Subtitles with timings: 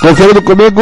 [0.00, 0.80] Conferindo comigo,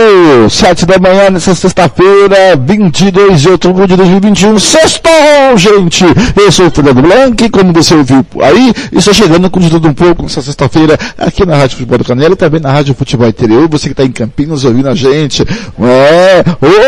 [0.49, 4.61] sete da manhã nessa sexta-feira, 22 de outubro de 2021.
[4.61, 5.11] Sextou,
[5.57, 6.05] gente!
[6.37, 9.93] Eu sou o Fernando Blanc, como você ouviu aí, estou chegando com de tudo um
[9.93, 13.69] pouco nessa sexta-feira aqui na Rádio Futebol do Canela e também na Rádio Futebol Interior.
[13.69, 15.43] Você que está em Campinas ouvindo a gente.
[15.43, 16.45] É,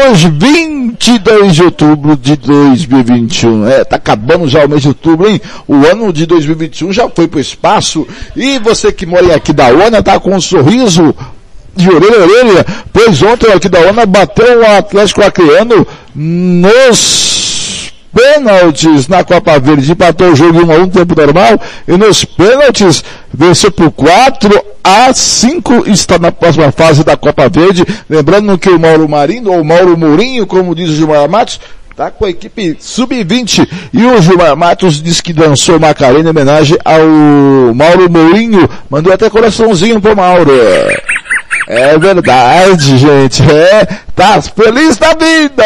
[0.09, 3.67] hoje, 22 de outubro de 2021.
[3.67, 5.41] É, tá acabando já o mês de outubro, hein?
[5.67, 8.06] O ano de 2021 já foi pro espaço.
[8.37, 11.12] E você que mora aqui da ONA tá com um sorriso
[11.77, 17.41] de orelha a orelha, pois ontem aqui da ONU bateu o Atlético Acreano nos
[18.12, 22.25] pênaltis na Copa Verde, empatou o jogo em 1 a 1 tempo normal, e nos
[22.25, 24.50] pênaltis venceu por 4
[24.83, 29.64] a 5 está na próxima fase da Copa Verde, lembrando que o Mauro Marinho, ou
[29.64, 31.61] Mauro Mourinho, como diz o Gilmar Matos,
[31.97, 36.78] tá com a equipe sub-20 e o Gilmar Matos disse que dançou Macarena em homenagem
[36.84, 40.50] ao Mauro Mourinho, mandou até coraçãozinho pro Mauro.
[41.67, 43.43] É verdade, gente.
[43.43, 45.65] É, tá feliz da vida.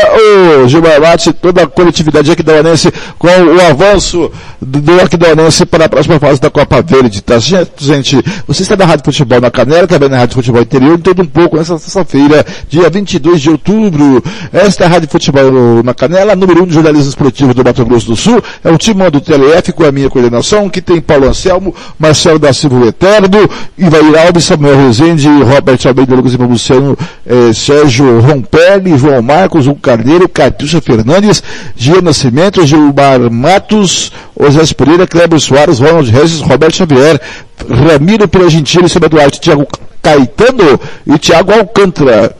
[0.63, 6.19] O Gilmar Mate, toda a coletividade aquidauanense com o avanço do aquidauanense para a próxima
[6.19, 7.39] fase da Copa Verde, tá?
[7.39, 11.27] Gente, você está na Rádio Futebol na Canela, também na Rádio Futebol Interior, todo um
[11.27, 14.23] pouco nessa sexta-feira, dia 22 de outubro.
[14.53, 17.85] Esta é a Rádio Futebol na Canela, número 1 um de jornalismo esportivo do Mato
[17.85, 18.43] Grosso do Sul.
[18.63, 22.53] É o time do TLF com a minha coordenação, que tem Paulo Anselmo, Marcelo da
[22.53, 23.29] Silva Eterno,
[23.77, 29.81] Ivair Alves, Samuel Rezende, Robert Almeida, Lucas Ivan Luciano, eh, Sérgio Rompelli, João Marcos, Hugo
[29.81, 31.43] Carneiro, Catiúcia Fernandes,
[31.77, 37.21] Gia Nascimento, Gilmar Matos, Osés Pereira, Kleber Soares, Ronald Regis, Roberto Xavier,
[37.69, 39.67] Ramiro Pela Gentili, Seba Duarte, Thiago
[40.03, 42.37] Caetano e Thiago Alcântara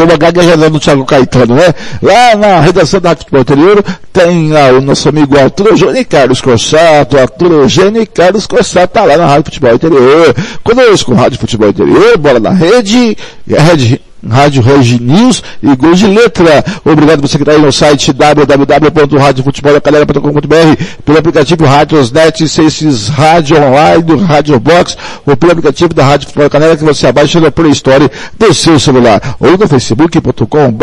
[0.00, 1.74] uma gaguejada no Thiago Caetano, né?
[2.00, 6.40] Lá na redação da Futebol Anterior tem lá o nosso amigo Arthur Eugênio e Carlos
[6.40, 7.18] Corsato.
[7.18, 10.34] Arthur Eugênio e Carlos Corsato tá lá na Rádio Futebol Interior.
[10.62, 13.16] Conosco, Rádio Futebol Interior, bola na rede,
[13.46, 16.62] e a rede Rádio Regi News e Gol de Letra.
[16.84, 24.16] Obrigado você que está aí no site www.radiofutebolacalera.com.br pelo aplicativo Radiosnet, Seixes Rádio Online, do
[24.16, 24.96] Rádio Box
[25.26, 28.78] ou pelo aplicativo da Rádio Futebol Canela que você abaixa na Play Store do seu
[28.78, 30.76] celular ou no facebook.com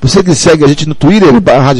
[0.00, 1.74] Você que segue a gente no Twitter barra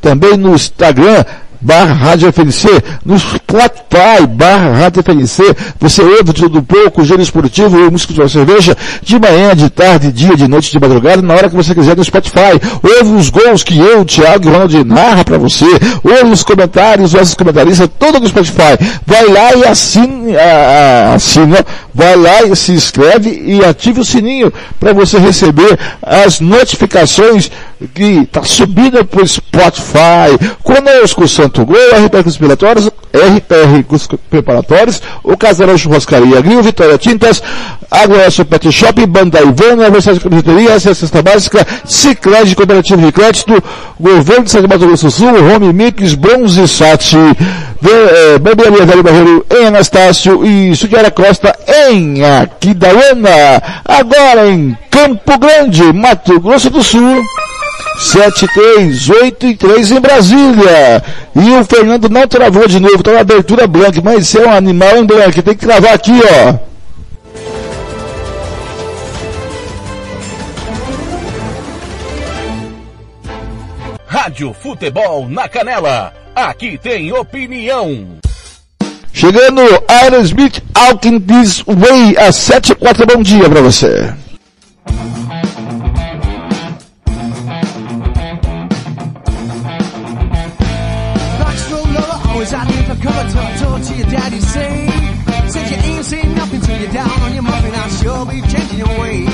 [0.00, 1.24] também no Instagram
[1.60, 2.68] barra Rádio FNC,
[3.04, 5.42] no Spotify, barra Rádio FNC,
[5.80, 10.36] você ouve tudo pouco, gênero esportivo, o músico de cerveja, de manhã, de tarde, dia,
[10.36, 12.58] de noite, de madrugada, na hora que você quiser no Spotify.
[12.82, 15.66] Ouve os gols que eu, Thiago e Ronald narra para você,
[16.04, 18.78] ouve os comentários, nossos comentaristas, todo no Spotify.
[19.06, 21.64] Vai lá e assina, assina,
[21.94, 27.50] vai lá e se inscreve e ative o sininho para você receber as notificações
[27.94, 30.56] que está subindo para o Spotify.
[30.62, 37.42] Conosco, Santo Gol, RPR Preparatórios, RPR Preparatórios, o Casarão Churrascaria Gril, Vitória Tintas,
[37.90, 43.62] Agroessa Pet Shop, Banda Ivana, de Camiseteria, Assistência Básica, Cicred, Cooperativa de Crédito,
[43.98, 49.46] Governo de São Mato Grosso do Sul, Home Mix, Bronze Sat, é, Barbearia Velho Barreiro
[49.50, 51.56] em Anastácio e Sudiara Costa
[51.90, 53.62] em Aquidauana.
[53.84, 57.22] Agora em Campo Grande, Mato Grosso do Sul.
[57.98, 61.02] 7, 3, 8 e 3 em Brasília.
[61.34, 64.52] E o Fernando não travou de novo, tá na abertura branca, mas isso é um
[64.52, 66.68] animal em branco, tem que travar aqui, ó.
[74.06, 76.12] Rádio Futebol na Canela.
[76.34, 78.18] Aqui tem opinião.
[79.12, 84.14] Chegando Aerosmith Out in This Way, às 7 e 4, bom dia para você.
[94.28, 94.84] How you say?
[94.84, 97.74] You ain't seen nothing till you're down on your muffin.
[97.74, 99.27] I'll sure be changing your ways.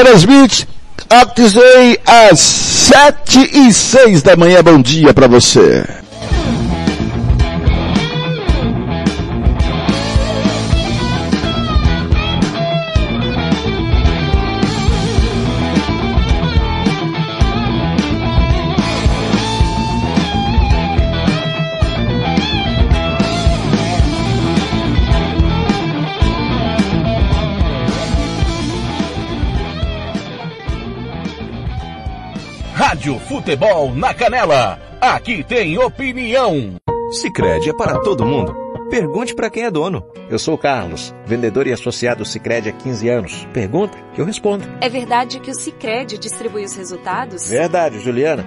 [0.00, 0.66] Aerosmith,
[1.08, 4.62] Actisei às sete e seis da manhã.
[4.62, 5.84] Bom dia para você.
[33.50, 34.78] Futebol na Canela.
[35.00, 36.76] Aqui tem opinião.
[37.10, 38.54] Sicredi é para todo mundo.
[38.88, 40.04] Pergunte para quem é dono.
[40.28, 43.48] Eu sou o Carlos, vendedor e associado Sicredi há 15 anos.
[43.52, 44.64] Pergunta que eu respondo.
[44.80, 47.48] É verdade que o Sicredi distribui os resultados?
[47.48, 48.46] Verdade, Juliana.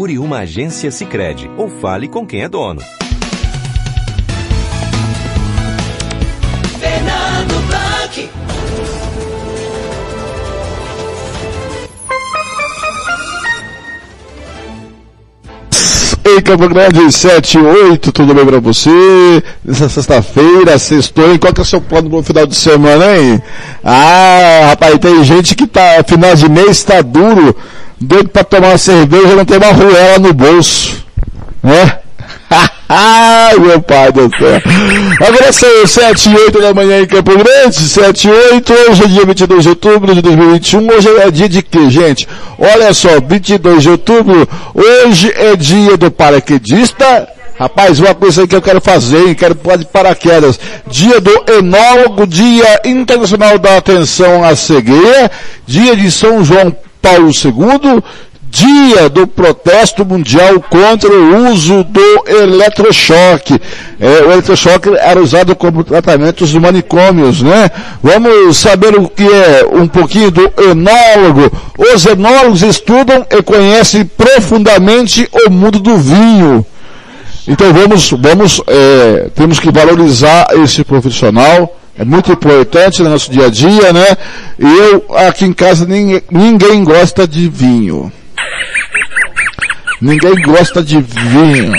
[0.01, 2.81] Procure uma agência Sicredi ou fale com quem é dono.
[6.79, 8.29] Fernando Blanc.
[16.25, 19.43] Em Campo Grande, 7 e 8, tudo bem pra você?
[19.63, 21.37] Nessa sexta-feira, sextou, hein?
[21.37, 23.39] Qual que é o seu plano pro final de semana, hein?
[23.83, 27.55] Ah, rapaz, tem gente que tá, final de mês tá duro,
[28.01, 31.05] doido pra tomar uma cerveja, não tem uma ruela no bolso,
[31.61, 31.99] né?
[32.89, 34.61] Ai, meu pai do céu.
[35.25, 39.07] Agora são 7 e 8 da manhã em Campo Grande, 7 e 8, hoje é
[39.07, 42.27] dia 22 de outubro de 2021, hoje é dia de quê, gente?
[42.57, 47.29] Olha só, 22 de outubro, hoje é dia do paraquedista,
[47.59, 49.35] Rapaz, uma coisa que eu quero fazer, hein?
[49.35, 50.59] quero pode paraquedas.
[50.87, 55.29] Dia do enólogo, dia internacional da atenção à cegueira,
[55.67, 58.03] dia de São João Paulo II,
[58.51, 63.59] dia do protesto mundial contra o uso do eletrochoque.
[63.97, 67.71] É, o eletrochoque era usado como tratamento dos manicômios, né?
[68.03, 71.49] Vamos saber o que é um pouquinho do enólogo.
[71.77, 76.65] Os enólogos estudam e conhecem profundamente o mundo do vinho.
[77.47, 81.77] Então vamos, vamos, é, temos que valorizar esse profissional.
[81.97, 84.17] É muito importante no nosso dia a dia, né?
[84.57, 88.11] Eu, aqui em casa, ninguém, ninguém gosta de vinho.
[90.01, 91.73] Ninguém gosta de vinho.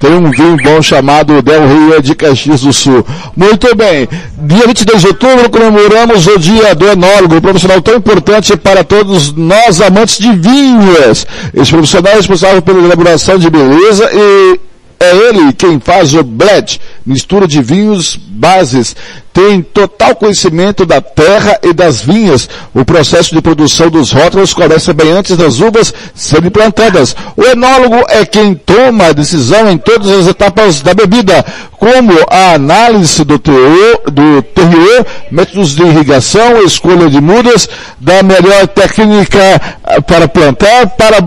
[0.00, 3.06] Tem um vinho bom chamado Del Rio de Caxias do Sul.
[3.36, 4.08] Muito bem.
[4.38, 9.32] Dia 22 de outubro comemoramos o dia do enólogo, um profissional tão importante para todos
[9.32, 11.26] nós amantes de vinhos.
[11.54, 14.60] Esse profissional é responsável pela elaboração de beleza e
[14.98, 18.94] é ele quem faz o blend, mistura de vinhos bases.
[19.32, 22.48] Tem total conhecimento da terra e das vinhas.
[22.72, 27.16] O processo de produção dos rótulos começa bem antes das uvas serem plantadas.
[27.36, 32.54] O enólogo é quem toma a decisão em todas as etapas da bebida, como a
[32.54, 37.68] análise do teor, do terroir, métodos de irrigação, escolha de mudas,
[38.00, 41.20] da melhor técnica ah, para plantar, para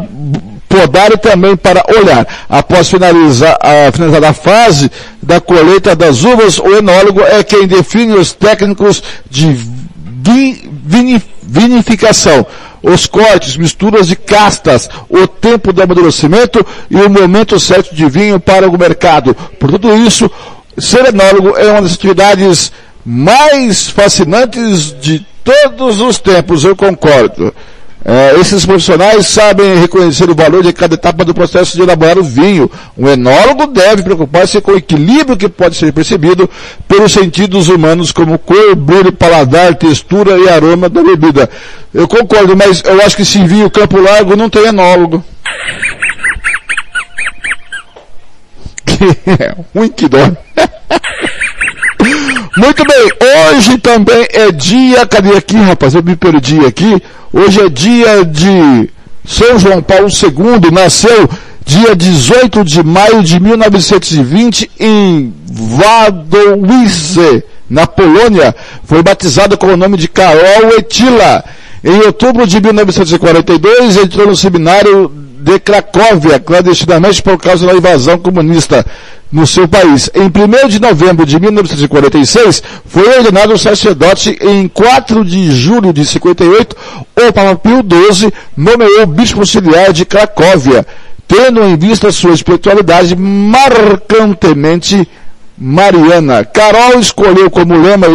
[0.67, 2.27] podar e também para olhar.
[2.49, 8.13] Após finalizar a, finalizar a fase da colheita das uvas, o enólogo é quem define
[8.13, 12.45] os técnicos de vi, vini, vinificação,
[12.81, 18.39] os cortes, misturas de castas, o tempo do amadurecimento e o momento certo de vinho
[18.39, 19.35] para o mercado.
[19.59, 20.29] Por tudo isso,
[20.77, 22.71] ser enólogo é uma das atividades
[23.05, 27.53] mais fascinantes de todos os tempos, eu concordo.
[28.05, 32.23] É, esses profissionais sabem reconhecer o valor de cada etapa do processo de elaborar o
[32.23, 32.71] vinho.
[32.97, 36.49] Um enólogo deve preocupar-se com o equilíbrio que pode ser percebido
[36.87, 41.49] pelos sentidos humanos, como cor, brilho, paladar, textura e aroma da bebida.
[41.93, 45.23] Eu concordo, mas eu acho que se vinho Campo Largo não tem enólogo.
[48.87, 49.05] Que
[49.43, 50.35] é ruim que dói.
[52.57, 55.93] Muito bem, hoje também é dia, cadê aqui rapaz?
[55.93, 56.99] Eu me perdi aqui.
[57.31, 58.89] Hoje é dia de
[59.23, 61.29] São João Paulo II, nasceu
[61.63, 68.55] dia 18 de maio de 1920 em Wadowice, na Polônia.
[68.85, 71.45] Foi batizado com o nome de Karol Etila.
[71.83, 78.85] Em outubro de 1942 entrou no seminário de Cracóvia, clandestinamente por causa da invasão comunista
[79.31, 80.09] no seu país.
[80.15, 86.75] Em 1 de novembro de 1946, foi ordenado sacerdote em 4 de julho de 58,
[87.15, 90.85] o Papa Pio XII nomeou bispo auxiliar de Cracóvia,
[91.27, 95.07] tendo em vista sua espiritualidade marcantemente
[95.57, 96.45] mariana.
[96.45, 98.07] Carol escolheu como lema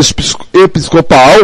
[0.55, 1.37] episcopal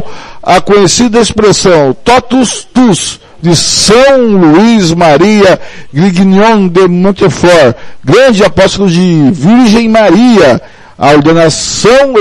[0.42, 5.60] a conhecida expressão totus tus, de São Luís Maria
[5.92, 10.60] Grignon de Montefort, grande apóstolo de Virgem Maria.
[10.98, 12.14] A ordenação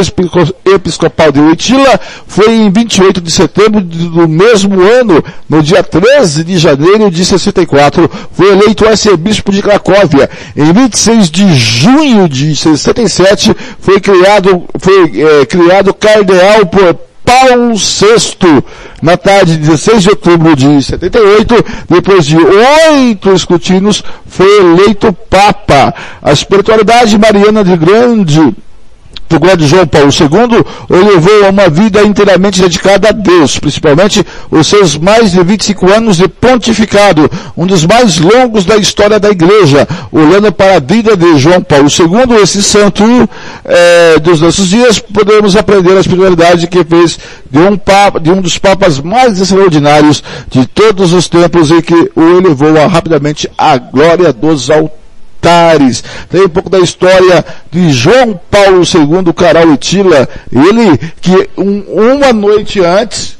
[0.63, 6.59] episcopal de Oitila foi em 28 de setembro do mesmo ano, no dia 13 de
[6.59, 10.29] janeiro de 64, foi eleito arcebispo de Cracóvia.
[10.55, 18.63] Em 26 de junho de 67, foi criado, foi, é, criado cardeal por Paulo VI,
[19.01, 21.55] na tarde de 16 de outubro de 78,
[21.89, 25.93] depois de oito escrutínios, foi eleito Papa.
[26.21, 28.55] A espiritualidade mariana de grande
[29.29, 34.25] do grande João Paulo II o levou a uma vida inteiramente dedicada a Deus, principalmente
[34.49, 39.29] os seus mais de 25 anos de pontificado, um dos mais longos da história da
[39.29, 43.03] igreja, olhando para a vida de João Paulo II, esse santo
[43.65, 47.19] é, dos nossos dias, podemos aprender a espiritualidade que fez
[47.49, 52.11] de um, papa, de um dos papas mais extraordinários de todos os tempos e que
[52.15, 55.06] o elevou rapidamente à glória dos altares
[55.37, 56.03] altares.
[56.29, 62.83] Tem um pouco da história de João Paulo II Carauitila, ele que um, uma noite
[62.83, 63.37] antes,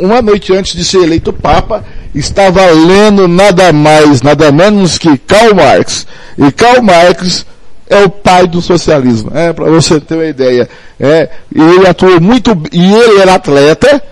[0.00, 5.54] uma noite antes de ser eleito Papa, estava lendo nada mais, nada menos que Karl
[5.54, 6.06] Marx.
[6.38, 7.44] E Karl Marx
[7.88, 10.68] é o pai do socialismo, é, para você ter uma ideia.
[11.00, 14.02] É, ele atuou muito, e ele era atleta,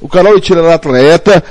[0.00, 1.42] o Carol Itila era atleta,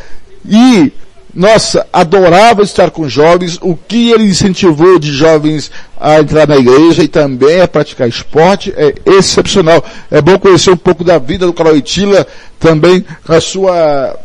[0.46, 0.92] e
[1.34, 7.04] nossa, adorava estar com jovens, o que ele incentivou de jovens a entrar na igreja
[7.04, 9.84] e também a praticar esporte é excepcional.
[10.10, 12.26] É bom conhecer um pouco da vida do Carol Itila,
[12.60, 14.18] também a sua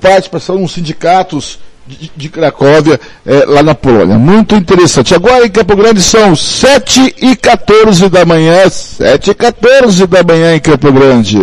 [0.00, 4.18] participação nos sindicatos de, de Cracóvia, é, lá na Polônia.
[4.18, 5.14] Muito interessante.
[5.14, 10.54] Agora em Campo Grande são 7 e 14 da manhã, 7 e 14 da manhã
[10.54, 11.38] em Campo Grande.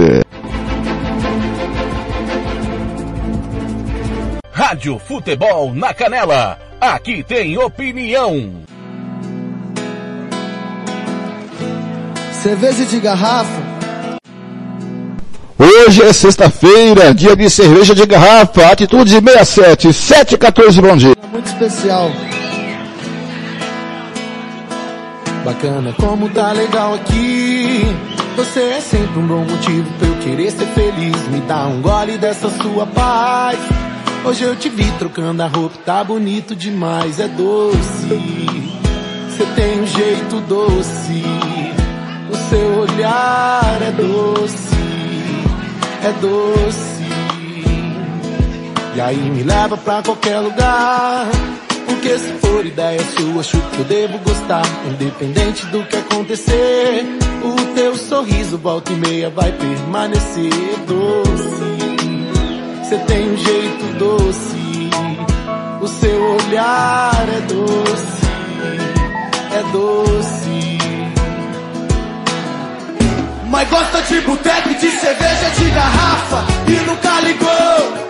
[4.55, 6.57] Rádio Futebol na Canela.
[6.79, 8.53] Aqui tem opinião.
[12.41, 13.61] Cerveja de garrafa.
[15.59, 21.13] Hoje é sexta-feira, dia de cerveja de garrafa, atitude 67, 714, bom dia.
[21.33, 22.09] Muito especial.
[25.43, 27.83] Bacana como tá legal aqui.
[28.37, 31.27] Você é sempre um bom motivo pra eu querer ser feliz.
[31.27, 33.59] Me dá um gole dessa sua paz.
[34.25, 38.07] Hoje eu te vi trocando a roupa, tá bonito demais, é doce.
[39.29, 41.23] Você tem um jeito doce,
[42.31, 44.75] o seu olhar é doce,
[46.03, 47.05] é doce.
[48.95, 51.27] E aí me leva pra qualquer lugar.
[51.85, 54.65] Porque se for ideia sua, acho que eu devo gostar.
[54.89, 57.05] Independente do que acontecer,
[57.43, 60.49] o teu sorriso volta e meia vai permanecer
[60.87, 61.74] doce.
[62.87, 64.89] Você tem um jeito doce,
[65.81, 68.21] o seu olhar é doce,
[69.51, 70.77] é doce.
[73.49, 78.05] Mas gosta de boteco de cerveja de garrafa e nunca ligou.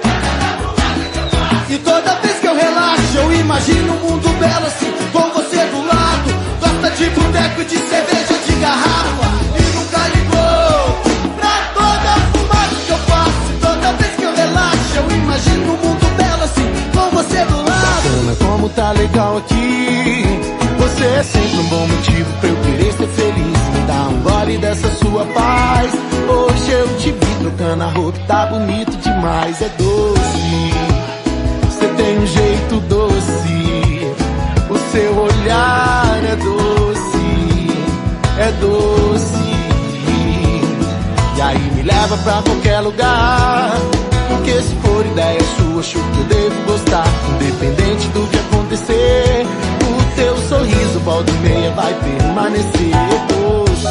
[1.70, 5.88] E toda vez que eu relaxo, eu imagino um mundo belo assim, com você do
[5.88, 6.36] lado.
[6.60, 9.35] Gosta de boteco de cerveja de garrafa
[15.36, 17.66] eu imagino um mundo belo assim, com você do lado.
[17.66, 20.24] Bacana como tá legal aqui.
[20.80, 23.60] Você é sempre um bom motivo pra eu querer ser feliz.
[23.74, 25.66] Me dá um gole dessa sua paz.
[27.56, 30.74] bacana, a roupa tá bonito demais, é doce.
[31.64, 34.16] Você tem um jeito doce,
[34.70, 37.68] o seu olhar é doce,
[38.38, 39.46] é doce.
[41.38, 43.72] E aí me leva pra qualquer lugar.
[44.46, 47.08] Porque se for ideia sua, acho que eu devo gostar.
[47.34, 49.48] Independente do que acontecer,
[49.82, 52.92] o teu sorriso, volta e meia, vai permanecer
[53.28, 53.88] doce.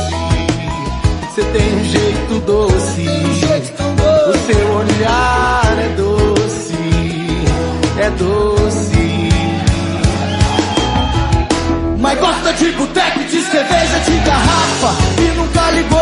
[1.28, 3.04] Você tem um jeito doce.
[4.28, 6.76] O seu olhar é doce,
[7.98, 9.28] é doce.
[11.98, 15.93] Mas gosta de boteco, de cerveja, de garrafa E nunca ligou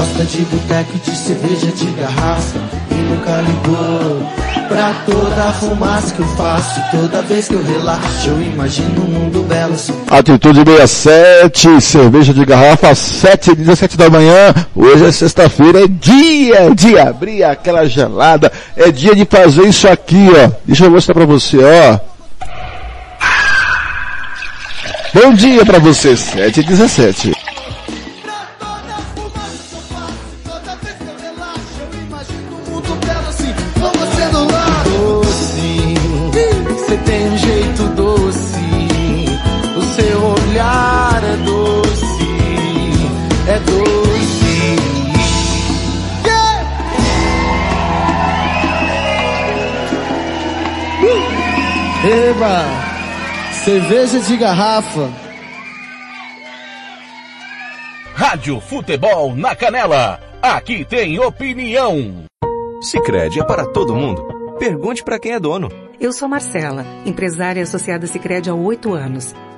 [0.00, 2.58] Gosta de boteco de cerveja, de garrafa
[2.90, 4.26] E nunca ligou
[4.66, 9.08] Pra toda a fumaça que eu faço Toda vez que eu relaxo Eu imagino um
[9.08, 14.54] mundo belo assim Atitude 67, cerveja de garrafa, 7 e 17 da manhã.
[14.74, 20.28] Hoje é sexta-feira, é dia de abrir aquela gelada, é dia de fazer isso aqui,
[20.30, 20.50] ó.
[20.64, 21.98] Deixa eu mostrar pra você, ó.
[25.12, 27.49] Bom dia pra você, 7 e 17.
[53.64, 55.08] Cerveja de garrafa.
[58.14, 60.18] Rádio Futebol na Canela.
[60.42, 62.24] Aqui tem opinião.
[62.82, 64.26] Sicredi é para todo mundo.
[64.58, 65.68] Pergunte para quem é dono.
[66.00, 69.34] Eu sou Marcela, empresária associada Sicredi há oito anos.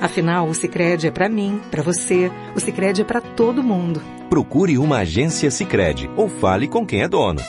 [0.00, 2.30] Afinal, o Sicredi é para mim, para você.
[2.54, 4.00] O Sicredi é para todo mundo.
[4.28, 7.40] Procure uma agência Sicredi ou fale com quem é dono.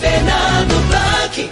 [0.00, 1.50] Fernando Blanc.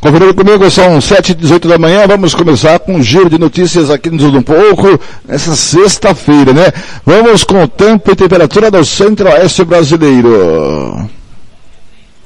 [0.00, 3.90] Conferindo comigo, são 7 e 18 da manhã, vamos começar com um giro de notícias
[3.90, 6.72] aqui no Tudo Um Pouco, nessa sexta-feira, né?
[7.04, 11.08] Vamos com o tempo e temperatura do centro-oeste brasileiro.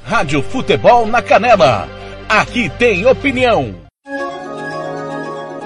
[0.09, 1.87] Rádio Futebol na Canela.
[2.27, 3.75] Aqui tem opinião.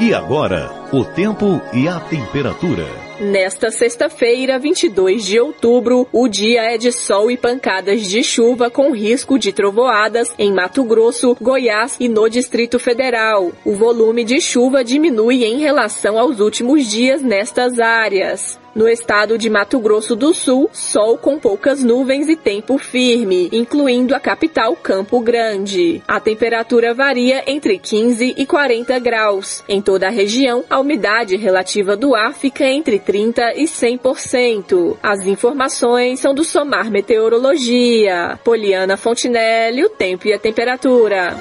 [0.01, 2.85] E agora, o tempo e a temperatura.
[3.21, 8.91] Nesta sexta-feira, 22 de outubro, o dia é de sol e pancadas de chuva com
[8.91, 13.53] risco de trovoadas em Mato Grosso, Goiás e no Distrito Federal.
[13.65, 18.61] O volume de chuva diminui em relação aos últimos dias nestas áreas.
[18.75, 24.15] No estado de Mato Grosso do Sul, sol com poucas nuvens e tempo firme, incluindo
[24.15, 26.03] a capital Campo Grande.
[26.09, 29.63] A temperatura varia entre 15 e 40 graus.
[29.69, 34.97] Em toda a região, a umidade relativa do ar fica entre 30 e 100%.
[35.03, 38.39] As informações são do Somar Meteorologia.
[38.43, 41.37] Poliana Fontinelli, o tempo e a temperatura.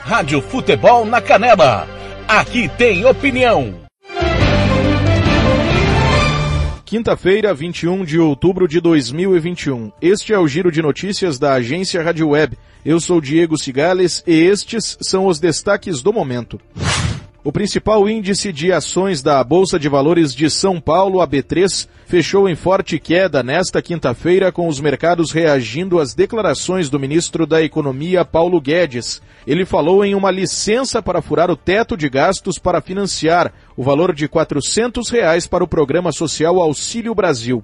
[0.00, 1.86] Rádio Futebol na Canela.
[2.26, 3.85] Aqui tem opinião.
[6.86, 9.90] Quinta-feira, 21 de outubro de 2021.
[10.00, 12.56] Este é o giro de notícias da agência Rádio Web.
[12.84, 16.60] Eu sou Diego Cigales e estes são os destaques do momento.
[17.46, 22.48] O principal índice de ações da Bolsa de Valores de São Paulo, a B3, fechou
[22.48, 28.24] em forte queda nesta quinta-feira com os mercados reagindo às declarações do ministro da Economia,
[28.24, 29.22] Paulo Guedes.
[29.46, 34.12] Ele falou em uma licença para furar o teto de gastos para financiar o valor
[34.12, 37.62] de 400 reais para o programa social Auxílio Brasil.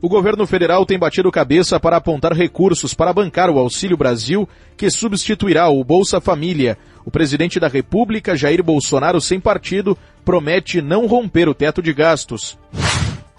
[0.00, 4.90] O governo federal tem batido cabeça para apontar recursos para bancar o Auxílio Brasil, que
[4.90, 6.78] substituirá o Bolsa Família.
[7.06, 12.58] O presidente da República, Jair Bolsonaro, sem partido, promete não romper o teto de gastos.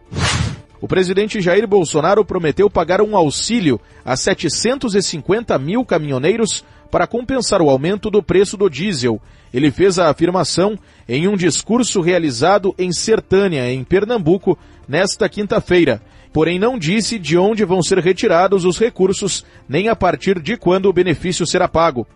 [0.79, 7.71] O presidente Jair Bolsonaro prometeu pagar um auxílio a 750 mil caminhoneiros para compensar o
[7.71, 9.19] aumento do preço do diesel.
[9.51, 10.77] Ele fez a afirmação
[11.09, 14.55] em um discurso realizado em Sertânia, em Pernambuco,
[14.87, 20.39] nesta quinta-feira porém não disse de onde vão ser retirados os recursos, nem a partir
[20.39, 22.07] de quando o benefício será pago.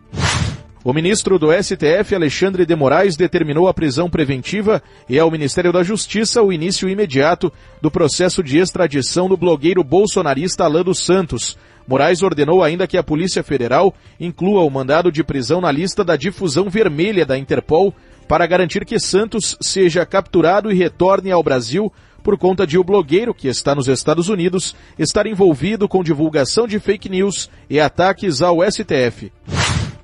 [0.84, 5.84] O ministro do STF, Alexandre de Moraes, determinou a prisão preventiva e ao Ministério da
[5.84, 11.56] Justiça o início imediato do processo de extradição do blogueiro bolsonarista Alan dos Santos.
[11.88, 16.16] Moraes ordenou ainda que a Polícia Federal inclua o mandado de prisão na lista da
[16.16, 17.94] difusão vermelha da Interpol
[18.28, 21.94] para garantir que Santos seja capturado e retorne ao Brasil
[22.24, 26.80] por conta de o blogueiro, que está nos Estados Unidos, estar envolvido com divulgação de
[26.80, 29.32] fake news e ataques ao STF.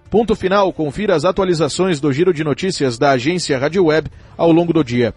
[0.10, 4.72] Ponto final, confira as atualizações do giro de notícias da agência Rádio Web ao longo
[4.72, 5.14] do dia.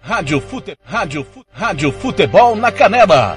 [0.00, 0.74] Rádio, Fute...
[0.82, 1.46] Rádio, Fute...
[1.52, 3.36] Rádio Futebol na Canela.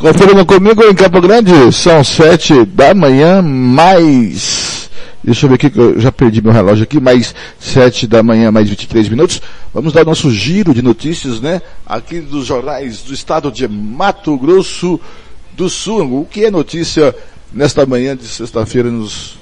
[0.00, 4.88] Conferindo comigo em Campo Grande, são sete da manhã, mais.
[5.22, 8.50] Deixa eu ver aqui que eu já perdi meu relógio aqui, mais sete da manhã,
[8.50, 9.42] mais 23 minutos.
[9.74, 11.60] Vamos dar nosso giro de notícias, né?
[11.84, 14.98] Aqui dos jornais do estado de Mato Grosso
[15.52, 16.22] do Sul.
[16.22, 17.14] O que é notícia
[17.52, 19.36] nesta manhã de sexta-feira nos,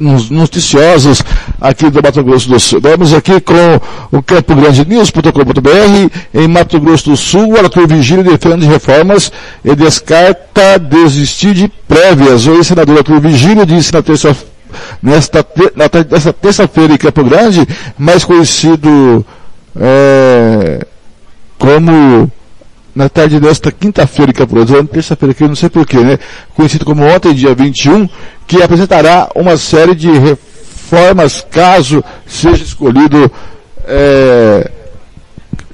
[0.00, 1.22] nos noticiosos
[1.60, 2.80] aqui do Mato Grosso do Sul.
[2.80, 3.80] Vamos aqui com
[4.16, 9.32] o Campo Grande News.com.br em Mato Grosso do Sul, Arthur Vigílio defende reformas
[9.64, 12.46] e descarta desistir de prévias.
[12.46, 14.36] O ex-senador Arthur Vigílio disse na terça
[15.02, 15.44] nesta,
[16.08, 17.66] nesta terça-feira em Campo Grande,
[17.98, 19.24] mais conhecido
[19.74, 20.86] é,
[21.58, 22.30] como
[22.98, 26.18] na tarde desta quinta-feira em Campo Grande, terça-feira aqui, não sei porquê, né?
[26.52, 28.08] Conhecido como ontem, dia 21,
[28.44, 33.30] que apresentará uma série de reformas caso seja escolhido.
[33.86, 34.68] É...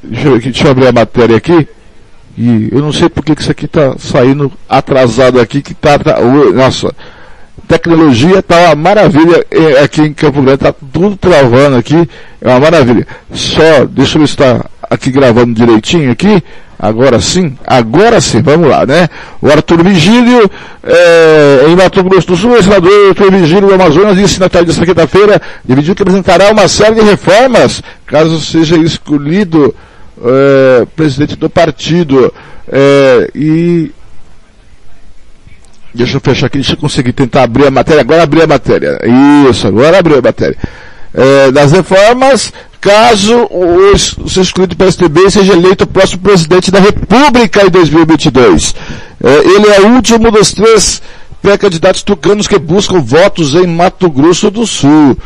[0.02, 1.66] Deixa, eu, deixa eu abrir a matéria aqui.
[2.36, 6.20] E eu não sei porque que isso aqui está saindo atrasado aqui, que tá, tá
[6.52, 6.92] nossa,
[7.66, 12.06] tecnologia está uma maravilha é, aqui em Campo Grande, está tudo travando aqui,
[12.42, 13.06] é uma maravilha.
[13.32, 16.42] Só, deixa eu está aqui gravando direitinho aqui.
[16.78, 19.08] Agora sim, agora sim, vamos lá, né?
[19.40, 20.50] O Arthur Vigílio,
[20.82, 24.68] é, em Mato Grosso do Sul, o senador Arthur Vigílio do Amazonas disse na tarde
[24.68, 29.74] desta quinta-feira, dividiu que apresentará uma série de reformas, caso seja escolhido
[30.22, 32.34] é, presidente do partido.
[32.68, 33.92] É, e
[35.94, 38.00] Deixa eu fechar aqui, deixa eu conseguir tentar abrir a matéria.
[38.00, 38.98] Agora abrir a matéria.
[39.48, 40.56] Isso, agora abrir a matéria.
[41.14, 42.52] É, das reformas,
[42.84, 48.74] caso o, o seu escolhido PSDB seja eleito o próximo presidente da República em 2022.
[49.22, 51.00] É, ele é o último dos três
[51.40, 55.16] pré-candidatos tucanos que buscam votos em Mato Grosso do Sul.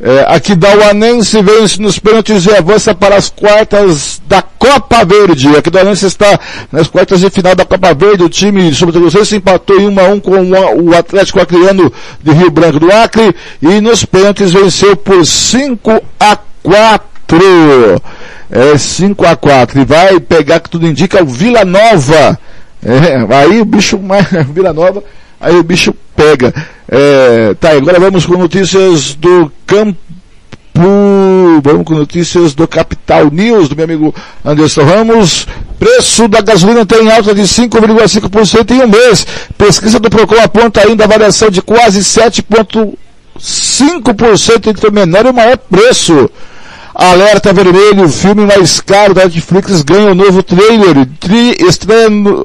[0.00, 5.56] É, aqui Dauanense vence nos pênaltis e avança para as quartas da Copa Verde.
[5.56, 6.38] Aqui Dauanense está
[6.70, 8.22] nas quartas de final da Copa Verde.
[8.22, 10.50] O time sobre se empatou em 1 a 1 com
[10.82, 16.38] o Atlético Acreano de Rio Branco do Acre e nos pênaltis venceu por 5 a
[16.62, 18.02] 4.
[18.50, 22.38] É 5 a 4 e vai pegar que tudo indica o Vila Nova.
[22.82, 24.00] É, aí o bicho
[24.54, 25.02] Vila Nova,
[25.40, 26.54] aí o bicho pega.
[26.90, 29.98] É, tá, agora vamos com notícias do campo.
[31.62, 35.44] Vamos com notícias do Capital News, do meu amigo Anderson Ramos.
[35.78, 39.26] Preço da gasolina tem alta de 5,5% em um mês.
[39.56, 45.34] Pesquisa do Procon aponta ainda a variação de quase 7,5% entre o menor e o
[45.34, 46.30] maior preço.
[46.98, 51.06] Alerta Vermelho, o filme mais caro da Netflix ganha um novo trailer.
[51.20, 51.56] Tri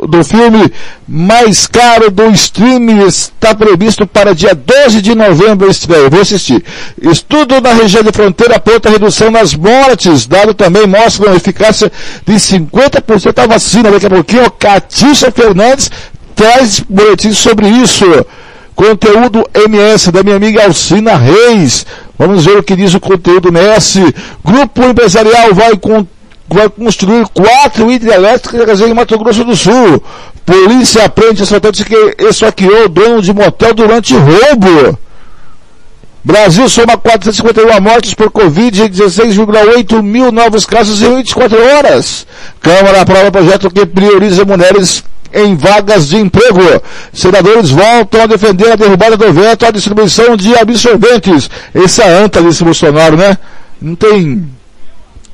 [0.08, 0.72] do filme
[1.08, 6.08] mais caro do streaming está previsto para dia 12 de novembro estreia.
[6.08, 6.64] Vou assistir.
[7.02, 10.28] Estudo na região de fronteira aponta redução nas mortes.
[10.28, 11.92] Dado também mostra uma eficácia
[12.24, 13.90] de 50% da vacina.
[13.90, 15.90] Daqui a pouquinho, Catixa Fernandes
[16.36, 18.06] traz boletins sobre isso.
[18.76, 21.86] Conteúdo MS da minha amiga Alcina Reis.
[22.18, 24.14] Vamos ver o que diz o conteúdo MS.
[24.44, 26.06] Grupo empresarial vai, com,
[26.50, 30.02] vai construir quatro hidrelétricas em Mato Grosso do Sul.
[30.46, 34.98] Polícia aprende assaltante que esfaqueou dono de motel durante roubo.
[36.26, 42.26] Brasil soma 451 mortes por Covid e 16,8 mil novos casos em 24 horas.
[42.62, 46.62] Câmara aprova projeto que prioriza mulheres em vagas de emprego.
[47.12, 51.50] Senadores voltam a defender a derrubada do veto à distribuição de absorventes.
[51.74, 53.38] Essa é anta desse Bolsonaro, né?
[53.82, 54.48] Não tem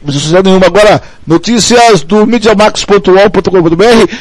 [0.04, 0.68] necessidade nenhuma.
[0.68, 4.14] Agora, notícias do MediaMax.com.br.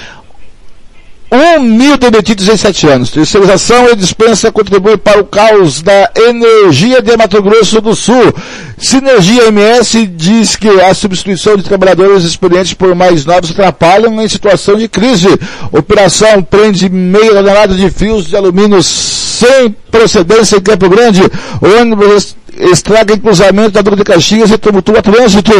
[1.30, 3.10] Um mil demitidos em anos.
[3.10, 8.34] Terceirização e dispensa contribui para o caos da energia de Mato Grosso do Sul.
[8.78, 14.76] Sinergia MS diz que a substituição de trabalhadores experientes por mais novos atrapalham em situação
[14.76, 15.28] de crise.
[15.70, 21.20] Operação prende meio tonelada de fios de alumínio sem procedência em Campo Grande.
[21.60, 22.36] Ônibus
[22.72, 25.52] estraga em cruzamento da Dura de Caxias e tumultua trânsito.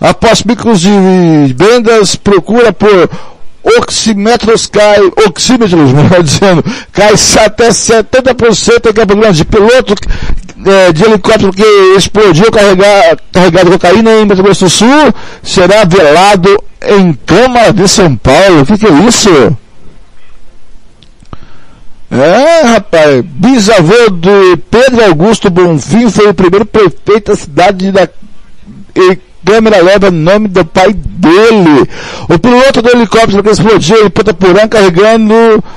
[0.00, 0.90] Após picos de
[1.56, 3.10] vendas, procura por
[3.62, 7.12] oxímetros cai, oxímetros, melhor dizendo, cai
[7.44, 9.44] até 70% em Campo Grande.
[9.44, 9.94] Piloto
[10.66, 16.62] é, de helicóptero que explodiu carregado, carregado cocaína em Mato Grosso do Sul será velado
[16.82, 18.62] em Câmara de São Paulo.
[18.62, 19.56] O que, que é isso?
[22.10, 28.08] É, rapaz, bisavô do Pedro Augusto Bonfim foi o primeiro prefeito da cidade da
[29.44, 31.88] câmera leva o nome do pai dele.
[32.28, 35.34] O piloto do helicóptero que explodiu em Ponta Porã carregando,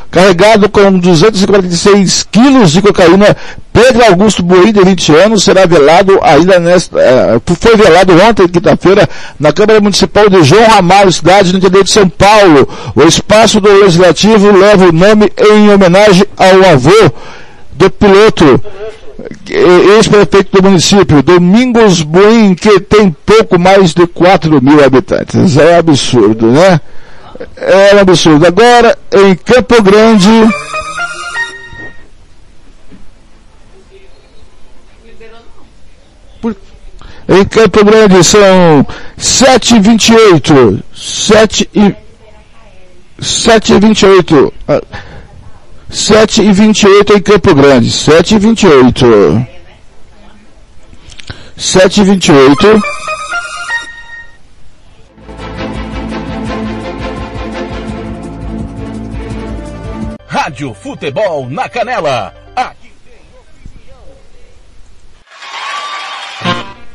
[0.10, 3.36] carregado com 246 quilos de cocaína,
[3.74, 9.08] Pedro Augusto Buí, de 20 anos, será velado ainda nesta, uh, foi velado ontem, quinta-feira,
[9.40, 12.68] na Câmara Municipal de João Ramalho, cidade no interior de São Paulo.
[12.94, 17.12] O espaço do Legislativo leva o nome em homenagem ao avô
[17.72, 18.62] do piloto
[19.50, 25.58] ex-prefeito do município, Domingos Buim, que tem pouco mais de 4 mil habitantes.
[25.58, 26.80] É absurdo, né?
[27.58, 28.46] É um absurdo.
[28.46, 30.30] Agora, em Campo Grande.
[37.28, 38.86] Em Campo Grande são
[39.18, 40.84] 7h28.
[40.94, 41.96] 7 e
[43.20, 44.54] 7 e 28.
[45.92, 47.92] 7 e 28 em Campo Grande.
[47.92, 49.48] 7 e 28.
[51.58, 52.82] 7 e 28.
[60.28, 62.34] Rádio Futebol na Canela.
[62.56, 62.92] Aqui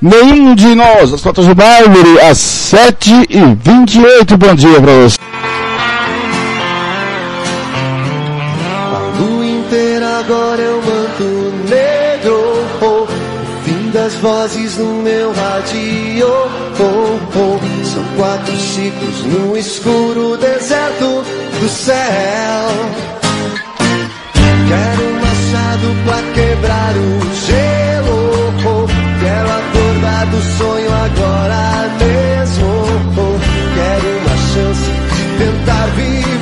[0.00, 5.16] Nenhum de nós, as fotos do Bárbaro, às 7 e 28 Bom dia para você.
[10.02, 11.24] Agora eu manto
[11.68, 12.66] negro.
[12.82, 13.06] Oh, o
[13.64, 16.26] fim das vozes no meu rádio.
[16.78, 21.24] Oh, oh, são quatro ciclos no escuro deserto
[21.60, 22.66] do céu.
[24.68, 28.52] Quero um machado pra quebrar o gelo.
[28.64, 28.86] Oh,
[29.20, 32.66] quero acordar do sonho agora mesmo.
[33.16, 33.38] Oh,
[33.74, 36.35] quero uma chance de tentar viver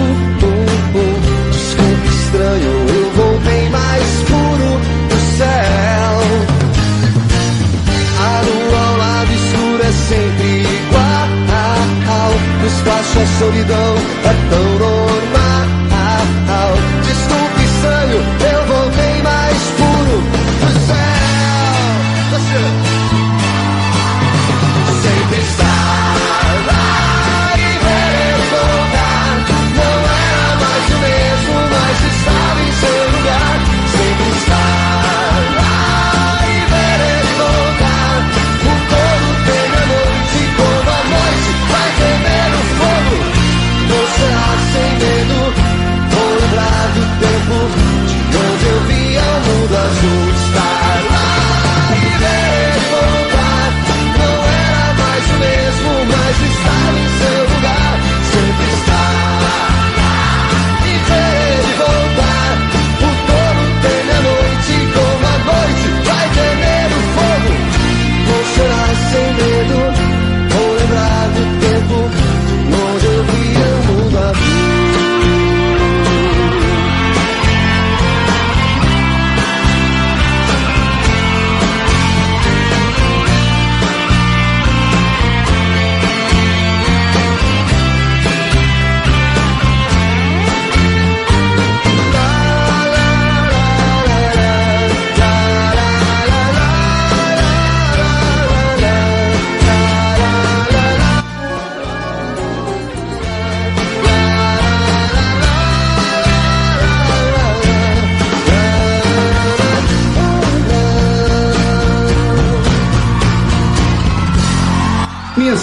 [0.43, 1.51] Uh.
[1.51, 6.13] Desculpe, estranho, eu voltei mais puro do céu.
[8.19, 11.09] A lua ao lado escuro é sempre igual.
[12.61, 14.98] No espaço a solidão é tão normal.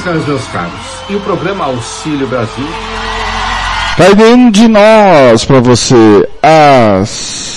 [0.06, 0.70] Meus caros.
[1.10, 2.68] E o programa Auxílio Brasil?
[3.98, 6.28] Vai nenhum de nós para você.
[6.40, 7.56] As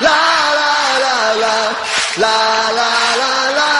[0.00, 0.70] La la
[1.02, 1.56] la la
[2.16, 2.36] la
[2.78, 3.70] la la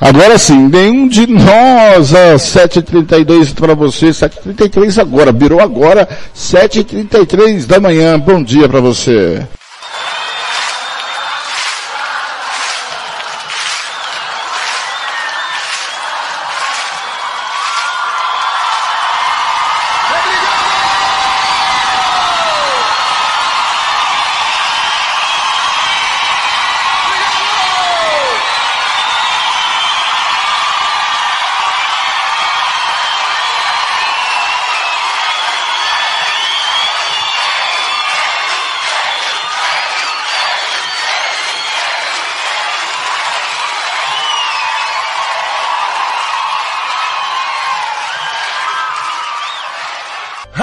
[0.00, 7.78] Agora sim, nenhum de nós, às 7h32 para você, 7h33 agora, virou agora, 7h33 da
[7.78, 9.46] manhã, bom dia para você.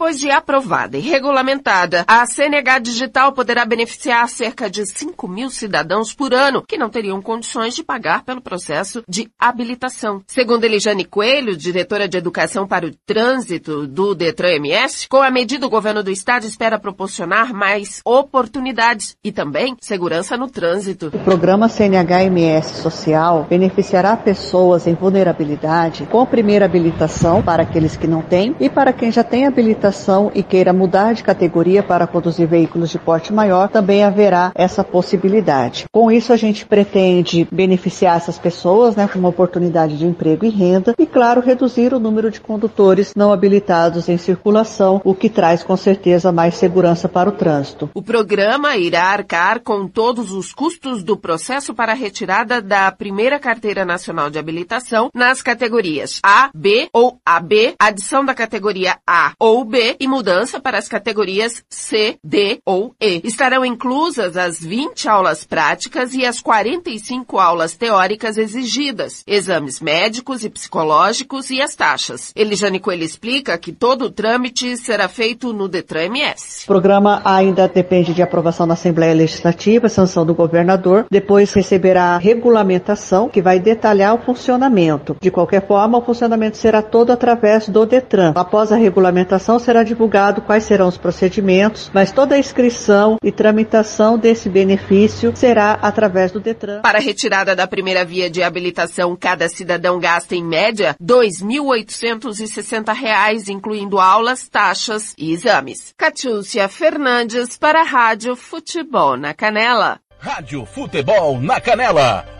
[0.00, 6.14] Depois de aprovada e regulamentada, a CNH Digital poderá beneficiar cerca de 5 mil cidadãos
[6.14, 10.22] por ano que não teriam condições de pagar pelo processo de habilitação.
[10.26, 15.66] Segundo Elijane Coelho, diretora de Educação para o Trânsito do Detran MS, com a medida
[15.66, 21.08] o governo do estado espera proporcionar mais oportunidades e também segurança no trânsito.
[21.08, 28.22] O programa CNH-MS Social beneficiará pessoas em vulnerabilidade com primeira habilitação para aqueles que não
[28.22, 29.89] têm e para quem já tem habilitação
[30.34, 35.84] e queira mudar de categoria para conduzir veículos de porte maior, também haverá essa possibilidade.
[35.92, 40.50] Com isso, a gente pretende beneficiar essas pessoas né, com uma oportunidade de emprego e
[40.50, 45.62] renda e, claro, reduzir o número de condutores não habilitados em circulação, o que traz
[45.62, 47.90] com certeza mais segurança para o trânsito.
[47.94, 53.38] O programa irá arcar com todos os custos do processo para a retirada da primeira
[53.38, 59.64] carteira nacional de habilitação nas categorias A, B ou AB, adição da categoria A ou
[59.64, 63.20] B e mudança para as categorias C, D ou E.
[63.24, 70.50] Estarão inclusas as 20 aulas práticas e as 45 aulas teóricas exigidas, exames médicos e
[70.50, 72.32] psicológicos e as taxas.
[72.36, 76.64] Elijane Coelho explica que todo o trâmite será feito no Detran MS.
[76.64, 83.28] O programa ainda depende de aprovação na Assembleia Legislativa, sanção do governador, depois receberá regulamentação
[83.28, 85.16] que vai detalhar o funcionamento.
[85.20, 88.32] De qualquer forma, o funcionamento será todo através do Detran.
[88.34, 93.30] Após a regulamentação, será será divulgado quais serão os procedimentos, mas toda a inscrição e
[93.30, 96.80] tramitação desse benefício será através do Detran.
[96.80, 103.48] Para a retirada da primeira via de habilitação, cada cidadão gasta em média R$ 2.860,
[103.48, 105.94] incluindo aulas, taxas e exames.
[105.96, 110.00] Catiúcia Fernandes para a Rádio Futebol na Canela.
[110.18, 112.39] Rádio Futebol na Canela.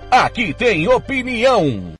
[0.11, 1.93] Aqui tem opinião.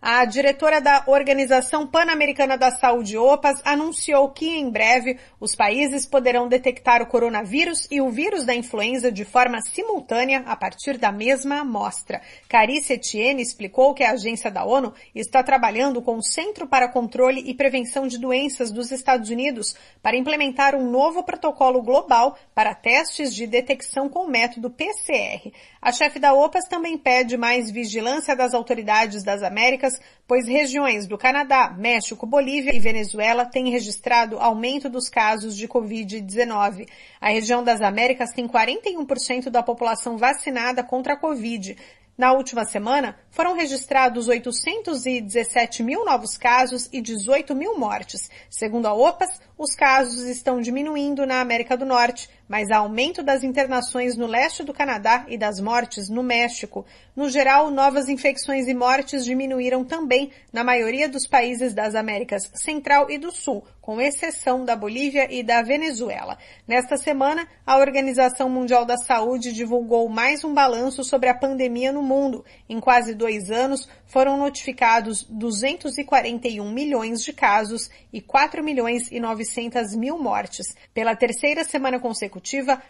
[0.00, 6.46] A diretora da Organização Pan-Americana da Saúde, OPAS, anunciou que em breve os países poderão
[6.46, 11.62] detectar o coronavírus e o vírus da influenza de forma simultânea a partir da mesma
[11.62, 12.22] amostra.
[12.48, 17.42] Carice Etienne explicou que a agência da ONU está trabalhando com o Centro para Controle
[17.44, 23.34] e Prevenção de Doenças dos Estados Unidos para implementar um novo protocolo global para testes
[23.34, 25.52] de detecção com método PCR.
[25.82, 29.88] A chefe da OPAS também pede mais vigilância das autoridades das Américas
[30.26, 36.86] pois regiões do Canadá, México, Bolívia e Venezuela têm registrado aumento dos casos de Covid-19.
[37.20, 41.76] A região das Américas tem 41% da população vacinada contra a Covid.
[42.18, 48.28] Na última semana, foram registrados 817 mil novos casos e 18 mil mortes.
[48.50, 54.16] Segundo a OPAS, os casos estão diminuindo na América do Norte, mas aumento das internações
[54.16, 56.86] no leste do Canadá e das mortes no México.
[57.14, 63.10] No geral, novas infecções e mortes diminuíram também na maioria dos países das Américas Central
[63.10, 66.38] e do Sul, com exceção da Bolívia e da Venezuela.
[66.66, 72.02] Nesta semana, a Organização Mundial da Saúde divulgou mais um balanço sobre a pandemia no
[72.02, 72.44] mundo.
[72.68, 79.94] Em quase dois anos, foram notificados 241 milhões de casos e 4 milhões e 900
[79.96, 80.74] mil mortes.
[80.94, 82.37] Pela terceira semana consecutiva,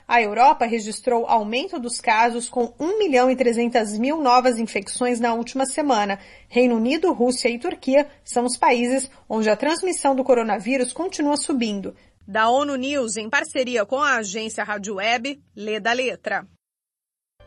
[0.07, 5.35] a Europa registrou aumento dos casos com 1 milhão e 300 mil novas infecções na
[5.35, 6.19] última semana.
[6.49, 11.95] Reino Unido, Rússia e Turquia são os países onde a transmissão do coronavírus continua subindo.
[12.27, 16.47] Da ONU News, em parceria com a agência Rádio Web, lê da letra.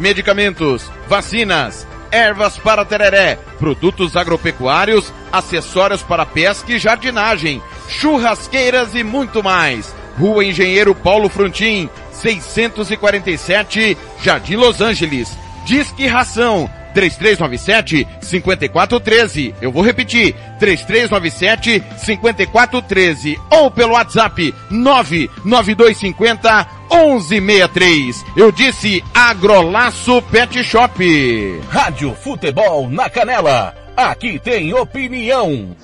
[0.00, 9.44] medicamentos, vacinas, ervas para tereré, produtos agropecuários, acessórios para pesca e jardinagem, churrasqueiras e muito
[9.44, 9.94] mais.
[10.18, 15.38] Rua Engenheiro Paulo Frontin, 647, Jardim Los Angeles.
[15.64, 19.54] Disque Ração 3397 5413.
[19.60, 28.24] Eu vou repetir, 3397 5413 ou pelo WhatsApp 99250 1163.
[28.36, 31.60] Eu disse Agrolaço Pet Shop.
[31.68, 33.74] Rádio Futebol na Canela.
[33.96, 35.76] Aqui tem opinião.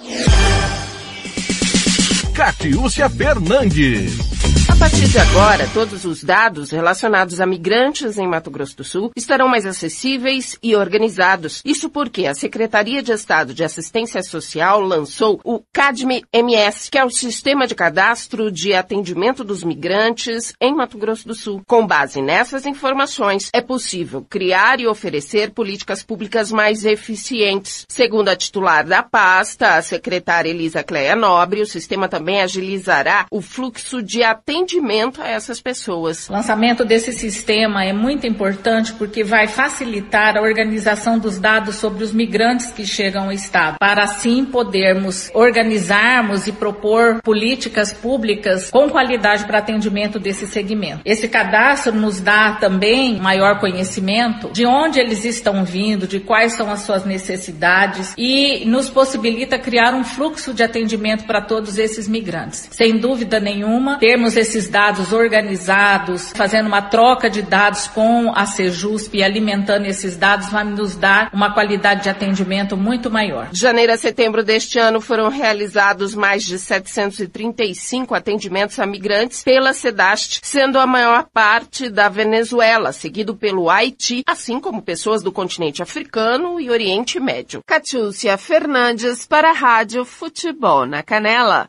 [2.34, 4.35] Catiúcia Fernandes.
[4.76, 9.10] A partir de agora, todos os dados relacionados a migrantes em Mato Grosso do Sul
[9.16, 11.62] estarão mais acessíveis e organizados.
[11.64, 17.10] Isso porque a Secretaria de Estado de Assistência Social lançou o CADME-MS, que é o
[17.10, 21.62] Sistema de Cadastro de Atendimento dos Migrantes em Mato Grosso do Sul.
[21.66, 27.86] Com base nessas informações, é possível criar e oferecer políticas públicas mais eficientes.
[27.88, 33.40] Segundo a titular da pasta, a secretária Elisa Cleia Nobre, o sistema também agilizará o
[33.40, 36.28] fluxo de atendimento atendimento a essas pessoas.
[36.28, 42.02] O lançamento desse sistema é muito importante porque vai facilitar a organização dos dados sobre
[42.02, 48.90] os migrantes que chegam ao Estado, para assim podermos organizarmos e propor políticas públicas com
[48.90, 51.00] qualidade para atendimento desse segmento.
[51.04, 56.70] Esse cadastro nos dá também maior conhecimento de onde eles estão vindo, de quais são
[56.70, 62.68] as suas necessidades e nos possibilita criar um fluxo de atendimento para todos esses migrantes.
[62.72, 69.14] Sem dúvida nenhuma, termos esses dados organizados, fazendo uma troca de dados com a Sejusp
[69.14, 73.50] e alimentando esses dados vai nos dar uma qualidade de atendimento muito maior.
[73.50, 79.74] De janeiro a setembro deste ano foram realizados mais de 735 atendimentos a migrantes pela
[79.74, 85.82] SEDAST, sendo a maior parte da Venezuela, seguido pelo Haiti, assim como pessoas do continente
[85.82, 87.60] africano e Oriente Médio.
[87.66, 91.68] Catiúcia Fernandes para a Rádio Futebol na Canela.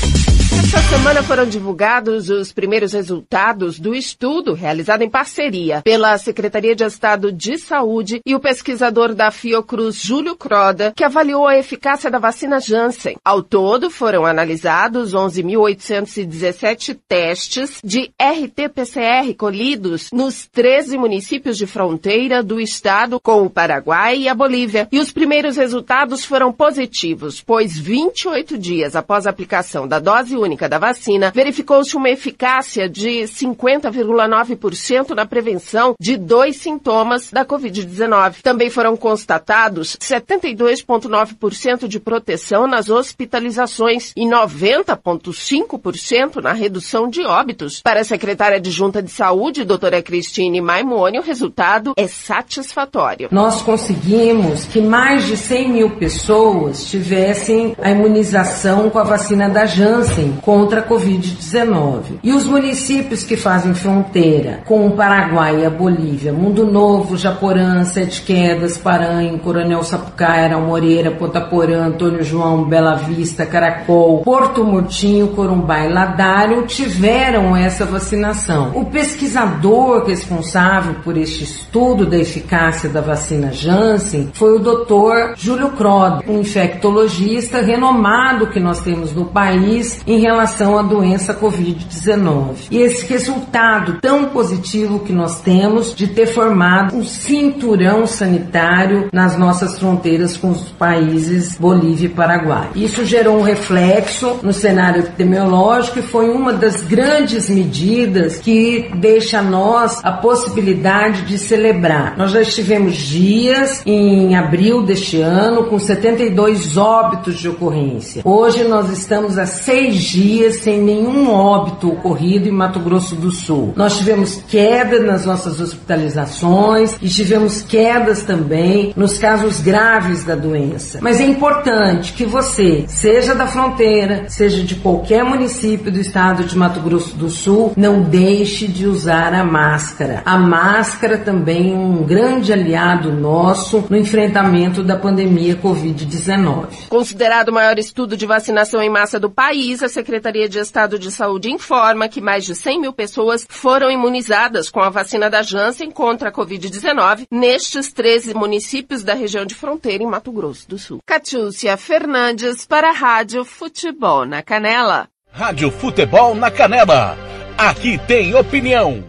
[0.53, 6.83] Esta semana foram divulgados os primeiros resultados do estudo realizado em parceria pela Secretaria de
[6.83, 12.19] Estado de Saúde e o pesquisador da Fiocruz, Júlio Croda, que avaliou a eficácia da
[12.19, 13.15] vacina Janssen.
[13.23, 22.59] Ao todo, foram analisados 11.817 testes de RT-PCR colhidos nos 13 municípios de fronteira do
[22.59, 24.87] estado com o Paraguai e a Bolívia.
[24.91, 30.67] E os primeiros resultados foram positivos, pois 28 dias após a aplicação da dose única
[30.67, 38.41] da vacina, verificou-se uma eficácia de 50,9% na prevenção de dois sintomas da Covid-19.
[38.41, 47.81] Também foram constatados 72,9% de proteção nas hospitalizações e 90,5% na redução de óbitos.
[47.81, 53.29] Para a secretária adjunta de saúde, doutora Cristine Maimone, o resultado é satisfatório.
[53.31, 59.65] Nós conseguimos que mais de 100 mil pessoas tivessem a imunização com a vacina da
[59.65, 62.19] Janssen contra a Covid-19.
[62.23, 67.83] E os municípios que fazem fronteira com o Paraguai e a Bolívia, Mundo Novo, Japorã,
[67.83, 75.85] Sete Quedas, Paranhos, Coronel Sapucaia, Moreira, Potaporã, Antônio João, Bela Vista, Caracol, Porto Murtinho, Corumbá
[75.85, 78.71] e Ladário tiveram essa vacinação.
[78.75, 85.35] O pesquisador responsável por este estudo da eficácia da vacina Janssen foi o Dr.
[85.35, 92.67] Júlio Crod, um infectologista renomado que nós temos no país em relação à doença Covid-19.
[92.71, 99.37] E esse resultado tão positivo que nós temos de ter formado um cinturão sanitário nas
[99.37, 102.69] nossas fronteiras com os países Bolívia e Paraguai.
[102.75, 109.39] Isso gerou um reflexo no cenário epidemiológico e foi uma das grandes medidas que deixa
[109.39, 112.17] a nós a possibilidade de celebrar.
[112.17, 118.21] Nós já estivemos dias em abril deste ano com 72 óbitos de ocorrência.
[118.25, 123.73] Hoje nós estamos a seis dias sem nenhum óbito ocorrido em Mato Grosso do Sul.
[123.75, 130.99] Nós tivemos queda nas nossas hospitalizações e tivemos quedas também nos casos graves da doença.
[131.01, 136.57] Mas é importante que você, seja da fronteira, seja de qualquer município do estado de
[136.57, 140.21] Mato Grosso do Sul, não deixe de usar a máscara.
[140.25, 146.87] A máscara também é um grande aliado nosso no enfrentamento da pandemia Covid-19.
[146.89, 151.11] Considerado o maior estudo de vacinação em massa do país, a Secretaria de Estado de
[151.11, 155.91] Saúde informa que mais de 100 mil pessoas foram imunizadas com a vacina da Janssen
[155.91, 161.01] contra a Covid-19 nestes 13 municípios da região de fronteira em Mato Grosso do Sul.
[161.05, 165.07] Catiúcia Fernandes para a Rádio Futebol na Canela.
[165.31, 167.15] Rádio Futebol na Canela.
[167.55, 169.03] Aqui tem opinião.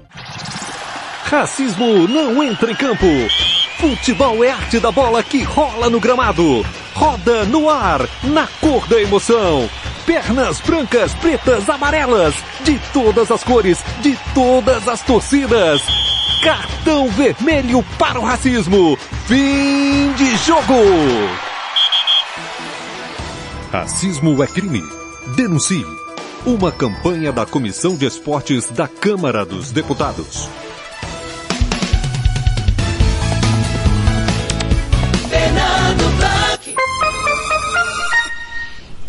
[1.25, 3.07] Racismo não entra em campo.
[3.79, 6.63] Futebol é arte da bola que rola no gramado.
[6.93, 9.71] roda no ar, na cor da emoção.
[10.07, 12.35] Pernas brancas, pretas, amarelas,
[12.65, 15.81] de todas as cores, de todas as torcidas.
[16.43, 18.97] Cartão vermelho para o racismo.
[19.27, 20.75] Fim de jogo.
[23.71, 24.83] Racismo é crime.
[25.37, 25.87] Denuncie.
[26.45, 30.49] Uma campanha da Comissão de Esportes da Câmara dos Deputados.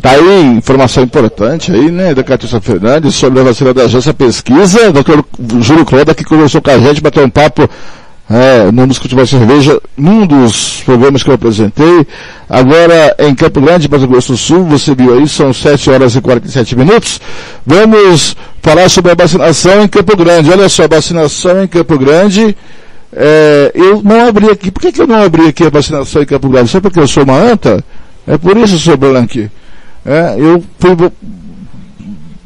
[0.03, 4.91] Tá aí informação importante aí, né, da Catícia Fernandes sobre a vacina da agência pesquisa.
[4.91, 5.21] Dr.
[5.61, 7.69] Júlio Cloda que conversou com a gente, bateu um papo
[8.29, 12.05] é, no Discute Mais Cerveja, num dos programas que eu apresentei.
[12.49, 16.21] Agora, em Campo Grande, Mato Grosso do Sul, você viu aí, são 7 horas e
[16.21, 17.21] 47 minutos.
[17.65, 20.51] Vamos falar sobre a vacinação em Campo Grande.
[20.51, 22.57] Olha só, vacinação em Campo Grande.
[23.13, 24.69] É, eu não abri aqui.
[24.69, 26.69] Por que, que eu não abri aqui a vacinação em Campo Grande?
[26.69, 27.81] Só porque eu sou uma anta?
[28.27, 29.49] É por isso, seu Blanque.
[30.05, 30.95] É, eu fui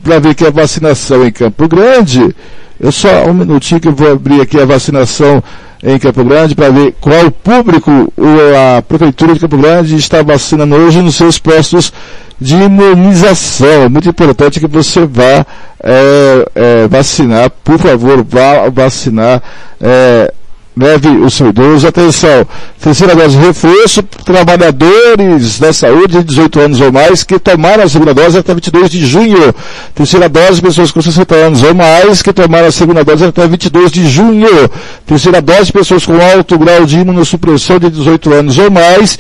[0.04, 2.36] para ver que a vacinação em Campo Grande,
[2.80, 5.44] eu só um minutinho que eu vou abrir aqui a vacinação
[5.84, 8.14] em Campo Grande para ver qual público
[8.78, 11.92] a Prefeitura de Campo Grande está vacinando hoje nos seus postos
[12.40, 13.84] de imunização.
[13.84, 15.46] É muito importante que você vá
[15.84, 19.42] é, é, vacinar, por favor, vá vacinar.
[19.82, 20.34] É,
[20.80, 21.88] leve o seu idoso.
[21.88, 22.46] Atenção,
[22.80, 28.14] terceira dose reforço, trabalhadores da saúde de 18 anos ou mais que tomaram a segunda
[28.14, 29.54] dose até 22 de junho.
[29.96, 33.92] Terceira dose, pessoas com 60 anos ou mais que tomaram a segunda dose até 22
[33.92, 34.70] de junho.
[35.06, 39.18] Terceira dose, pessoas com alto grau de imunossupressão de 18 anos ou mais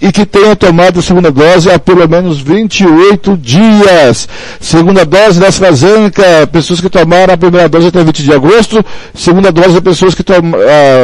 [0.00, 4.28] e que tenham tomado a segunda dose há pelo menos 28 dias.
[4.60, 8.84] Segunda dose da AstraZeneca, pessoas que tomaram a primeira dose até 20 de agosto.
[9.14, 10.58] Segunda dose, pessoas que tomaram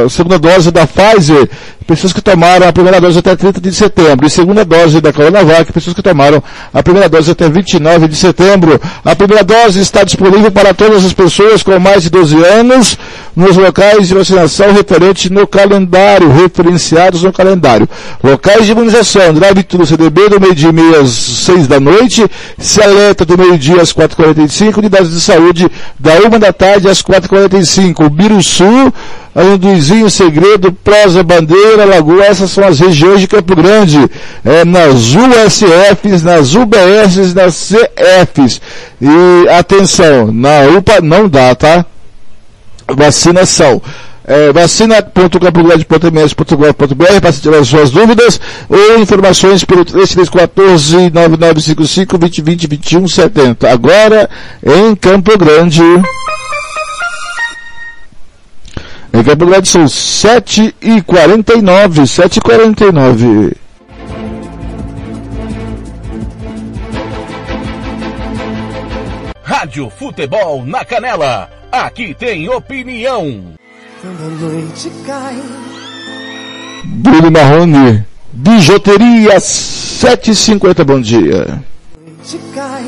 [0.04, 1.48] a segunda dose da Pfizer,
[1.86, 4.26] pessoas que tomaram a primeira dose até 30 de setembro.
[4.26, 8.80] E segunda dose da Coronavac, pessoas que tomaram a primeira dose até 29 de setembro.
[9.04, 12.96] A primeira dose está disponível para todas as pessoas com mais de 12 anos
[13.34, 17.88] nos locais de vacinação referentes no calendário, referenciados no calendário.
[18.22, 22.24] Locais de imunização, drive-thru CDB do meio-dia e meia às 6 da noite,
[22.58, 28.92] Seleta do meio-dia às 4h45, unidades de saúde da 1 da tarde às 4h45, Biruçu,
[29.34, 33.98] Anduizinho, Segredo, Prosa, Bandeira, Lagoa, essas são as regiões de Campo Grande,
[34.44, 38.60] é, nas USFs, nas UBSs, nas CFs.
[39.00, 41.84] E atenção, na UPA não dá, tá?
[42.88, 43.80] Vacinação.
[44.26, 53.70] É, vacina.campogrande.ms.gov.br para tirar suas dúvidas ou informações pelo 3314 9955 2020 2170.
[53.70, 54.30] Agora
[54.64, 55.82] em Campo Grande.
[59.12, 63.52] Em Campo Grande são 7 e 49 7 e 49
[69.44, 71.50] Rádio Futebol na Canela.
[71.74, 73.52] Aqui tem opinião.
[74.00, 75.42] Quando a noite cai.
[76.84, 81.60] Bruno Marrone, Bijuteria 750, bom dia.
[82.24, 82.84] Te cai.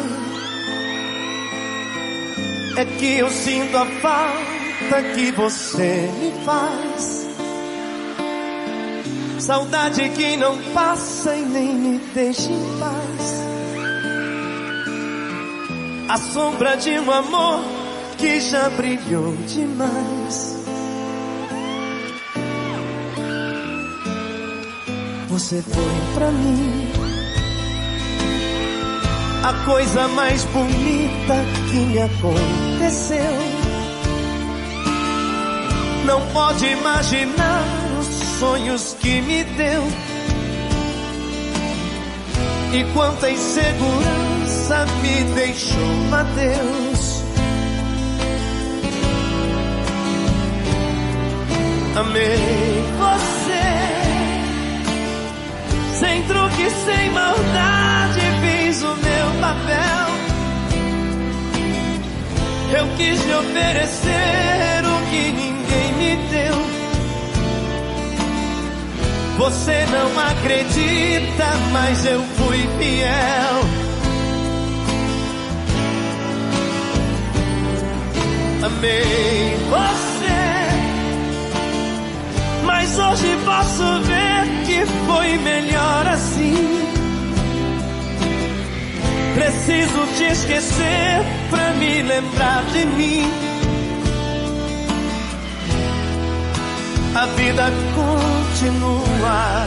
[2.76, 7.26] É que eu sinto a falta que você me faz.
[9.40, 13.46] Saudade que não passa e nem me deixa em paz.
[16.08, 17.85] A sombra de um amor
[18.18, 20.64] que já brilhou demais.
[25.28, 26.92] Você foi pra mim
[29.44, 31.34] a coisa mais bonita
[31.70, 33.16] que me aconteceu.
[36.06, 37.62] Não pode imaginar
[38.00, 38.06] os
[38.38, 39.82] sonhos que me deu.
[42.72, 47.15] E quanta insegurança me deixou, Adeus.
[51.96, 53.66] Amei você.
[55.98, 60.06] Sem truque, sem maldade, fiz o meu papel.
[62.78, 66.56] Eu quis lhe oferecer o que ninguém me deu.
[69.38, 73.86] Você não acredita, mas eu fui fiel.
[78.62, 80.45] Amei você,
[82.66, 86.86] mas hoje posso ver que foi melhor assim.
[89.34, 93.30] Preciso te esquecer pra me lembrar de mim.
[97.14, 99.66] A vida continua.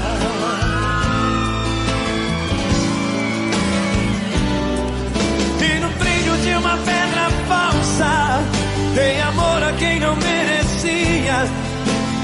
[5.62, 8.41] E no brilho de uma pedra falsa,
[8.95, 11.68] dei amor a quem não merecia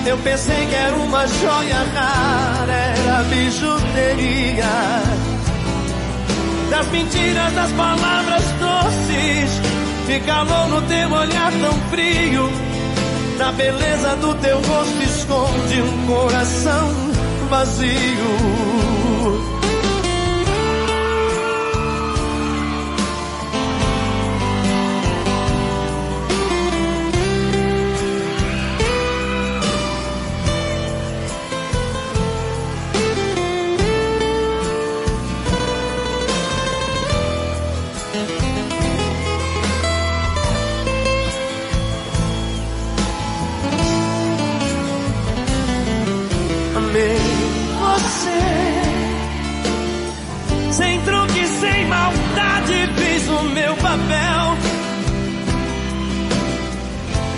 [0.05, 4.65] eu pensei que era uma joia rara, era bijuteria.
[6.69, 9.61] Das mentiras, das palavras doces,
[10.07, 12.51] me calou no teu olhar tão frio.
[13.39, 16.93] Na beleza do teu rosto esconde um coração
[17.49, 18.75] vazio.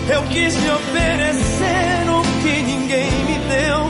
[0.10, 3.90] Eu quis te oferecer o que ninguém me deu.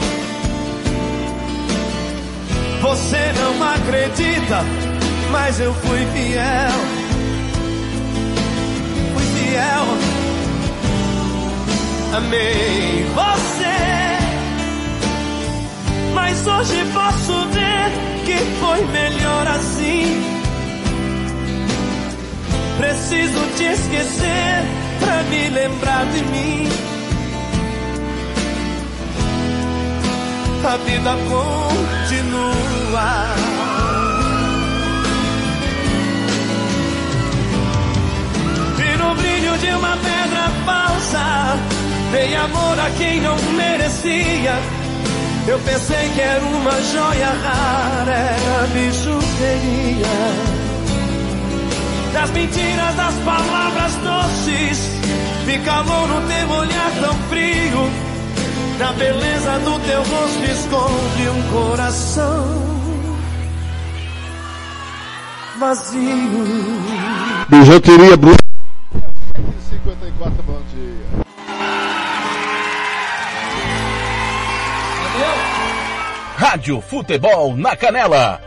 [2.81, 4.63] Você não acredita,
[5.31, 6.71] mas eu fui fiel.
[9.13, 9.85] Fui fiel.
[12.15, 13.77] Amei você.
[16.15, 17.91] Mas hoje posso ver
[18.25, 20.23] que foi melhor assim.
[22.79, 26.69] Preciso te esquecer pra me lembrar de mim.
[30.65, 32.17] A vida continua.
[39.07, 41.57] No brilho de uma pedra falsa,
[42.11, 44.59] dei amor a quem não merecia.
[45.47, 50.66] Eu pensei que era uma joia rara, era bijuteria.
[52.17, 54.79] Das mentiras, das palavras doces,
[55.45, 57.91] me calou no teu olhar tão frio.
[58.79, 62.77] Na beleza do teu rosto esconde um coração
[65.59, 66.45] vazio.
[67.49, 68.37] Bijuteria Bruno.
[69.69, 71.23] 54, bom dia.
[76.35, 78.46] Rádio Futebol na Canela.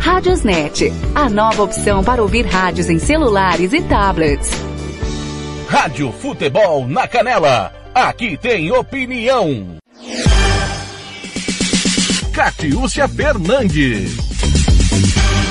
[0.00, 4.50] Radiosnet, a nova opção para ouvir rádios em celulares e tablets.
[5.68, 7.70] Rádio Futebol na Canela.
[7.94, 9.76] Aqui tem opinião.
[12.32, 14.16] Catiúcia Fernandes.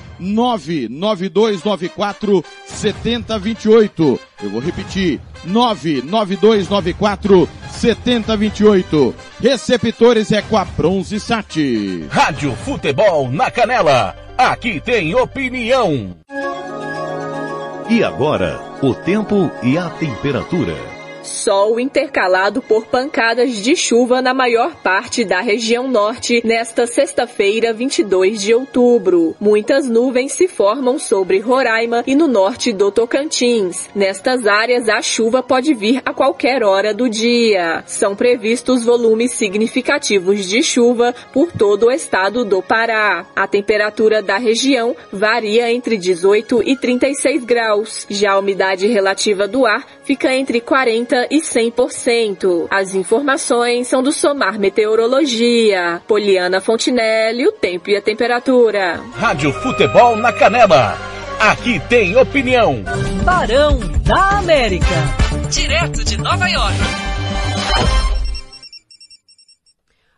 [0.21, 4.19] 99294 7028.
[4.43, 9.13] Eu vou repetir, 99294 7028.
[9.41, 11.57] Receptores é com a Bronze Sat.
[12.09, 14.15] Rádio Futebol na Canela.
[14.37, 16.15] Aqui tem opinião.
[17.89, 21.00] E agora, o tempo e a temperatura.
[21.23, 28.41] Sol intercalado por pancadas de chuva na maior parte da região norte nesta sexta-feira, 22
[28.41, 29.35] de outubro.
[29.39, 33.89] Muitas nuvens se formam sobre Roraima e no norte do Tocantins.
[33.93, 37.83] Nestas áreas, a chuva pode vir a qualquer hora do dia.
[37.85, 43.25] São previstos volumes significativos de chuva por todo o estado do Pará.
[43.35, 48.05] A temperatura da região varia entre 18 e 36 graus.
[48.09, 52.67] Já a umidade relativa do ar fica entre 40 e 100%.
[52.69, 56.01] As informações são do Somar Meteorologia.
[56.05, 58.99] Poliana Fontinelli, o tempo e a temperatura.
[59.13, 60.97] Rádio Futebol na Canela.
[61.39, 62.83] Aqui tem opinião.
[63.23, 64.85] Barão da América.
[65.49, 68.10] Direto de Nova York.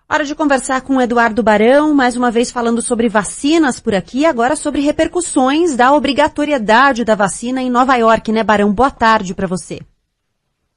[0.09, 4.25] Hora de conversar com o Eduardo Barão, mais uma vez falando sobre vacinas por aqui,
[4.25, 8.71] agora sobre repercussões da obrigatoriedade da vacina em Nova York, né, Barão?
[8.71, 9.79] Boa tarde para você.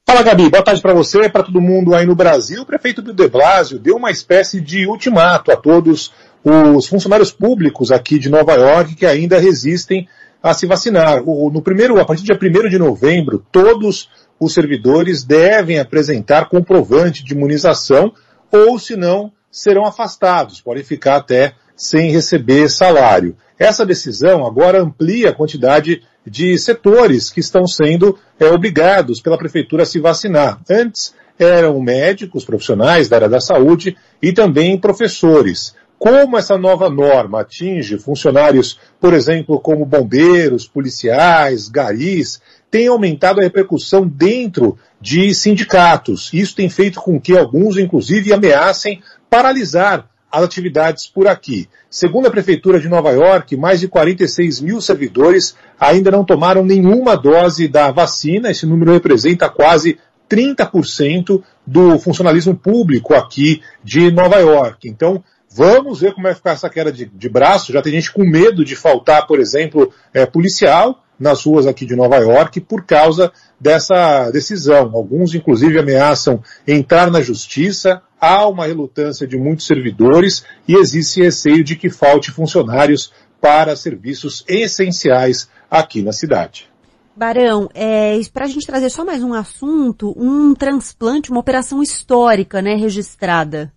[0.07, 0.49] Fala, Gabi.
[0.49, 2.61] Boa tarde para você, para todo mundo aí no Brasil.
[2.61, 6.13] O prefeito Bill de Blasio deu uma espécie de ultimato a todos
[6.43, 10.07] os funcionários públicos aqui de Nova York que ainda resistem
[10.41, 11.21] a se vacinar.
[11.23, 14.09] No primeiro, a partir do dia 1 de novembro, todos
[14.39, 18.13] os servidores devem apresentar comprovante de imunização
[18.51, 23.35] ou, se não, serão afastados, podem ficar até sem receber salário.
[23.57, 29.83] Essa decisão agora amplia a quantidade de setores que estão sendo é, obrigados pela prefeitura
[29.83, 30.59] a se vacinar.
[30.69, 35.75] Antes eram médicos, profissionais da área da saúde e também professores.
[35.97, 42.39] Como essa nova norma atinge funcionários, por exemplo, como bombeiros, policiais, garis,
[42.69, 46.31] tem aumentado a repercussão dentro de sindicatos.
[46.33, 51.69] Isso tem feito com que alguns, inclusive, ameacem paralisar as atividades por aqui.
[51.89, 57.15] Segundo a Prefeitura de Nova York, mais de 46 mil servidores ainda não tomaram nenhuma
[57.15, 58.51] dose da vacina.
[58.51, 59.97] Esse número representa quase
[60.29, 64.89] 30% do funcionalismo público aqui de Nova York.
[64.89, 67.71] Então, vamos ver como vai ficar essa queda de, de braço.
[67.71, 71.95] Já tem gente com medo de faltar, por exemplo, é, policial nas ruas aqui de
[71.95, 74.91] Nova York por causa dessa decisão.
[74.93, 78.01] Alguns, inclusive, ameaçam entrar na justiça.
[78.19, 84.43] Há uma relutância de muitos servidores e existe receio de que falte funcionários para serviços
[84.47, 86.69] essenciais aqui na cidade.
[87.15, 92.61] Barão, é, para a gente trazer só mais um assunto, um transplante, uma operação histórica,
[92.61, 93.73] né, registrada.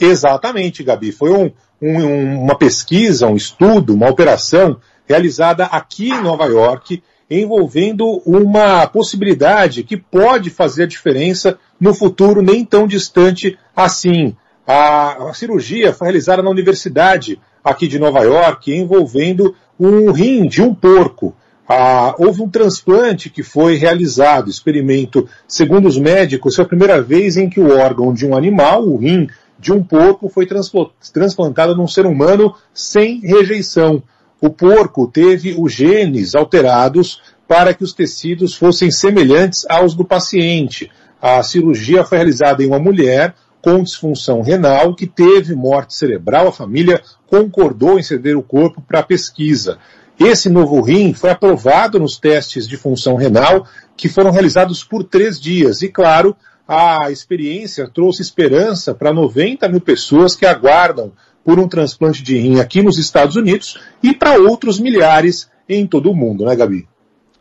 [0.00, 1.10] Exatamente, Gabi.
[1.10, 8.22] Foi um, um, uma pesquisa, um estudo, uma operação realizada aqui em Nova York, envolvendo
[8.26, 14.36] uma possibilidade que pode fazer a diferença no futuro nem tão distante assim.
[14.66, 20.62] A, a cirurgia foi realizada na universidade aqui de Nova York, envolvendo um rim de
[20.62, 21.34] um porco.
[21.68, 27.36] Ah, houve um transplante que foi realizado, experimento, segundo os médicos, foi a primeira vez
[27.36, 29.28] em que o órgão de um animal, o rim
[29.58, 34.02] de um porco, foi transplantado num ser humano sem rejeição
[34.42, 40.90] o porco teve os genes alterados para que os tecidos fossem semelhantes aos do paciente.
[41.20, 46.48] A cirurgia foi realizada em uma mulher com disfunção renal que teve morte cerebral.
[46.48, 49.78] A família concordou em ceder o corpo para pesquisa.
[50.18, 53.64] Esse novo rim foi aprovado nos testes de função renal
[53.96, 55.82] que foram realizados por três dias.
[55.82, 56.36] E, claro,
[56.66, 61.12] a experiência trouxe esperança para 90 mil pessoas que aguardam
[61.44, 66.10] por um transplante de rim aqui nos Estados Unidos e para outros milhares em todo
[66.10, 66.88] o mundo, né, Gabi?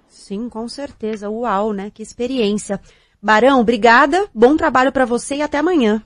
[0.08, 1.30] Sim, com certeza.
[1.30, 1.92] Uau, né?
[1.94, 2.80] Que experiência.
[3.22, 6.02] Barão, obrigada, bom trabalho para você e até amanhã.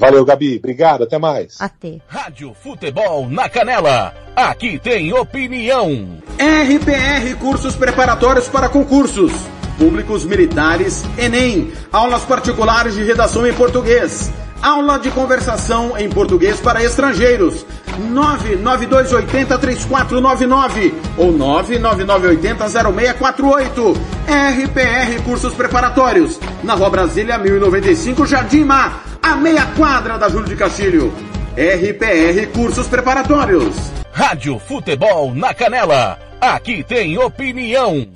[0.00, 0.58] Valeu, Gabi.
[0.58, 1.56] Obrigado, até mais.
[1.60, 2.00] Até.
[2.06, 4.14] Rádio Futebol na Canela.
[4.36, 6.20] Aqui tem opinião.
[6.38, 9.32] RPR Cursos Preparatórios para Concursos.
[9.76, 11.72] Públicos Militares, Enem.
[11.90, 14.30] Aulas particulares de redação em português
[14.60, 17.64] Aula de conversação em português para estrangeiros.
[18.12, 23.96] 992803499 ou 999800648.
[24.26, 26.40] RPR Cursos Preparatórios.
[26.62, 31.12] Na Rua Brasília 1095, Jardim Mar, a meia quadra da Júlio de Castilho.
[31.56, 33.76] RPR Cursos Preparatórios.
[34.12, 36.18] Rádio Futebol na Canela.
[36.40, 38.06] Aqui tem opinião.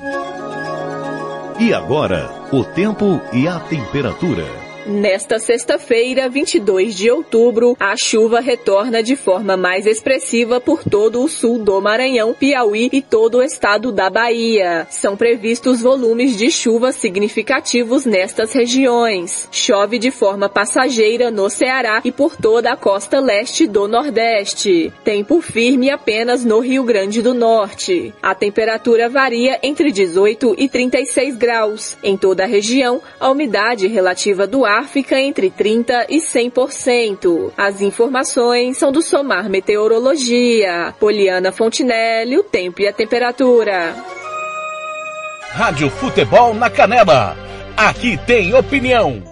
[1.59, 4.62] E agora, o tempo e a temperatura.
[4.85, 11.28] Nesta sexta-feira, 22 de outubro, a chuva retorna de forma mais expressiva por todo o
[11.28, 14.85] sul do Maranhão, Piauí e todo o estado da Bahia.
[14.91, 19.49] São previstos volumes de chuva significativos nestas regiões.
[19.53, 24.93] Chove de forma passageira no Ceará e por toda a costa leste do Nordeste.
[25.05, 28.12] Tempo firme apenas no Rio Grande do Norte.
[28.20, 31.97] A temperatura varia entre 18 e 36 graus.
[32.03, 37.53] Em toda a região, a umidade relativa do ar fica entre 30% e 100%.
[37.57, 40.95] As informações são do Somar Meteorologia.
[40.99, 43.95] Poliana Fontinelli, o tempo e a temperatura.
[45.51, 47.37] Rádio Futebol na Canela.
[47.77, 49.32] Aqui tem opinião.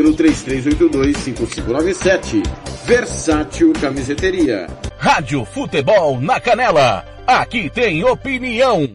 [0.00, 2.42] pelo 33825597
[2.86, 4.66] Versátil Camiseteria.
[4.96, 7.04] Rádio Futebol na Canela.
[7.26, 8.88] Aqui tem opinião.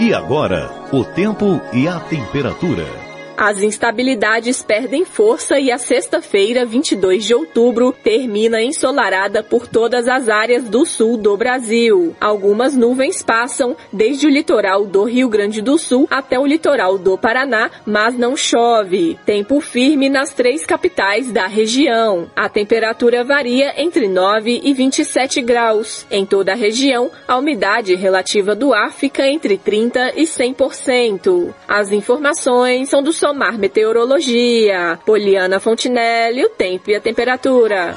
[0.00, 3.07] E agora, o tempo e a temperatura
[3.38, 10.28] as instabilidades perdem força e a sexta-feira, 22 de outubro, termina ensolarada por todas as
[10.28, 12.16] áreas do sul do Brasil.
[12.20, 17.16] Algumas nuvens passam desde o litoral do Rio Grande do Sul até o litoral do
[17.16, 19.16] Paraná, mas não chove.
[19.24, 22.28] Tempo firme nas três capitais da região.
[22.34, 26.04] A temperatura varia entre 9 e 27 graus.
[26.10, 31.54] Em toda a região, a umidade relativa do ar fica entre 30 e 100%.
[31.68, 34.98] As informações são do Somar Meteorologia.
[35.04, 37.94] Poliana Fontinelli, o tempo e a temperatura.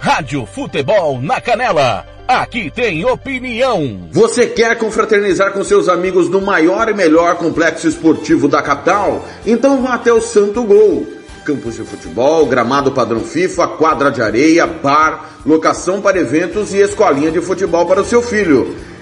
[0.00, 2.04] Rádio Futebol na Canela.
[2.26, 4.08] Aqui tem opinião.
[4.10, 9.24] Você quer confraternizar com seus amigos no maior e melhor complexo esportivo da capital?
[9.46, 11.06] Então vá até o Santo Gol.
[11.44, 17.30] Campos de futebol, gramado padrão FIFA, quadra de areia, bar, locação para eventos e escolinha
[17.30, 18.74] de futebol para o seu filho.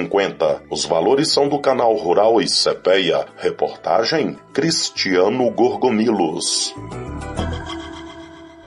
[0.69, 3.25] Os valores são do canal Rural e Cepeia.
[3.37, 6.73] Reportagem Cristiano Gorgomilos.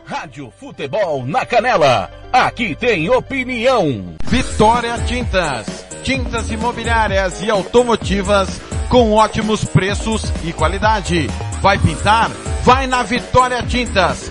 [0.05, 2.11] Rádio Futebol na Canela.
[2.33, 4.14] Aqui tem opinião.
[4.24, 5.66] Vitória Tintas.
[6.03, 11.27] Tintas imobiliárias e automotivas com ótimos preços e qualidade.
[11.61, 12.31] Vai pintar?
[12.62, 14.31] Vai na Vitória Tintas.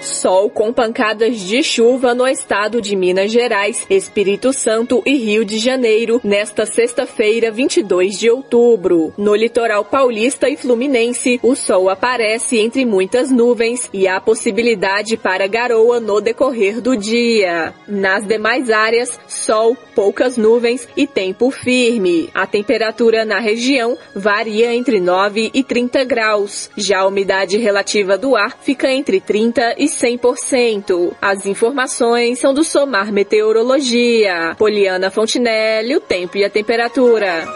[0.00, 5.58] Sol com pancadas de chuva no estado de Minas Gerais, Espírito Santo e Rio de
[5.58, 9.12] Janeiro nesta sexta-feira, 22 de outubro.
[9.18, 15.46] No litoral paulista e fluminense, o sol aparece entre muitas nuvens e há possibilidade para
[15.46, 17.74] garoa no decorrer do dia.
[17.86, 22.30] Nas demais áreas, sol, poucas nuvens e tempo firme.
[22.34, 26.70] A temperatura na região varia entre 9 e 30 graus.
[26.74, 31.14] Já a umidade relativa do ar fica entre 30 e 100%.
[31.20, 34.54] As informações são do Somar Meteorologia.
[34.56, 37.46] Poliana Fontinelli, o tempo e a temperatura.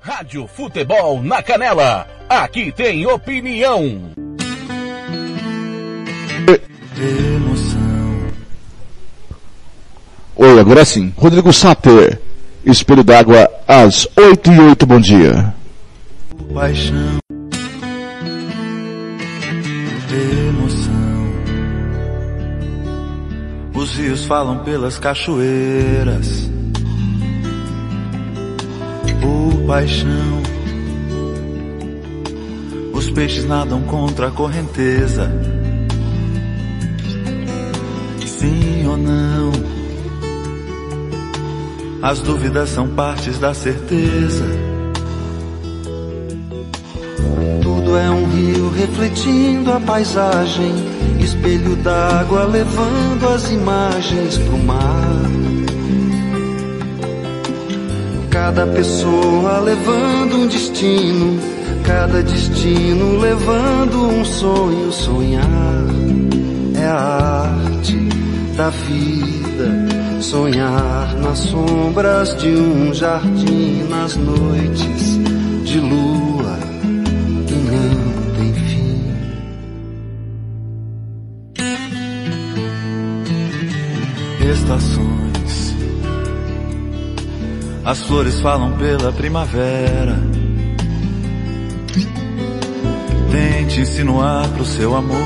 [0.00, 2.06] Rádio Futebol na Canela.
[2.28, 4.10] Aqui tem opinião.
[10.34, 11.12] Oi, agora sim.
[11.16, 12.20] Rodrigo Sater,
[12.64, 15.54] Espelho d'Água, às 8 e 8, bom dia.
[16.52, 17.18] Paixão,
[23.82, 26.48] Os rios falam pelas cachoeiras.
[29.20, 30.40] Por paixão,
[32.92, 35.28] os peixes nadam contra a correnteza.
[38.24, 39.50] Sim ou não?
[42.02, 44.46] As dúvidas são partes da certeza.
[47.62, 50.72] Tudo é um rio refletindo a paisagem,
[51.20, 55.30] espelho d'água levando as imagens pro mar.
[58.30, 61.38] Cada pessoa levando um destino,
[61.84, 64.90] cada destino levando um sonho.
[64.90, 65.84] Sonhar
[66.74, 67.96] é a arte
[68.56, 70.20] da vida.
[70.20, 75.18] Sonhar nas sombras de um jardim, nas noites
[75.64, 76.21] de lua
[84.72, 85.76] Estações,
[87.84, 90.18] as flores falam pela primavera.
[93.30, 95.18] Tente insinuar pro seu amor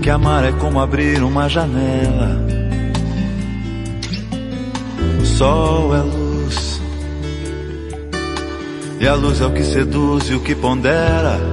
[0.00, 2.46] que amar é como abrir uma janela.
[5.20, 6.80] O sol é luz.
[9.00, 11.51] E a luz é o que seduz e o que pondera.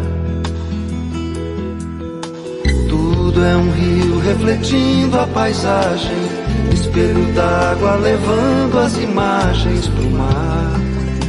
[3.40, 6.18] Tudo é um rio refletindo a paisagem,
[6.74, 10.78] espelho d'água levando as imagens pro mar.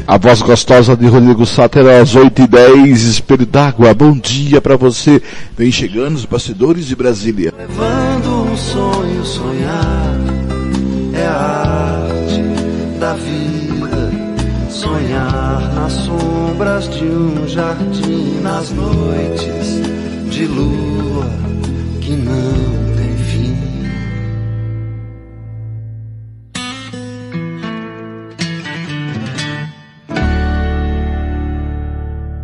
[0.08, 3.94] A voz gostosa de Rodrigo Sater às 8 e 10 Espelho d'Água.
[3.94, 5.22] Bom dia para você.
[5.56, 7.54] Vem chegando os bastidores de Brasília.
[7.56, 10.16] Levando um sonho, sonhar
[11.14, 12.42] é a arte
[12.98, 14.10] da vida.
[14.68, 19.80] Sonhar nas sombras de um jardim, nas noites
[20.28, 21.50] de lua
[22.10, 23.56] que não tem fim.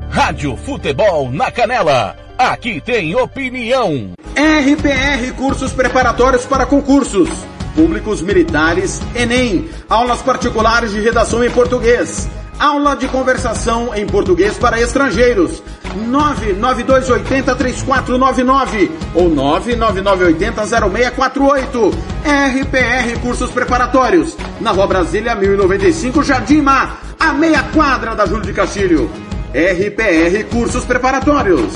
[0.08, 2.16] Rádio Futebol na Canela.
[2.38, 4.12] Aqui tem opinião.
[4.36, 7.28] RPR Cursos Preparatórios para Concursos.
[7.74, 9.68] Públicos Militares, Enem.
[9.88, 12.28] Aulas particulares de redação em português.
[12.58, 15.62] Aula de conversação em português para estrangeiros.
[15.96, 21.94] 992803499 ou 999800648.
[22.26, 28.52] RPR Cursos Preparatórios, na Rua Brasília 1095, Jardim Mar, a meia quadra da Júlio de
[28.52, 29.10] Castilho.
[29.52, 31.72] RPR Cursos Preparatórios.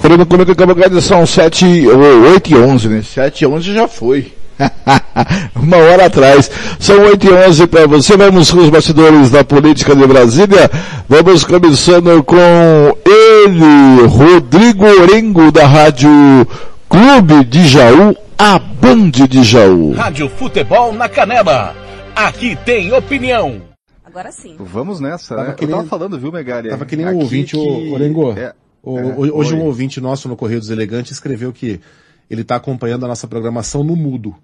[0.00, 3.02] Fernando é que acabou a edição 7, ou 8 e 11, né?
[3.02, 4.32] 7 e 11 já foi.
[5.56, 6.50] Uma hora atrás.
[6.78, 8.16] São 8 e 11 para você.
[8.16, 10.70] Vamos com os bastidores da política de Brasília.
[11.08, 12.36] Vamos começando com
[13.06, 16.10] ele, Rodrigo Orengo, da Rádio
[16.88, 19.92] Clube de Jaú, a Band de Jaú.
[19.92, 21.74] Rádio Futebol na Canela.
[22.14, 23.62] Aqui tem opinião.
[24.04, 24.56] Agora sim.
[24.58, 25.54] Vamos nessa, Tava né?
[25.54, 26.68] que Eu tava nem- falando, viu, Megali?
[26.68, 28.32] Tava que nem um ouvinte, que- o Orengo.
[28.36, 29.60] É, O- é, hoje oi.
[29.60, 31.80] um ouvinte nosso no Correio dos Elegantes escreveu que
[32.28, 34.34] ele está acompanhando a nossa programação no mudo.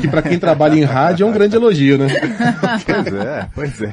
[0.00, 2.06] Que para quem trabalha em rádio é um grande elogio, né?
[2.86, 3.92] Pois é, pois é.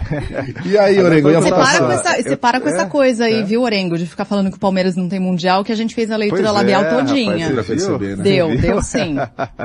[0.66, 1.86] E aí, Orengo, e a Você para votação?
[1.88, 4.58] com essa, você para com essa é, coisa aí, viu, Orengo, de ficar falando que
[4.58, 7.48] o Palmeiras não tem mundial, que a gente fez a leitura Pois labial é, todinha.
[7.50, 7.98] rapaz, você viu?
[8.18, 8.62] Deu, Viu?
[8.62, 9.16] deu sim.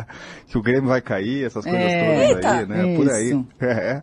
[0.48, 2.00] que o Grêmio vai cair, essas coisas É.
[2.04, 2.96] todas aí, Eita, né?
[2.96, 3.26] Por aí.
[3.28, 3.46] isso.
[3.60, 4.02] É.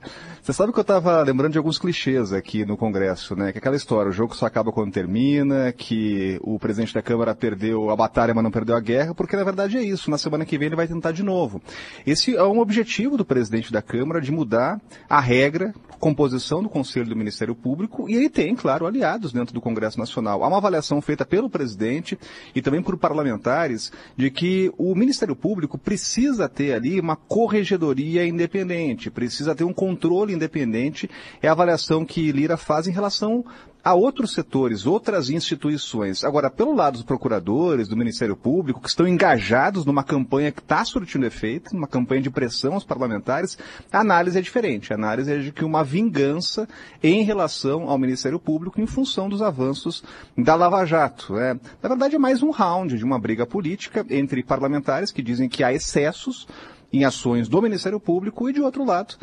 [0.49, 3.51] Você sabe que eu tava lembrando de alguns clichês aqui no Congresso, né?
[3.51, 7.91] Que aquela história, o jogo só acaba quando termina, que o presidente da Câmara perdeu
[7.91, 10.09] a batalha, mas não perdeu a guerra, porque na verdade é isso.
[10.09, 11.61] Na semana que vem ele vai tentar de novo.
[12.03, 17.09] Esse é um objetivo do presidente da Câmara de mudar a regra, composição do Conselho
[17.09, 20.43] do Ministério Público, e ele tem, claro, aliados dentro do Congresso Nacional.
[20.43, 22.17] Há uma avaliação feita pelo presidente
[22.55, 29.11] e também por parlamentares de que o Ministério Público precisa ter ali uma corregedoria independente,
[29.11, 31.09] precisa ter um controle independente.
[31.41, 33.45] É a avaliação que Lira faz em relação
[33.83, 36.23] a outros setores, outras instituições.
[36.23, 40.83] Agora, pelo lado dos procuradores, do Ministério Público, que estão engajados numa campanha que está
[40.83, 43.57] surtindo efeito, uma campanha de pressão aos parlamentares,
[43.91, 44.91] a análise é diferente.
[44.91, 46.67] A análise é de que uma vingança
[47.01, 50.03] em relação ao Ministério Público em função dos avanços
[50.37, 51.33] da Lava Jato.
[51.33, 51.59] né?
[51.81, 55.63] Na verdade, é mais um round de uma briga política entre parlamentares que dizem que
[55.63, 56.47] há excessos
[56.91, 59.15] em ações do Ministério Público e, de outro lado,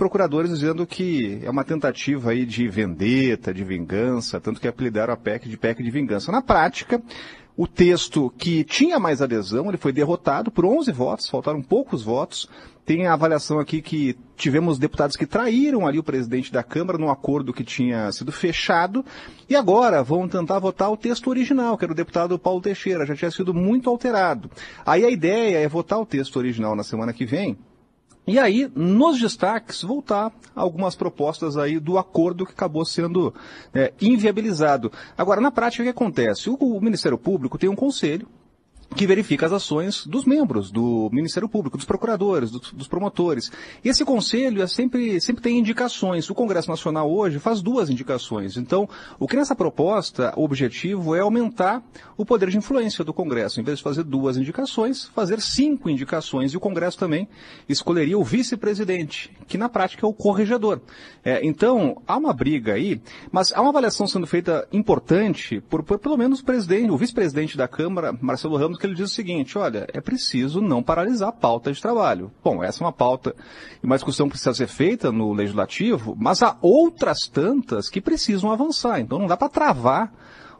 [0.00, 5.46] procuradores dizendo que é uma tentativa aí de de vingança, tanto que apelidaram a PEC
[5.46, 6.32] de PEC de vingança.
[6.32, 7.02] Na prática,
[7.54, 12.48] o texto que tinha mais adesão, ele foi derrotado por 11 votos, faltaram poucos votos.
[12.86, 17.10] Tem a avaliação aqui que tivemos deputados que traíram ali o presidente da Câmara num
[17.10, 19.04] acordo que tinha sido fechado
[19.50, 23.14] e agora vão tentar votar o texto original, que era o deputado Paulo Teixeira, já
[23.14, 24.50] tinha sido muito alterado.
[24.86, 27.58] Aí a ideia é votar o texto original na semana que vem
[28.26, 33.34] e aí, nos destaques, voltar algumas propostas aí do acordo que acabou sendo
[33.74, 34.92] é, inviabilizado.
[35.16, 36.48] Agora, na prática, o que acontece?
[36.48, 38.28] O, o Ministério Público tem um conselho
[38.94, 43.50] que verifica as ações dos membros do Ministério Público, dos procuradores, dos, dos promotores.
[43.84, 46.28] Esse conselho é sempre, sempre tem indicações.
[46.28, 48.56] O Congresso Nacional hoje faz duas indicações.
[48.56, 48.88] Então,
[49.18, 51.82] o que nessa proposta, o objetivo é aumentar
[52.16, 53.60] o poder de influência do Congresso.
[53.60, 56.52] Em vez de fazer duas indicações, fazer cinco indicações.
[56.52, 57.28] E o Congresso também
[57.68, 60.80] escolheria o vice-presidente, que na prática é o corregedor.
[61.24, 63.00] É, então, há uma briga aí,
[63.30, 67.56] mas há uma avaliação sendo feita importante por, por pelo menos o presidente, o vice-presidente
[67.56, 71.32] da Câmara, Marcelo Ramos, que ele diz o seguinte, olha, é preciso não paralisar a
[71.32, 72.32] pauta de trabalho.
[72.42, 73.34] Bom, essa é uma pauta
[73.82, 78.50] e uma discussão que precisa ser feita no legislativo, mas há outras tantas que precisam
[78.50, 78.98] avançar.
[79.00, 80.12] Então não dá para travar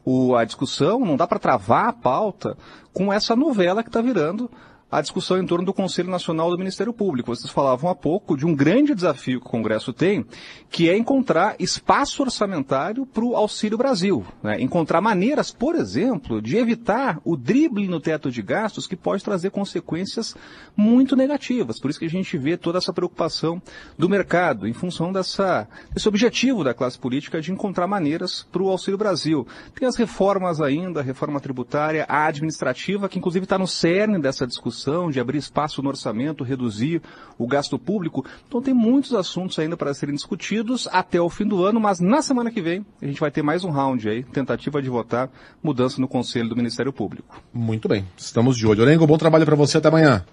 [0.05, 2.57] o- a discussão, não dá para travar a pauta
[2.93, 4.51] com essa novela que está virando
[4.91, 7.35] a discussão em torno do Conselho Nacional do Ministério Público.
[7.35, 10.27] Vocês falavam há pouco de um grande desafio que o Congresso tem,
[10.69, 14.25] que é encontrar espaço orçamentário para o Auxílio Brasil.
[14.43, 14.61] né?
[14.61, 19.51] Encontrar maneiras, por exemplo, de evitar o drible no teto de gastos que pode trazer
[19.51, 20.35] consequências
[20.77, 21.79] muito negativas.
[21.79, 23.63] Por isso que a gente vê toda essa preocupação
[23.97, 28.69] do mercado em função dessa, desse objetivo da classe política de encontrar maneiras para o
[28.69, 29.47] Auxílio Brasil.
[29.79, 34.47] Tem as reformas ainda, a reforma tributária, a administrativa, que inclusive está no cerne dessa
[34.47, 34.80] discussão
[35.11, 37.03] de abrir espaço no orçamento, reduzir
[37.39, 38.25] o gasto público.
[38.47, 42.23] Então tem muitos assuntos ainda para serem discutidos até o fim do ano, mas na
[42.23, 45.31] semana que vem a gente vai ter mais um round aí, tentativa de votar
[45.63, 47.43] mudança no Conselho do Ministério Público.
[47.53, 48.83] Muito bem, estamos de olho.
[48.83, 50.25] Orengo, bom trabalho para você, até amanhã.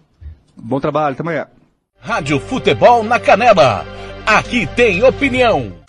[0.55, 1.47] Bom trabalho, até amanhã.
[1.99, 3.85] Rádio Futebol na Canela.
[4.25, 5.86] Aqui tem opinião.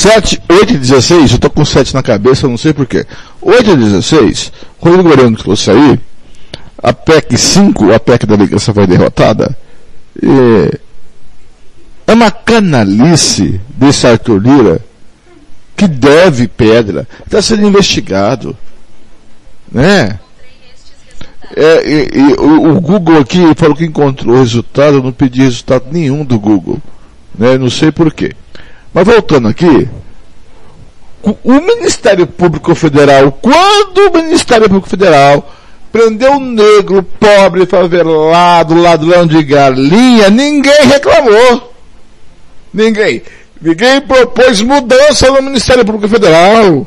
[0.00, 3.04] 7, 8 e 16, eu tô com 7 na cabeça, não sei porquê.
[3.42, 6.00] 8 e 16, quando o Governo trouxe aí,
[6.82, 9.54] a PEC 5, a PEC da ligação foi derrotada,
[10.22, 10.70] e
[12.06, 14.80] É uma canalice desse Arthur Lira
[15.76, 17.06] que deve pedra.
[17.26, 18.56] Está sendo investigado.
[19.70, 20.18] Né?
[21.54, 25.84] É, e, e, o, o, Google aqui falou que encontrou resultado, eu não pedi resultado
[25.92, 26.80] nenhum do Google.
[27.38, 27.58] Né?
[27.58, 28.34] Não sei porquê.
[28.92, 29.88] Mas voltando aqui,
[31.22, 35.48] o Ministério Público Federal, quando o Ministério Público Federal
[35.92, 41.72] prendeu um negro, pobre, favelado, ladrão de galinha, ninguém reclamou.
[42.72, 43.22] Ninguém.
[43.60, 46.86] Ninguém propôs mudança no Ministério Público Federal.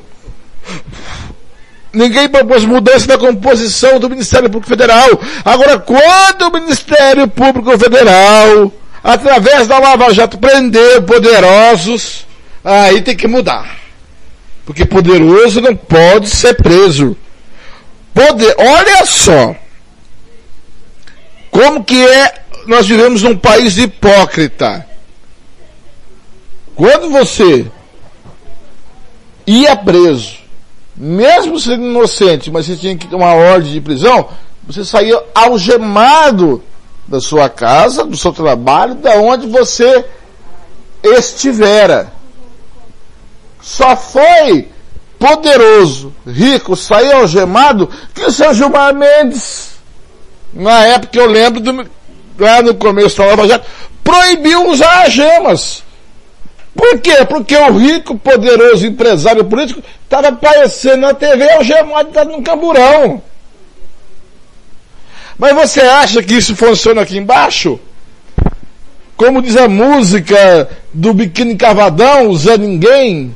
[1.93, 5.09] Ninguém propôs mudança na composição do Ministério Público Federal.
[5.45, 8.71] Agora, quando o Ministério Público Federal,
[9.03, 12.25] através da Lava Jato, prender poderosos,
[12.63, 13.77] aí tem que mudar.
[14.65, 17.17] Porque poderoso não pode ser preso.
[18.13, 19.55] Poder, olha só.
[21.51, 22.33] Como que é,
[22.65, 24.87] nós vivemos num país hipócrita.
[26.75, 27.67] Quando você
[29.45, 30.37] ia preso,
[30.95, 34.29] mesmo sendo inocente, mas você tinha que uma ordem de prisão,
[34.65, 36.63] você saía algemado
[37.07, 40.05] da sua casa, do seu trabalho, da onde você
[41.03, 42.11] estivera.
[43.61, 44.69] Só foi
[45.19, 49.71] poderoso, rico, sair algemado que o seu Gilmar Mendes,
[50.53, 51.89] na época eu lembro do,
[52.37, 53.65] lá no começo da Lava Jato,
[54.03, 55.83] proibiu usar gemas.
[56.75, 57.23] Por quê?
[57.25, 63.21] Porque o rico, poderoso empresário político estava aparecendo na TV algemado estava no camburão.
[65.43, 67.77] Mas você acha que isso funciona aqui embaixo?
[69.17, 73.35] Como diz a música do Biquíni Cavadão, Zé Ninguém,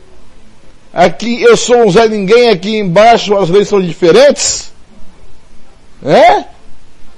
[0.93, 4.71] aqui eu sou um Zé Ninguém, aqui embaixo as leis são diferentes?
[6.01, 6.45] É?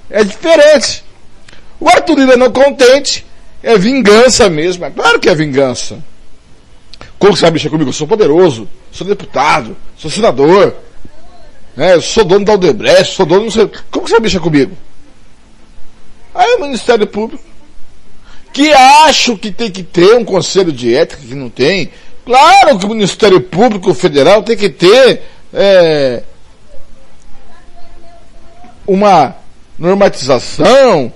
[0.09, 1.03] É diferente.
[1.79, 3.23] O Arthur Lira não contente,
[3.61, 5.99] é vingança mesmo, é claro que é vingança.
[7.19, 7.91] Como você vai mexer comigo?
[7.91, 10.75] Eu sou poderoso, sou deputado, sou senador,
[11.79, 11.95] né?
[11.95, 13.69] eu sou dono da Aldebrecht, sou dono, não sei.
[13.89, 14.77] Como você vai mexer comigo?
[16.33, 17.43] Aí o Ministério Público,
[18.53, 21.89] que acho que tem que ter um conselho de ética que não tem,
[22.29, 26.21] Claro que o Ministério Público Federal tem que ter é,
[28.85, 29.35] uma
[29.79, 31.11] normatização,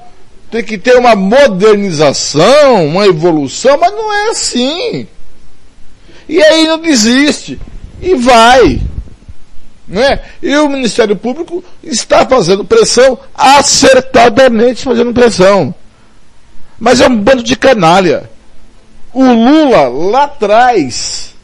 [0.50, 5.08] tem que ter uma modernização, uma evolução, mas não é assim.
[6.28, 7.60] E aí não desiste.
[8.02, 8.82] E vai.
[9.88, 10.20] Né?
[10.42, 15.74] E o Ministério Público está fazendo pressão, acertadamente fazendo pressão.
[16.80, 18.30] Mas é um bando de canalha.
[19.14, 21.36] O Lula, lá atrás,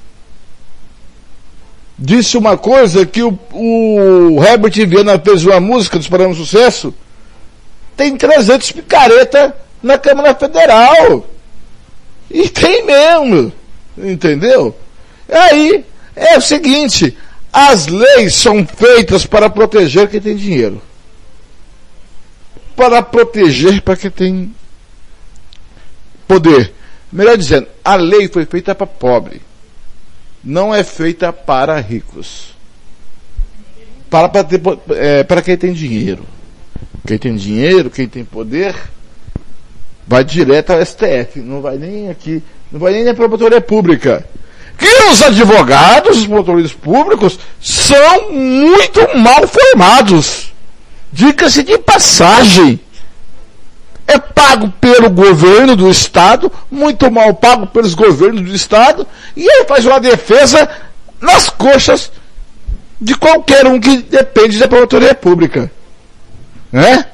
[1.98, 6.94] disse uma coisa que o, o Herbert Viana fez uma música disparando sucesso.
[7.96, 11.28] Tem 300 picareta na Câmara Federal.
[12.32, 13.52] E tem mesmo.
[13.98, 14.76] Entendeu?
[15.30, 15.84] Aí
[16.16, 17.18] é o seguinte:
[17.52, 20.82] as leis são feitas para proteger quem tem dinheiro.
[22.76, 24.56] Para proteger para quem tem
[26.28, 26.74] poder.
[27.12, 29.42] Melhor dizendo, a lei foi feita para pobre.
[30.44, 32.56] Não é feita para ricos.
[34.10, 34.62] Para, para, ter,
[34.92, 36.24] é, para quem tem dinheiro.
[37.06, 38.76] Quem tem dinheiro, quem tem poder,
[40.08, 41.40] vai direto ao STF.
[41.40, 44.26] Não vai nem aqui, não vai nem na promotoria pública.
[44.80, 50.54] Que os advogados, os promotores públicos, são muito mal formados.
[51.12, 52.80] Diga-se de passagem
[54.10, 59.06] é pago pelo governo do Estado, muito mal pago pelos governos do Estado,
[59.38, 60.68] e ele faz uma defesa
[61.22, 62.12] nas coxas
[63.00, 65.72] de qualquer um que depende da promotoria pública.
[66.72, 67.06] Né?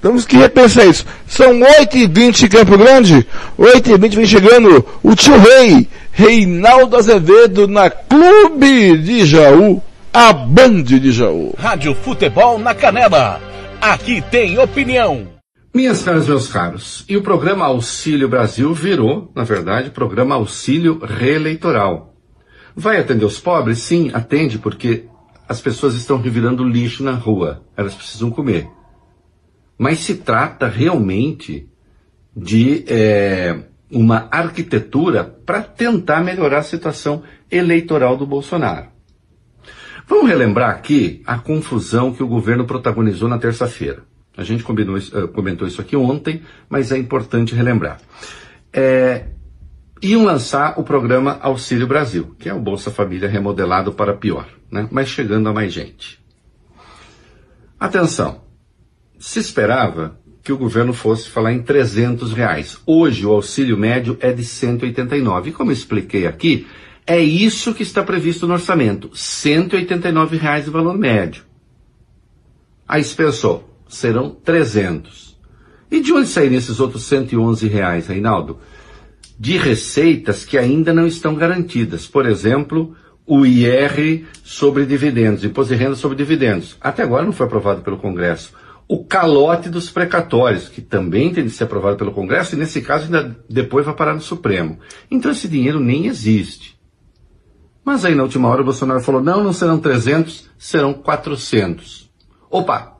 [0.00, 1.04] Temos que repensar isso.
[1.26, 3.26] São 8h20 em Campo Grande,
[3.58, 11.12] 8h20 vem chegando o tio Rei, Reinaldo Azevedo na Clube de Jaú, a Band de
[11.12, 11.52] Jaú.
[11.58, 13.38] Rádio Futebol na Canela.
[13.82, 15.28] Aqui tem opinião.
[15.74, 22.14] Minhas caras, meus caros, e o programa Auxílio Brasil virou, na verdade, programa Auxílio Reeleitoral.
[22.74, 23.80] Vai atender os pobres?
[23.80, 25.04] Sim, atende, porque
[25.46, 27.62] as pessoas estão revirando lixo na rua.
[27.76, 28.66] Elas precisam comer.
[29.76, 31.68] Mas se trata realmente
[32.34, 38.88] de é, uma arquitetura para tentar melhorar a situação eleitoral do Bolsonaro.
[40.08, 44.04] Vamos relembrar aqui a confusão que o governo protagonizou na terça-feira.
[44.36, 48.00] A gente combinou, uh, comentou isso aqui ontem, mas é importante relembrar.
[48.72, 49.28] É,
[50.02, 54.86] iam lançar o programa Auxílio Brasil, que é o Bolsa Família remodelado para pior, né?
[54.90, 56.22] mas chegando a mais gente.
[57.80, 58.42] Atenção,
[59.18, 62.78] se esperava que o governo fosse falar em 300 reais.
[62.86, 65.50] Hoje o auxílio médio é de 189.
[65.50, 66.68] E como eu expliquei aqui,
[67.04, 69.10] é isso que está previsto no orçamento.
[69.12, 71.42] 189 reais de valor médio.
[72.86, 75.36] Aí se pensou, serão 300.
[75.90, 78.60] E de onde saíram esses outros 111 reais, Reinaldo?
[79.36, 82.06] De receitas que ainda não estão garantidas.
[82.06, 82.94] Por exemplo,
[83.26, 86.76] o IR sobre dividendos, imposto de renda sobre dividendos.
[86.80, 88.52] Até agora não foi aprovado pelo Congresso.
[88.88, 93.04] O calote dos precatórios, que também tem de ser aprovado pelo Congresso, e nesse caso
[93.04, 94.78] ainda depois vai parar no Supremo.
[95.10, 96.78] Então esse dinheiro nem existe.
[97.84, 102.10] Mas aí na última hora o Bolsonaro falou, não, não serão 300, serão 400.
[102.50, 102.96] Opa!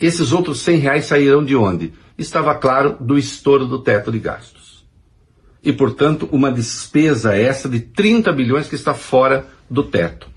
[0.00, 1.92] Esses outros 100 reais sairão de onde?
[2.16, 4.86] Estava claro do estouro do teto de gastos.
[5.62, 10.28] E, portanto, uma despesa essa de 30 bilhões que está fora do teto.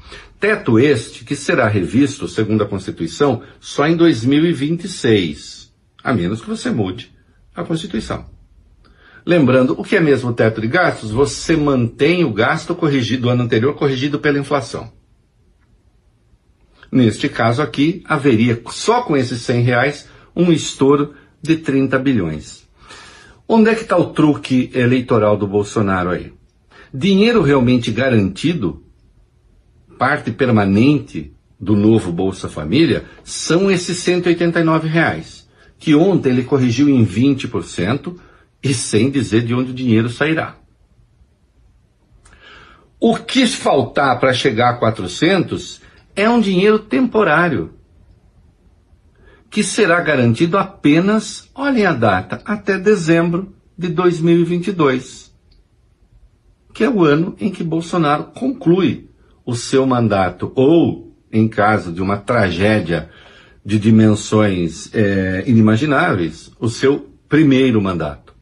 [0.44, 6.70] Teto este que será revisto, segundo a Constituição, só em 2026, a menos que você
[6.70, 7.15] mude
[7.56, 8.26] a Constituição.
[9.26, 11.11] Lembrando, o que é mesmo o teto de gastos?
[11.11, 14.91] Você mantém o gasto corrigido do ano anterior corrigido pela inflação.
[16.91, 22.68] Neste caso aqui, haveria, só com esses 100 reais, um estouro de 30 bilhões.
[23.48, 26.34] Onde é que está o truque eleitoral do Bolsonaro aí?
[26.94, 28.82] Dinheiro realmente garantido,
[29.98, 35.48] parte permanente do novo Bolsa Família, são esses 189 reais,
[35.80, 38.15] que ontem ele corrigiu em 20%
[38.61, 40.57] e sem dizer de onde o dinheiro sairá.
[42.99, 45.82] O que faltar para chegar a 400
[46.15, 47.74] é um dinheiro temporário,
[49.49, 55.34] que será garantido apenas, olhem a data, até dezembro de 2022,
[56.74, 59.10] que é o ano em que Bolsonaro conclui
[59.45, 63.10] o seu mandato, ou, em caso de uma tragédia
[63.65, 68.34] de dimensões é, inimagináveis, o seu primeiro mandato.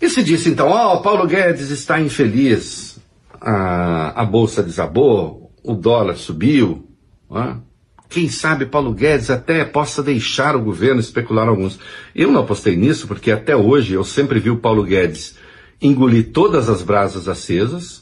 [0.00, 2.98] E se disse então, ó, oh, Paulo Guedes está infeliz,
[3.40, 6.88] a, a bolsa desabou, o dólar subiu,
[7.28, 7.54] ó.
[8.08, 11.78] quem sabe Paulo Guedes até possa deixar o governo especular alguns.
[12.14, 15.36] Eu não apostei nisso porque até hoje eu sempre vi o Paulo Guedes
[15.80, 18.01] engolir todas as brasas acesas,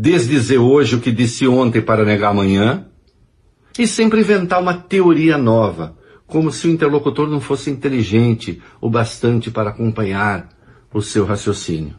[0.00, 2.86] desdizer hoje o que disse ontem para negar amanhã,
[3.78, 5.96] e sempre inventar uma teoria nova,
[6.26, 10.48] como se o interlocutor não fosse inteligente o bastante para acompanhar
[10.92, 11.96] o seu raciocínio.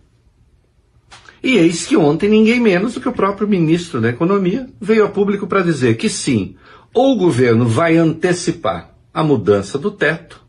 [1.43, 5.09] E eis que ontem ninguém menos do que o próprio ministro da Economia veio a
[5.09, 6.55] público para dizer que sim,
[6.93, 10.43] ou o governo vai antecipar a mudança do teto,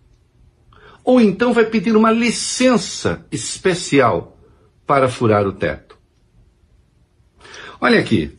[1.04, 4.38] ou então vai pedir uma licença especial
[4.86, 5.85] para furar o teto.
[7.80, 8.32] Olha aqui,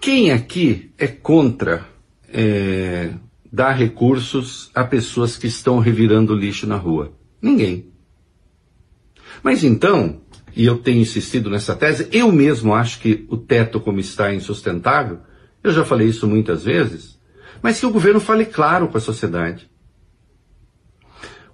[0.00, 1.86] quem aqui é contra
[2.28, 3.10] é,
[3.50, 7.12] dar recursos a pessoas que estão revirando lixo na rua?
[7.40, 7.90] Ninguém.
[9.42, 10.20] Mas então,
[10.54, 14.34] e eu tenho insistido nessa tese, eu mesmo acho que o teto como está é
[14.34, 15.20] insustentável,
[15.62, 17.18] eu já falei isso muitas vezes,
[17.62, 19.70] mas que o governo fale claro com a sociedade.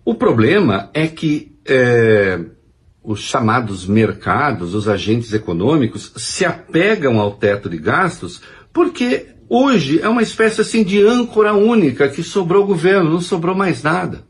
[0.05, 2.45] O problema é que é,
[3.07, 8.43] os chamados mercados, os agentes econômicos, se apegam ao teto de gastos
[8.73, 13.55] porque hoje é uma espécie assim de âncora única que sobrou o governo, não sobrou
[13.55, 14.27] mais nada.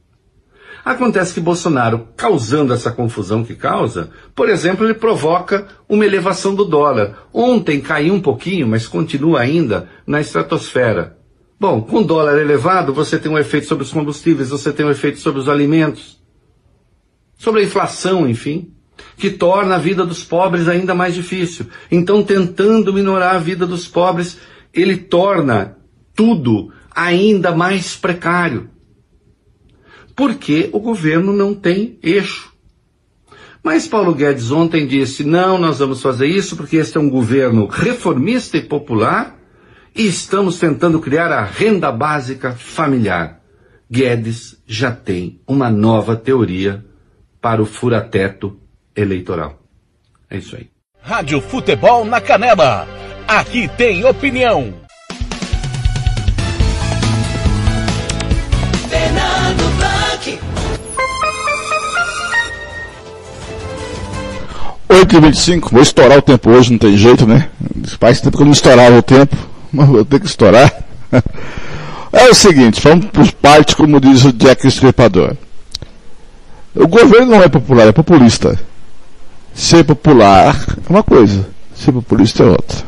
[0.84, 6.64] Acontece que Bolsonaro, causando essa confusão que causa, por exemplo, ele provoca uma elevação do
[6.64, 7.26] dólar.
[7.34, 11.18] Ontem caiu um pouquinho, mas continua ainda na estratosfera.
[11.58, 15.18] Bom, com dólar elevado, você tem um efeito sobre os combustíveis, você tem um efeito
[15.18, 16.15] sobre os alimentos,
[17.36, 18.72] sobre a inflação, enfim,
[19.16, 21.66] que torna a vida dos pobres ainda mais difícil.
[21.90, 24.38] Então, tentando minorar a vida dos pobres,
[24.72, 25.76] ele torna
[26.14, 28.70] tudo ainda mais precário
[30.16, 32.50] porque o governo não tem eixo.
[33.62, 37.66] Mas Paulo Guedes ontem disse: não, nós vamos fazer isso porque este é um governo
[37.66, 39.38] reformista e popular
[39.94, 43.42] e estamos tentando criar a renda básica familiar.
[43.90, 46.84] Guedes já tem uma nova teoria
[47.46, 48.58] para o furateto
[48.96, 49.62] eleitoral.
[50.28, 50.66] É isso aí.
[51.00, 52.88] Rádio Futebol na Canela.
[53.28, 54.74] Aqui tem opinião.
[58.88, 60.40] Fernando Blanc.
[64.88, 67.48] 8h25, vou estourar o tempo hoje, não tem jeito, né?
[68.00, 69.36] Faz tempo que eu não estourava o tempo,
[69.72, 70.68] mas vou ter que estourar.
[72.12, 75.36] É o seguinte, vamos por parte, como diz o Jack Estripador.
[76.76, 78.60] O governo não é popular, é populista.
[79.54, 80.54] Ser popular
[80.86, 82.84] é uma coisa, ser populista é outra.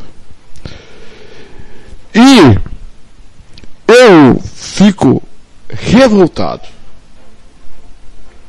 [2.14, 2.58] E
[3.90, 5.22] eu fico
[5.70, 6.68] revoltado.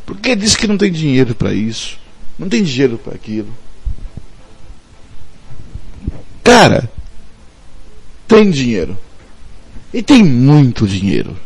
[0.06, 1.98] Porque diz que não tem dinheiro para isso,
[2.38, 3.56] não tem dinheiro para aquilo.
[6.44, 6.92] Cara,
[8.28, 8.98] tem dinheiro.
[9.94, 11.38] E tem muito dinheiro.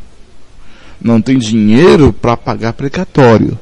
[1.00, 3.60] Não tem dinheiro para pagar precatório.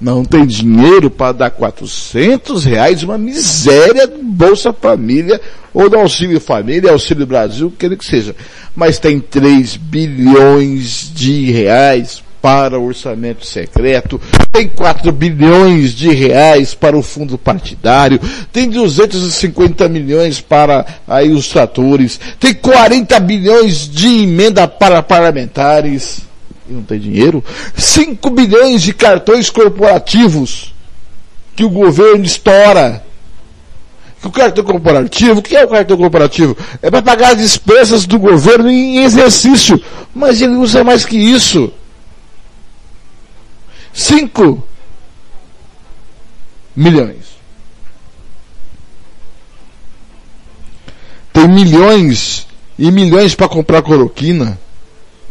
[0.00, 5.40] Não tem dinheiro para dar 400 reais, uma miséria do Bolsa Família
[5.72, 8.36] ou do Auxílio Família, Auxílio Brasil, quer que seja.
[8.74, 14.20] Mas tem 3 bilhões de reais para o orçamento secreto,
[14.52, 18.20] tem 4 bilhões de reais para o fundo partidário,
[18.52, 26.20] tem 250 milhões para aí os tratores, tem 40 bilhões de emenda para parlamentares,
[26.68, 27.42] e não tem dinheiro,
[27.76, 30.74] 5 bilhões de cartões corporativos
[31.54, 33.04] que o governo estoura.
[34.22, 36.56] O cartão corporativo, o que é o cartão corporativo?
[36.82, 39.80] É para pagar as despesas do governo em exercício,
[40.12, 41.72] mas ele usa mais que isso.
[43.92, 44.66] Cinco
[46.74, 47.36] milhões.
[51.32, 52.48] Tem milhões
[52.78, 54.58] e milhões para comprar cloroquina,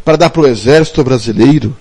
[0.05, 1.75] para dar para o exército brasileiro.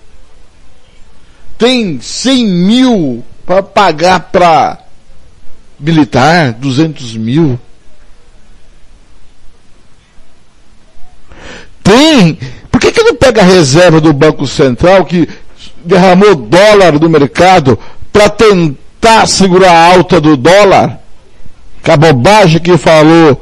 [1.57, 4.79] Tem 100 mil para pagar para
[5.79, 7.59] militar, 200 mil.
[11.83, 12.37] Tem.
[12.71, 15.29] Por que, que não pega a reserva do Banco Central que
[15.85, 17.77] derramou dólar do mercado
[18.11, 20.99] para tentar segurar a alta do dólar?
[21.83, 23.39] Com a bobagem que falou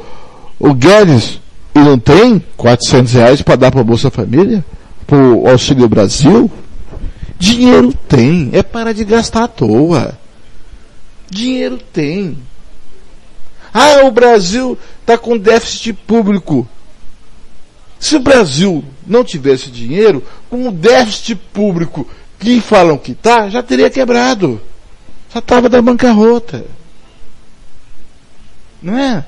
[0.60, 1.40] o Guedes.
[1.76, 4.64] E não tem 400 reais para dar para Bolsa Família?
[5.08, 6.52] Para o Auxílio Brasil?
[7.40, 8.50] Dinheiro tem.
[8.54, 10.18] É para de gastar à toa.
[11.30, 12.38] Dinheiro tem.
[13.74, 16.68] Ah, o Brasil está com déficit público.
[18.00, 22.08] Se o Brasil não tivesse dinheiro, com o déficit público
[22.40, 24.62] que falam que tá, já teria quebrado.
[25.34, 26.66] Já estava da bancarrota.
[28.82, 29.26] Não é?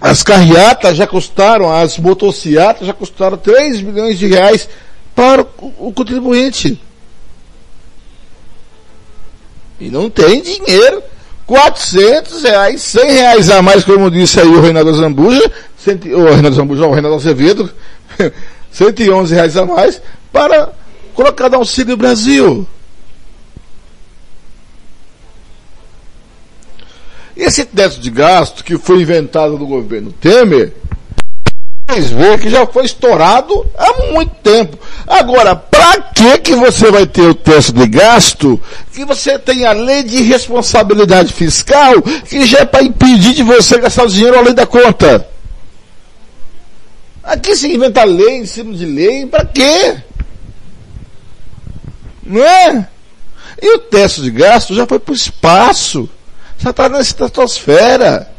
[0.00, 4.68] As carreatas já custaram, as motocicletas já custaram 3 milhões de reais
[5.14, 6.80] para o, contribuinte.
[9.80, 11.02] E não tem dinheiro.
[11.46, 15.48] 400 reais, 100 reais a mais, como disse aí o Reinaldo Zambuja,
[16.12, 17.70] o Reinaldo Zambuja, o Reinaldo Azevedo,
[18.72, 20.02] 111 reais a mais
[20.32, 20.72] para
[21.14, 22.66] colocar no Auxílio Brasil.
[27.36, 30.72] Esse teto de gasto que foi inventado no governo Temer,
[31.88, 34.76] vocês veem que já foi estourado há muito tempo.
[35.06, 38.60] Agora, para que que você vai ter o teto de gasto
[38.92, 43.78] que você tem a lei de responsabilidade fiscal que já é para impedir de você
[43.78, 45.28] gastar o dinheiro além da conta?
[47.22, 49.96] Aqui se inventa lei em cima de lei, para quê?
[52.24, 52.88] Não é?
[53.62, 56.08] E o teto de gasto já foi para o espaço.
[56.58, 58.30] Já está na estratosfera.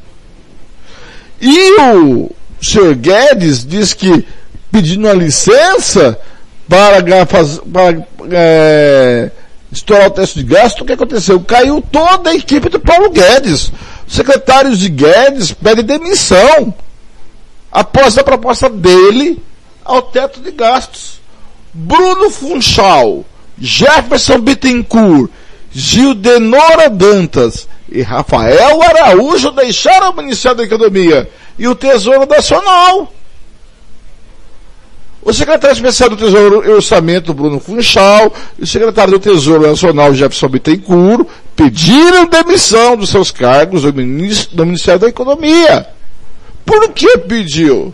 [1.40, 2.32] E o
[2.62, 4.26] senhor Guedes diz que
[4.72, 6.20] pedindo uma licença
[6.68, 9.32] para, para é,
[9.72, 11.40] estourar o teto de gasto, o que aconteceu?
[11.42, 13.72] Caiu toda a equipe do Paulo Guedes.
[14.08, 16.74] Os secretários de Guedes pedem demissão
[17.72, 19.42] após a proposta dele
[19.84, 21.22] ao teto de gastos.
[21.74, 23.24] Bruno Funchal,
[23.60, 25.30] Jefferson Bittencourt,
[25.80, 33.14] Gildenora Dantas e Rafael Araújo deixaram o Ministério da Economia e o Tesouro Nacional.
[35.22, 40.16] O secretário especial do Tesouro e Orçamento, Bruno Funchal, e o secretário do Tesouro Nacional,
[40.16, 45.86] Jefferson Bittencourt, pediram demissão dos seus cargos do Ministério da Economia.
[46.66, 47.94] Por que pediu?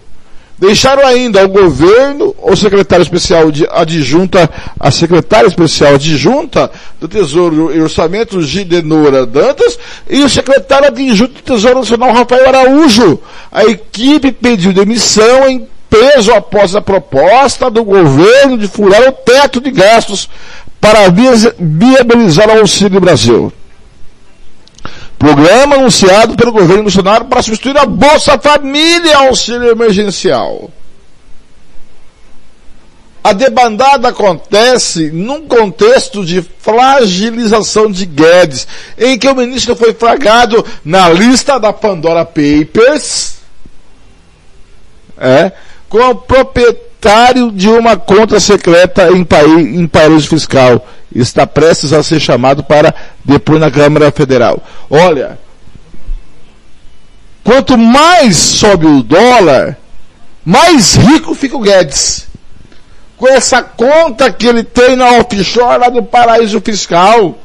[0.64, 4.49] Deixaram ainda ao governo, o secretário especial de adjunta,
[4.80, 6.72] a secretária especial adjunta
[7.02, 9.77] do Tesouro e Orçamento, Gidenora Dantas,
[10.10, 13.19] e o secretário adjunto do Tesouro Nacional, Rafael Araújo.
[13.52, 19.60] A equipe pediu demissão em peso após a proposta do governo de furar o teto
[19.60, 20.30] de gastos
[20.80, 21.10] para
[21.60, 23.52] viabilizar o Auxílio Brasil.
[25.24, 30.70] Programa anunciado pelo governo Bolsonaro para substituir a Bolsa Família auxílio emergencial.
[33.24, 38.68] A debandada acontece num contexto de fragilização de Guedes,
[38.98, 43.36] em que o ministro foi flagrado na lista da Pandora Papers,
[45.18, 45.54] é,
[45.88, 52.19] como proprietário de uma conta secreta em, país, em paraíso fiscal está prestes a ser
[52.19, 52.93] chamado para
[53.23, 54.61] depor na Câmara Federal.
[54.89, 55.38] Olha,
[57.43, 59.77] quanto mais sobe o dólar,
[60.43, 62.27] mais rico fica o Guedes.
[63.17, 67.38] Com essa conta que ele tem na offshore lá do paraíso fiscal.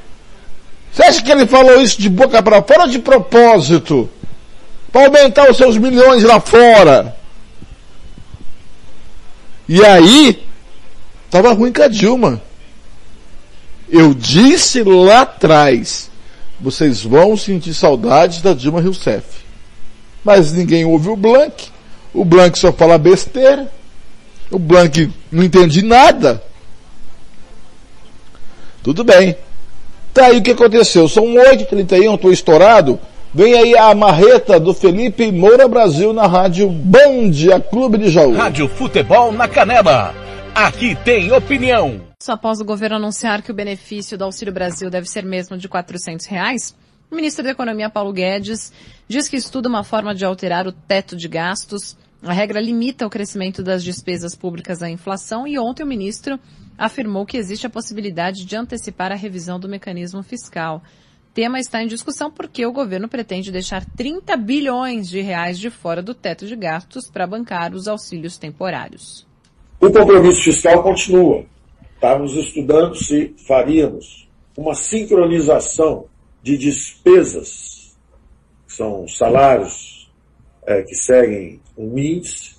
[0.92, 4.08] Você acha que ele falou isso de boca para fora ou de propósito?
[4.90, 7.16] Para aumentar os seus milhões lá fora.
[9.68, 10.42] E aí,
[11.26, 12.40] estava ruim com a Dilma.
[13.90, 16.10] Eu disse lá atrás,
[16.60, 19.24] vocês vão sentir saudades da Dilma Rousseff.
[20.24, 21.68] Mas ninguém ouve o Blank.
[22.12, 23.70] O Blank só fala besteira.
[24.50, 26.42] O Blank não entende nada.
[28.82, 29.36] Tudo bem.
[30.12, 31.08] Tá aí o que aconteceu.
[31.08, 32.98] São 8h31, estou estourado.
[33.32, 38.34] Vem aí a marreta do Felipe Moura Brasil na rádio Band, a Clube de Jaú.
[38.34, 40.14] Rádio Futebol na Canela.
[40.54, 42.07] Aqui tem opinião.
[42.20, 45.68] Só após o governo anunciar que o benefício do Auxílio Brasil deve ser mesmo de
[45.68, 46.74] 400 reais,
[47.08, 48.72] o ministro da Economia, Paulo Guedes,
[49.06, 51.96] diz que estuda uma forma de alterar o teto de gastos.
[52.20, 56.40] A regra limita o crescimento das despesas públicas à inflação e ontem o ministro
[56.76, 60.82] afirmou que existe a possibilidade de antecipar a revisão do mecanismo fiscal.
[61.30, 65.70] O tema está em discussão porque o governo pretende deixar 30 bilhões de reais de
[65.70, 69.24] fora do teto de gastos para bancar os auxílios temporários.
[69.80, 71.46] O compromisso fiscal continua.
[71.98, 76.04] Estávamos estudando se faríamos uma sincronização
[76.40, 77.98] de despesas,
[78.68, 80.08] que são salários
[80.64, 82.54] é, que seguem um índice,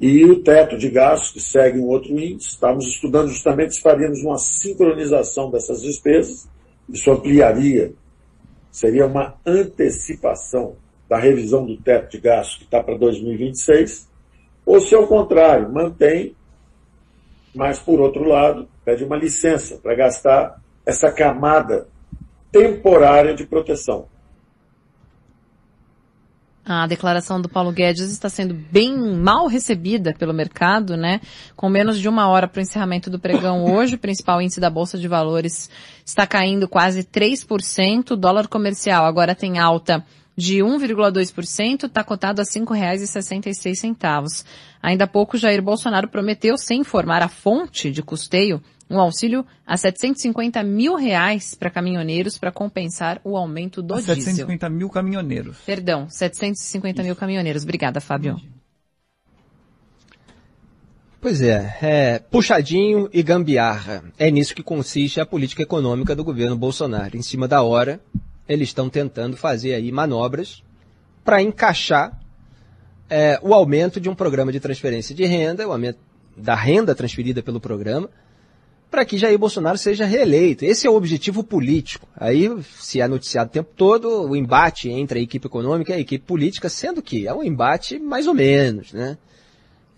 [0.00, 2.50] e o teto de gastos, que segue um outro índice.
[2.50, 6.48] Estávamos estudando justamente se faríamos uma sincronização dessas despesas.
[6.88, 7.92] Isso ampliaria,
[8.70, 10.76] seria uma antecipação
[11.08, 14.08] da revisão do teto de gastos que está para 2026,
[14.64, 16.36] ou se ao contrário, mantém,
[17.54, 21.88] mas por outro lado, pede uma licença para gastar essa camada
[22.50, 24.06] temporária de proteção.
[26.70, 31.18] A declaração do Paulo Guedes está sendo bem mal recebida pelo mercado, né?
[31.56, 34.68] Com menos de uma hora para o encerramento do pregão hoje, o principal índice da
[34.68, 35.70] Bolsa de Valores
[36.04, 38.10] está caindo quase 3%.
[38.10, 40.04] O dólar comercial agora tem alta
[40.38, 44.44] de 1,2%, está cotado a R$ 5,66.
[44.80, 49.76] Ainda há pouco, Jair Bolsonaro prometeu, sem informar a fonte de custeio, um auxílio a
[49.76, 54.14] 750 mil reais para caminhoneiros para compensar o aumento do A diesel.
[54.14, 55.58] 750 mil caminhoneiros.
[55.66, 57.64] Perdão, 750 mil caminhoneiros.
[57.64, 58.40] Obrigada, Fábio.
[61.20, 64.04] Pois é, é, puxadinho e gambiarra.
[64.16, 67.16] É nisso que consiste a política econômica do governo Bolsonaro.
[67.16, 68.00] Em cima da hora,
[68.48, 70.62] eles estão tentando fazer aí manobras
[71.24, 72.18] para encaixar
[73.10, 75.98] é, o aumento de um programa de transferência de renda, o aumento
[76.36, 78.08] da renda transferida pelo programa,
[78.90, 80.64] para que Jair Bolsonaro seja reeleito.
[80.64, 82.08] Esse é o objetivo político.
[82.16, 86.00] Aí se é noticiado o tempo todo o embate entre a equipe econômica e a
[86.00, 89.18] equipe política, sendo que é um embate mais ou menos, né?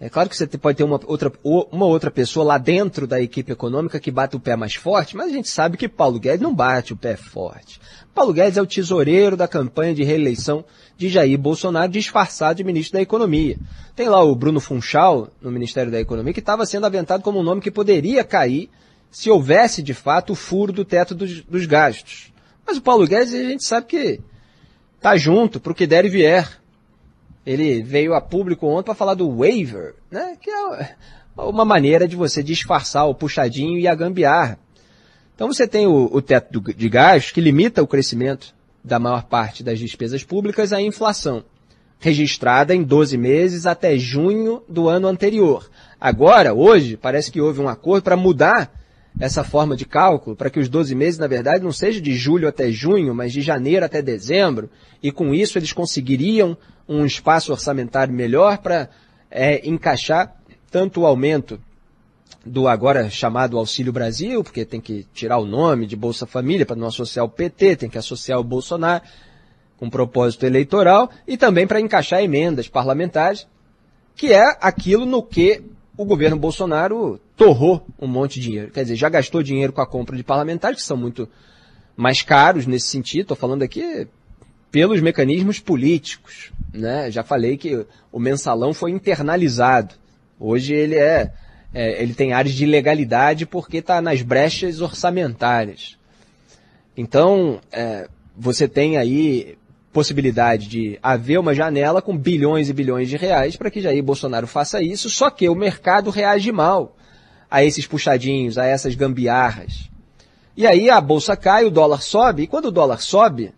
[0.03, 3.53] É claro que você pode ter uma outra, uma outra pessoa lá dentro da equipe
[3.53, 6.55] econômica que bate o pé mais forte, mas a gente sabe que Paulo Guedes não
[6.55, 7.79] bate o pé forte.
[8.15, 10.65] Paulo Guedes é o tesoureiro da campanha de reeleição
[10.97, 13.57] de Jair Bolsonaro, disfarçado de ministro da Economia.
[13.95, 17.43] Tem lá o Bruno Funchal, no Ministério da Economia, que estava sendo aventado como um
[17.43, 18.69] nome que poderia cair
[19.11, 22.33] se houvesse, de fato, o furo do teto dos, dos gastos.
[22.67, 24.21] Mas o Paulo Guedes, a gente sabe que
[25.01, 26.61] tá junto para o que der e vier.
[27.45, 30.37] Ele veio a público ontem para falar do waiver, né?
[30.41, 30.97] que é
[31.37, 34.59] uma maneira de você disfarçar o puxadinho e a gambiarra.
[35.41, 38.55] Então você tem o, o teto do, de gastos que limita o crescimento
[38.85, 41.43] da maior parte das despesas públicas à inflação,
[41.99, 45.71] registrada em 12 meses até junho do ano anterior.
[45.99, 48.71] Agora, hoje, parece que houve um acordo para mudar
[49.19, 52.47] essa forma de cálculo, para que os 12 meses, na verdade, não seja de julho
[52.47, 54.69] até junho, mas de janeiro até dezembro,
[55.03, 56.55] e com isso eles conseguiriam
[56.87, 58.91] um espaço orçamentário melhor para
[59.31, 60.37] é, encaixar
[60.71, 61.59] tanto o aumento
[62.45, 66.77] do agora chamado Auxílio Brasil, porque tem que tirar o nome de Bolsa Família para
[66.77, 69.03] não associar o PT, tem que associar o Bolsonaro
[69.77, 73.47] com propósito eleitoral, e também para encaixar emendas parlamentares,
[74.15, 75.63] que é aquilo no que
[75.97, 78.71] o governo Bolsonaro torrou um monte de dinheiro.
[78.71, 81.29] Quer dizer, já gastou dinheiro com a compra de parlamentares, que são muito
[81.97, 83.23] mais caros nesse sentido.
[83.23, 84.07] Estou falando aqui
[84.71, 86.53] pelos mecanismos políticos.
[86.73, 87.11] Né?
[87.11, 89.95] Já falei que o mensalão foi internalizado.
[90.39, 91.33] Hoje ele é,
[91.73, 95.97] é ele tem áreas de ilegalidade porque está nas brechas orçamentárias.
[96.97, 99.57] Então, é, você tem aí
[99.93, 104.47] possibilidade de haver uma janela com bilhões e bilhões de reais para que Jair Bolsonaro
[104.47, 106.97] faça isso, só que o mercado reage mal
[107.51, 109.91] a esses puxadinhos, a essas gambiarras.
[110.57, 113.53] E aí a bolsa cai, o dólar sobe, e quando o dólar sobe,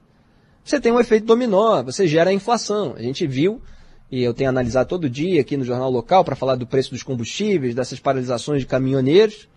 [0.64, 2.94] você tem um efeito dominó, você gera a inflação.
[2.96, 3.60] A gente viu
[4.12, 7.02] e eu tenho analisado todo dia aqui no jornal local para falar do preço dos
[7.02, 9.48] combustíveis, dessas paralisações de caminhoneiros.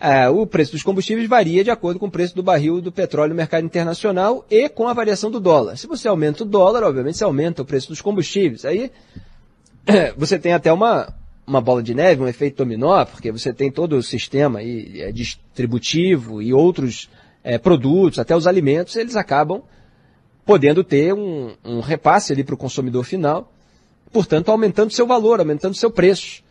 [0.00, 3.30] É, o preço dos combustíveis varia de acordo com o preço do barril do petróleo
[3.30, 5.76] no mercado internacional e com a variação do dólar.
[5.76, 8.64] Se você aumenta o dólar, obviamente você aumenta o preço dos combustíveis.
[8.64, 8.90] Aí
[10.18, 11.14] você tem até uma,
[11.46, 15.12] uma bola de neve, um efeito dominó, porque você tem todo o sistema aí, é,
[15.12, 17.08] distributivo e outros
[17.44, 19.62] é, produtos, até os alimentos, eles acabam
[20.44, 23.52] podendo ter um, um repasse ali para o consumidor final,
[24.12, 26.42] portanto aumentando seu valor, aumentando seu preço.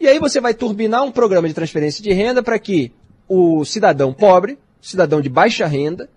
[0.00, 2.92] E aí você vai turbinar um programa de transferência de renda para que
[3.28, 6.08] o cidadão pobre, cidadão de baixa renda,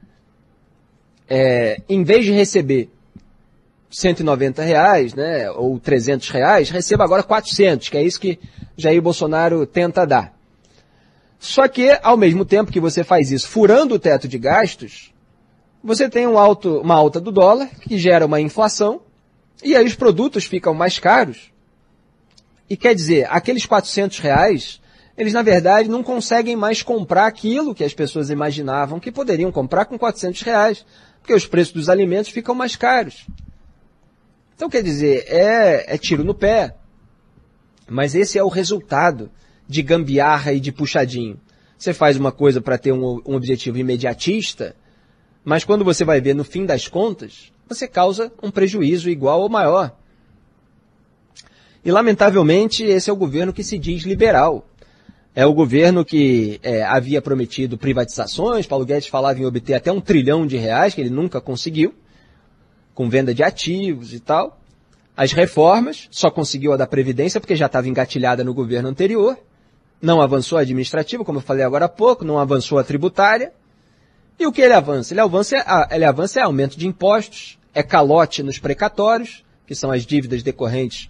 [1.29, 2.89] é, em vez de receber
[3.89, 8.39] 190 reais, né, ou 300 reais, receba agora 400, que é isso que
[8.75, 10.37] Jair Bolsonaro tenta dar.
[11.39, 15.13] Só que, ao mesmo tempo que você faz isso furando o teto de gastos,
[15.87, 18.99] você tem um alto, uma alta do dólar, que gera uma inflação,
[19.63, 21.49] e aí os produtos ficam mais caros.
[22.69, 24.81] E quer dizer, aqueles 400 reais,
[25.17, 29.85] eles na verdade não conseguem mais comprar aquilo que as pessoas imaginavam que poderiam comprar
[29.85, 30.85] com 400 reais,
[31.21, 33.25] porque os preços dos alimentos ficam mais caros.
[34.57, 36.75] Então quer dizer, é, é tiro no pé.
[37.87, 39.31] Mas esse é o resultado
[39.65, 41.39] de gambiarra e de puxadinho.
[41.77, 44.75] Você faz uma coisa para ter um, um objetivo imediatista,
[45.47, 49.47] mas quando você vai ver no fim das contas, você causa um prejuízo igual ou
[49.47, 49.95] maior.
[51.85, 54.67] E, lamentavelmente, esse é o governo que se diz liberal.
[55.33, 60.01] É o governo que é, havia prometido privatizações, Paulo Guedes falava em obter até um
[60.01, 61.95] trilhão de reais, que ele nunca conseguiu,
[62.93, 64.59] com venda de ativos e tal.
[65.15, 69.39] As reformas, só conseguiu a da Previdência porque já estava engatilhada no governo anterior.
[70.01, 73.53] Não avançou a administrativa, como eu falei agora há pouco, não avançou a tributária.
[74.39, 75.13] E o que ele avança?
[75.13, 80.05] Ele avança, ele avança é aumento de impostos, é calote nos precatórios, que são as
[80.05, 81.09] dívidas decorrentes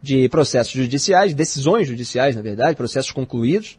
[0.00, 3.78] de processos judiciais, decisões judiciais, na verdade, processos concluídos.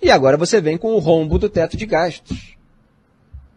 [0.00, 2.54] E agora você vem com o rombo do teto de gastos.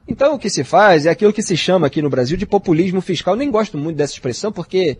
[0.08, 3.02] Então o que se faz é aquilo que se chama aqui no Brasil de populismo
[3.02, 3.34] fiscal.
[3.34, 4.98] Eu nem gosto muito dessa expressão porque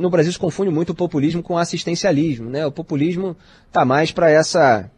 [0.00, 2.48] no Brasil se confunde muito o populismo com o assistencialismo.
[2.48, 2.66] Né?
[2.66, 3.36] O populismo
[3.66, 4.90] está mais para essa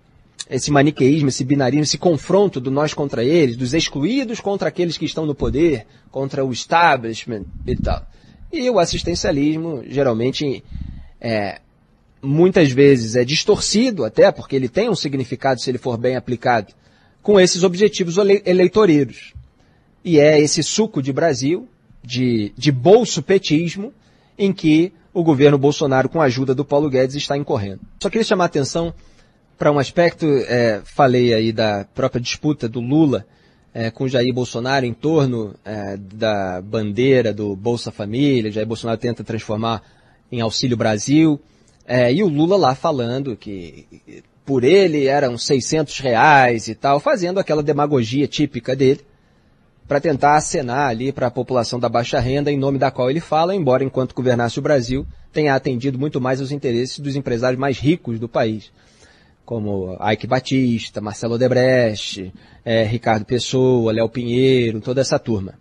[0.50, 5.04] esse maniqueísmo, esse binarismo, esse confronto do nós contra eles, dos excluídos contra aqueles que
[5.04, 8.04] estão no poder, contra o establishment e tal.
[8.52, 10.64] E o assistencialismo, geralmente,
[11.20, 11.60] é,
[12.20, 16.74] muitas vezes é distorcido até, porque ele tem um significado se ele for bem aplicado,
[17.22, 19.34] com esses objetivos eleitoreiros.
[20.04, 21.68] E é esse suco de Brasil,
[22.02, 23.92] de, de bolso petismo,
[24.36, 27.80] em que o governo Bolsonaro, com a ajuda do Paulo Guedes, está incorrendo.
[28.00, 28.92] Só queria chamar a atenção
[29.60, 33.26] para um aspecto, é, falei aí da própria disputa do Lula
[33.74, 38.50] é, com Jair Bolsonaro em torno é, da bandeira do Bolsa Família.
[38.50, 39.82] Jair Bolsonaro tenta transformar
[40.32, 41.38] em Auxílio Brasil.
[41.86, 43.86] É, e o Lula lá falando que
[44.46, 49.02] por ele eram 600 reais e tal, fazendo aquela demagogia típica dele
[49.86, 53.20] para tentar acenar ali para a população da baixa renda em nome da qual ele
[53.20, 57.78] fala, embora enquanto governasse o Brasil tenha atendido muito mais os interesses dos empresários mais
[57.78, 58.72] ricos do país
[59.44, 62.32] como Ike Batista, Marcelo Odebrecht,
[62.64, 65.54] é, Ricardo Pessoa, Léo Pinheiro, toda essa turma.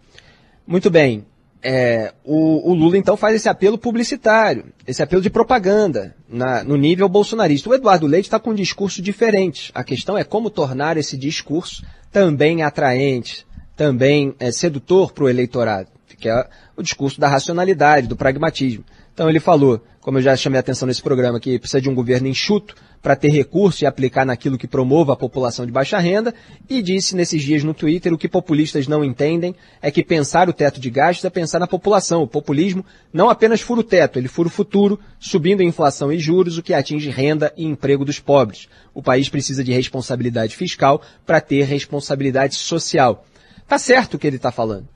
[0.68, 1.26] Muito bem,
[1.62, 6.78] é, o, o, Lula então faz esse apelo publicitário, esse apelo de propaganda na, no
[6.78, 7.70] nível bolsonarista.
[7.70, 9.72] O Eduardo Leite está com um discurso diferente.
[9.76, 13.46] A questão é como tornar esse discurso também atraente,
[13.76, 16.48] também é, sedutor para o eleitorado, que é
[16.78, 18.86] o discurso da racionalidade, do pragmatismo.
[19.20, 21.94] Então ele falou, como eu já chamei a atenção nesse programa, que precisa de um
[21.94, 26.34] governo enxuto, para ter recurso e aplicar naquilo que promova a população de baixa renda,
[26.70, 30.54] e disse nesses dias no Twitter o que populistas não entendem é que pensar o
[30.54, 32.24] teto de gastos é pensar na população.
[32.24, 36.18] O populismo não apenas fura o teto, ele fura o futuro, subindo a inflação e
[36.18, 38.70] juros, o que atinge renda e emprego dos pobres.
[38.94, 43.26] O país precisa de responsabilidade fiscal para ter responsabilidade social.
[43.68, 44.88] Tá certo o que ele está falando.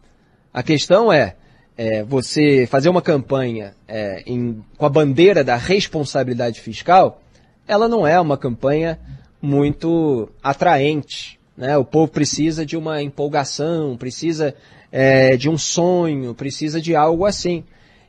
[0.53, 1.35] A questão é,
[1.77, 7.19] é, você fazer uma campanha é, em, com a bandeira da responsabilidade fiscal
[7.67, 8.99] ela não é uma campanha
[9.41, 11.39] muito atraente.
[11.55, 11.77] Né?
[11.77, 14.55] O povo precisa de uma empolgação, precisa
[14.91, 17.63] é, de um sonho, precisa de algo assim.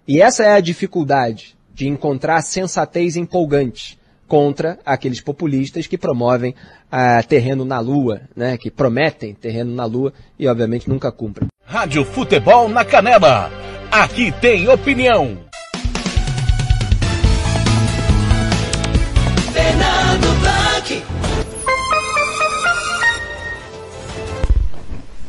[0.07, 3.99] E essa é a dificuldade de encontrar sensatez empolgante
[4.35, 6.57] contra aqueles populistas que promovem
[6.91, 8.59] ah, terreno na lua, né?
[8.59, 11.47] que prometem terreno na lua e obviamente nunca cumprem.
[11.65, 13.49] Rádio Futebol na Canela.
[13.93, 15.39] Aqui tem opinião.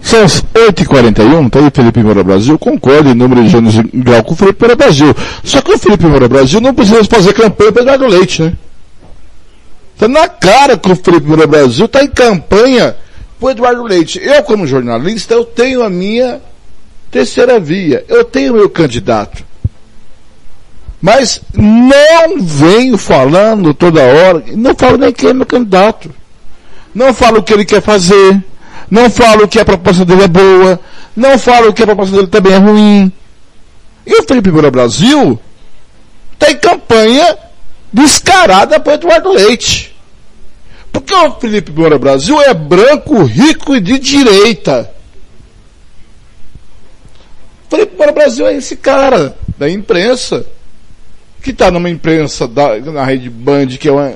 [0.02, 4.34] São 8h41, tá aí Felipe Moura Brasil, concorda em número de anos em grau com
[4.34, 5.14] o Felipe Moura Brasil.
[5.44, 8.54] Só que o Felipe Moura Brasil não precisa fazer campanha para Eduardo Leite, né?
[9.98, 12.96] Tá na cara que o Felipe Moura Brasil tá em campanha
[13.40, 14.20] pro Eduardo Leite.
[14.22, 16.42] Eu, como jornalista, eu tenho a minha
[17.10, 18.04] terceira via.
[18.08, 19.44] Eu tenho meu candidato.
[21.02, 26.10] Mas não venho falando toda hora, não falo nem quem é meu candidato.
[26.94, 28.44] Não falo o que ele quer fazer.
[28.90, 30.80] Não falo que a proposta dele é boa.
[31.16, 33.12] Não falo que a proposta dele também é ruim.
[34.06, 35.40] E o Felipe Moura Brasil
[36.40, 37.38] tem campanha
[37.96, 39.96] descarada para Eduardo Leite.
[40.92, 44.92] Porque o Felipe Moura Brasil é branco, rico e de direita.
[47.66, 50.46] O Felipe Moura Brasil é esse cara da imprensa,
[51.42, 54.14] que está numa imprensa da, na rede Band, que é, uma,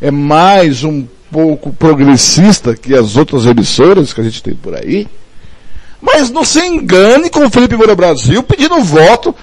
[0.00, 5.08] é mais um pouco progressista que as outras emissoras que a gente tem por aí.
[6.00, 9.34] Mas não se engane com o Felipe Moura Brasil pedindo voto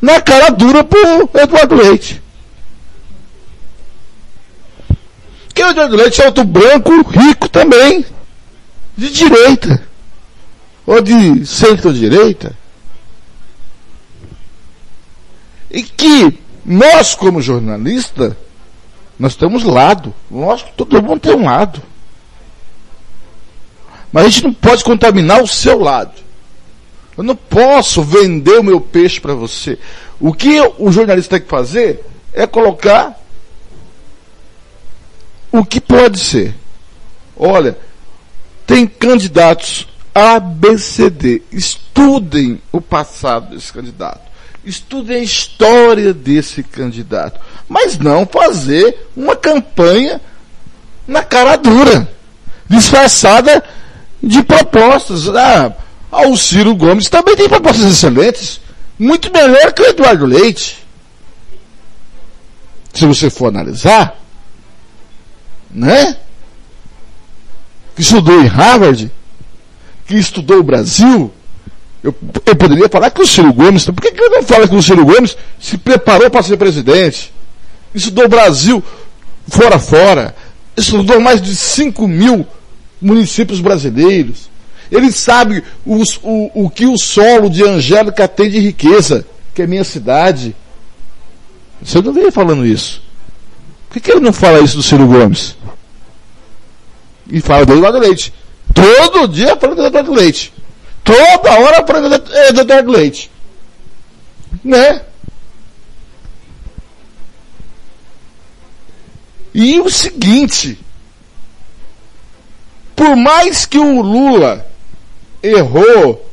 [0.00, 2.21] na cara dura pro Eduardo Leite.
[5.54, 8.04] Que o Eduardo Leite é outro branco, rico também.
[8.96, 9.82] De direita.
[10.86, 12.56] Ou de centro-direita.
[15.70, 18.36] E que nós, como jornalista,
[19.18, 20.14] nós temos lado.
[20.28, 21.82] Que todo mundo tem um lado.
[24.12, 26.12] Mas a gente não pode contaminar o seu lado.
[27.16, 29.78] Eu não posso vender o meu peixe para você.
[30.20, 33.21] O que o jornalista tem que fazer é colocar
[35.52, 36.54] o que pode ser.
[37.36, 37.76] Olha,
[38.66, 41.42] tem candidatos A, B, C, D.
[41.52, 44.32] Estudem o passado desse candidato.
[44.64, 47.40] Estudem a história desse candidato.
[47.68, 50.20] Mas não fazer uma campanha
[51.06, 52.08] na cara dura,
[52.68, 53.62] disfarçada
[54.22, 55.28] de propostas.
[55.28, 55.74] Ah,
[56.28, 58.60] o Ciro Gomes também tem propostas excelentes,
[58.98, 60.86] muito melhor que o Eduardo Leite.
[62.94, 64.21] Se você for analisar,
[65.72, 66.16] né?
[67.94, 69.10] Que estudou em Harvard,
[70.06, 71.32] que estudou o Brasil,
[72.02, 72.14] eu,
[72.46, 74.82] eu poderia falar que o Ciro Gomes, por que, que eu não falo que o
[74.82, 77.32] Ciro Gomes se preparou para ser presidente?
[77.94, 78.82] Estudou o Brasil
[79.46, 80.34] fora fora,
[80.76, 82.46] estudou mais de 5 mil
[83.00, 84.50] municípios brasileiros.
[84.90, 89.24] Ele sabe os, o, o que o solo de Angélica tem de riqueza,
[89.54, 90.56] que é minha cidade.
[91.80, 93.02] Você não veio falando isso.
[93.88, 95.56] Por que, que ele não fala isso do Ciro Gomes?
[97.30, 98.32] E fala do Eduardo Leite.
[98.74, 100.52] Todo dia falando do Eduardo Leite.
[101.04, 103.30] Toda hora falando do Eduardo Leite.
[104.64, 105.02] Né?
[109.54, 110.78] E o seguinte,
[112.96, 114.66] por mais que o Lula
[115.42, 116.26] errou,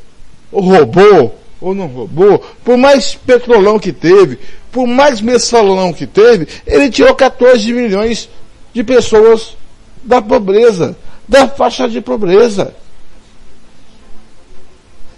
[0.52, 4.40] ou roubou, ou não roubou, por mais petrolão que teve,
[4.72, 8.30] por mais mensalão que teve, ele tirou 14 milhões
[8.74, 9.58] de pessoas
[10.04, 10.96] da pobreza,
[11.28, 12.74] da faixa de pobreza.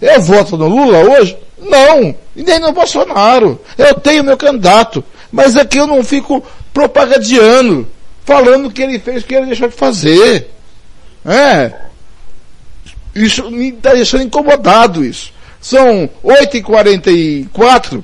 [0.00, 1.36] Eu voto no Lula hoje?
[1.58, 3.60] Não, e nem no Bolsonaro.
[3.78, 6.44] Eu tenho meu candidato, mas aqui eu não fico
[6.74, 7.86] propagandeando,
[8.24, 10.50] falando o que ele fez, o que ele deixou de fazer.
[11.24, 11.72] É.
[13.14, 15.32] Isso me está deixando incomodado isso.
[15.60, 18.02] São 8h44,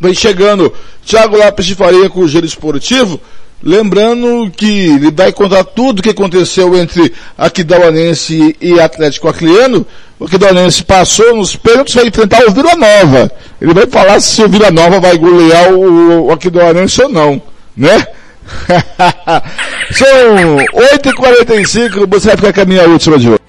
[0.00, 0.72] vem chegando
[1.04, 3.20] Thiago Lopes de Faria com o giro esportivo,
[3.62, 9.86] lembrando que ele vai contar tudo o que aconteceu entre Aquidauanense e Atlético Acliano,
[10.18, 13.30] o Aquidauanense passou nos pênaltis, vai enfrentar o Vila Nova.
[13.60, 17.42] Ele vai falar se o Vila Nova vai golear o, o Aquidauanense ou não,
[17.76, 18.06] né?
[19.92, 20.56] São
[20.96, 23.45] 8h45, você vai ficar com a minha última de hoje.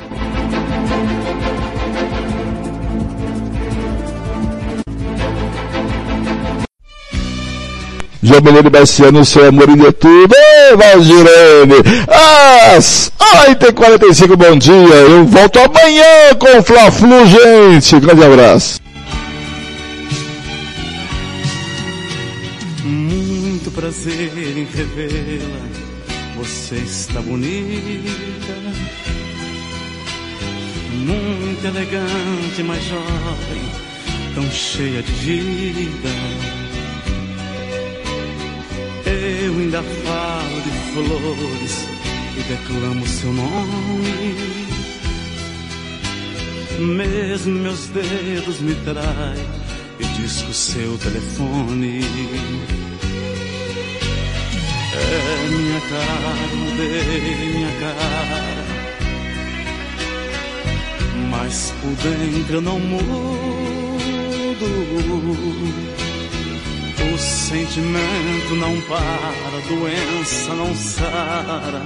[8.28, 10.36] João Mineiro Baciano, seu amor de tudo.
[10.36, 11.76] Ei, Valdirene!
[12.76, 13.10] Às
[13.48, 14.74] 8h45, bom dia.
[14.74, 17.98] Eu volto amanhã com o Fla-Flu, gente.
[18.02, 18.82] Grande abraço.
[22.84, 25.68] Muito prazer em revê-la.
[26.36, 28.54] Você está bonita.
[30.92, 33.72] Muito elegante, mas jovem.
[34.36, 36.57] Tão cheia de vida.
[39.08, 41.88] Eu ainda falo de flores
[42.36, 44.36] e declamo seu nome.
[46.80, 49.46] Mesmo meus dedos me traem
[50.00, 52.02] e disco seu telefone.
[54.94, 58.68] É minha cara, mudei minha cara.
[61.48, 63.08] mas por dentro eu não mudo.
[67.18, 71.82] O sentimento não para, a doença não sara.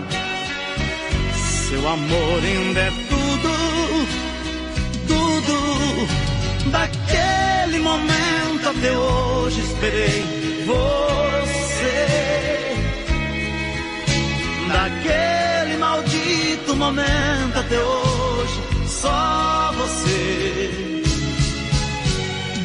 [1.70, 4.08] Seu amor ainda é tudo,
[5.08, 6.70] tudo.
[6.70, 10.22] Daquele momento até hoje esperei
[10.66, 12.08] você.
[14.68, 21.01] Daquele maldito momento até hoje, só você.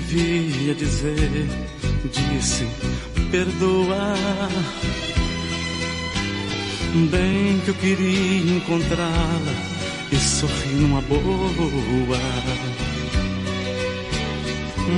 [0.00, 1.48] Devia dizer,
[2.10, 2.66] disse,
[3.30, 4.14] perdoa.
[7.10, 9.54] Bem que eu queria encontrá-la
[10.10, 12.18] e sorrir numa boa.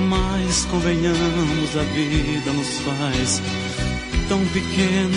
[0.09, 3.43] Mas convenhamos, a vida nos faz
[4.29, 5.17] tão pequenos.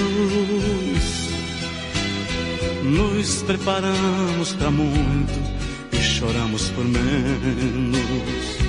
[2.83, 5.39] Nos preparamos para muito
[5.93, 8.68] e choramos por menos.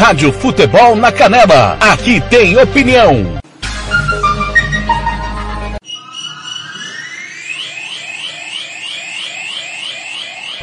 [0.00, 1.76] Rádio Futebol na Canela.
[1.78, 3.38] Aqui tem opinião.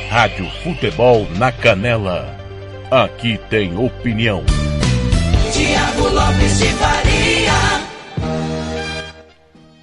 [0.09, 2.35] Rádio Futebol na Canela.
[2.89, 4.43] Aqui tem opinião.
[5.53, 7.53] Tiago Lopes de Faria.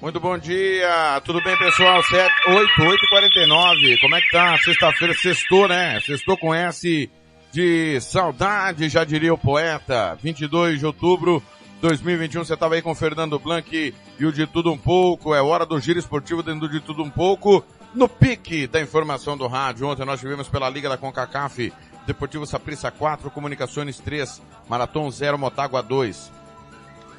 [0.01, 2.03] Muito bom dia, tudo bem pessoal?
[2.03, 4.57] 7, 8, 8 e 49 como é que tá?
[4.57, 6.01] Sexta-feira, sextou né?
[6.05, 7.09] Sextou com S
[7.55, 10.17] de saudade, já diria o poeta.
[10.21, 11.41] 22 de outubro
[11.79, 15.33] 2021, você estava aí com o Fernando Blanc e o De Tudo Um Pouco.
[15.33, 17.63] É hora do giro esportivo dentro do De Tudo Um Pouco.
[17.93, 19.87] No pique da informação do rádio.
[19.87, 21.71] Ontem nós tivemos pela Liga da CONCACAF,
[22.05, 26.29] Deportivo Saprissa 4, Comunicações 3, Marathon 0, Motágua 2.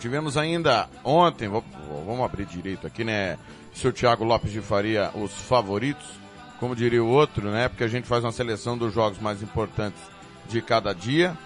[0.01, 3.39] Tivemos ainda ontem, vamos abrir direito aqui, né?
[3.73, 6.21] Seu Thiago Lopes de Faria, os favoritos,
[6.61, 7.71] como diria o outro, né?
[7.71, 10.15] Porque a gente faz uma seleção dos jogos mais importantes
[10.47, 11.37] de cada dia.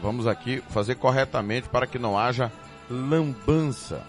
[0.00, 2.50] Vamos aqui fazer corretamente para que não haja
[2.90, 4.02] lambança.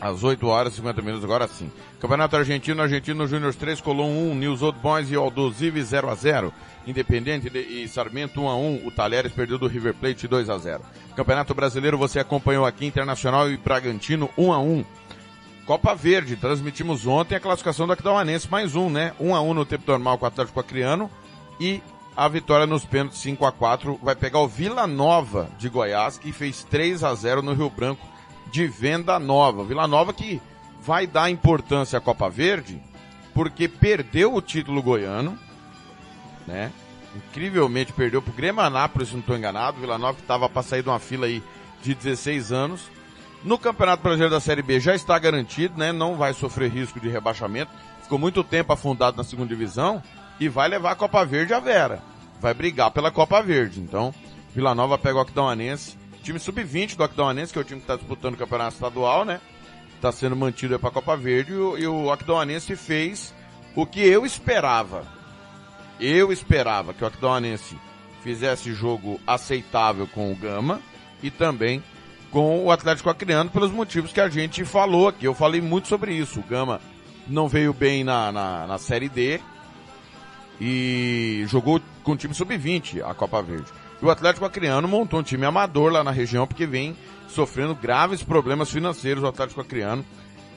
[0.00, 1.72] Às 8 horas e 50 minutos, agora sim.
[2.00, 6.52] Campeonato Argentino, Argentino Júnior 3, Colom 1, News Old Boys e Aldosive 0 a 0
[6.86, 10.56] Independente de- e Sarmento 1 a 1 o Talheres perdeu do River Plate 2 a
[10.56, 10.82] 0
[11.16, 14.84] Campeonato Brasileiro, você acompanhou aqui, Internacional e Bragantino 1 a 1
[15.66, 19.12] Copa Verde, transmitimos ontem a classificação do Aquidauanense, mais um, né?
[19.18, 21.10] 1 a 1 no tempo normal com o Atlético Acreano
[21.60, 21.82] e
[22.18, 26.32] a vitória nos pênaltis 5 a 4 vai pegar o Vila Nova de Goiás, que
[26.32, 28.04] fez 3 a 0 no Rio Branco
[28.50, 29.62] de Venda Nova.
[29.62, 30.42] Vila Nova que
[30.82, 32.82] vai dar importância à Copa Verde,
[33.32, 35.38] porque perdeu o título goiano,
[36.44, 36.72] né?
[37.14, 39.80] Incrivelmente perdeu pro Grêmio Anápolis, se não estou enganado.
[39.80, 41.40] Vila Nova que estava para sair de uma fila aí
[41.84, 42.90] de 16 anos.
[43.44, 45.92] No Campeonato Brasileiro da Série B já está garantido, né?
[45.92, 47.70] Não vai sofrer risco de rebaixamento.
[48.02, 50.02] Ficou muito tempo afundado na segunda divisão
[50.40, 52.02] e vai levar a Copa Verde à Vera.
[52.40, 53.80] Vai brigar pela Copa Verde.
[53.80, 54.14] Então,
[54.54, 55.96] Vila Nova pega o Aquidauanense.
[56.22, 59.40] Time sub-20 do Aquidauanense, que é o time que está disputando o Campeonato Estadual, né?
[59.94, 61.52] Está sendo mantido para a Copa Verde.
[61.52, 63.34] E o, e fez
[63.74, 65.04] o que eu esperava.
[65.98, 67.76] Eu esperava que o Aquidauanense
[68.22, 70.80] fizesse jogo aceitável com o Gama
[71.22, 71.82] e também
[72.30, 75.24] com o Atlético Acreano pelos motivos que a gente falou aqui.
[75.24, 76.40] Eu falei muito sobre isso.
[76.40, 76.80] O Gama
[77.26, 79.40] não veio bem na, na, na Série D
[80.60, 83.70] e jogou com o time sub-20 a Copa Verde.
[84.00, 86.96] E o Atlético Acreano montou um time amador lá na região porque vem
[87.28, 90.04] sofrendo graves problemas financeiros o Atlético Acreano.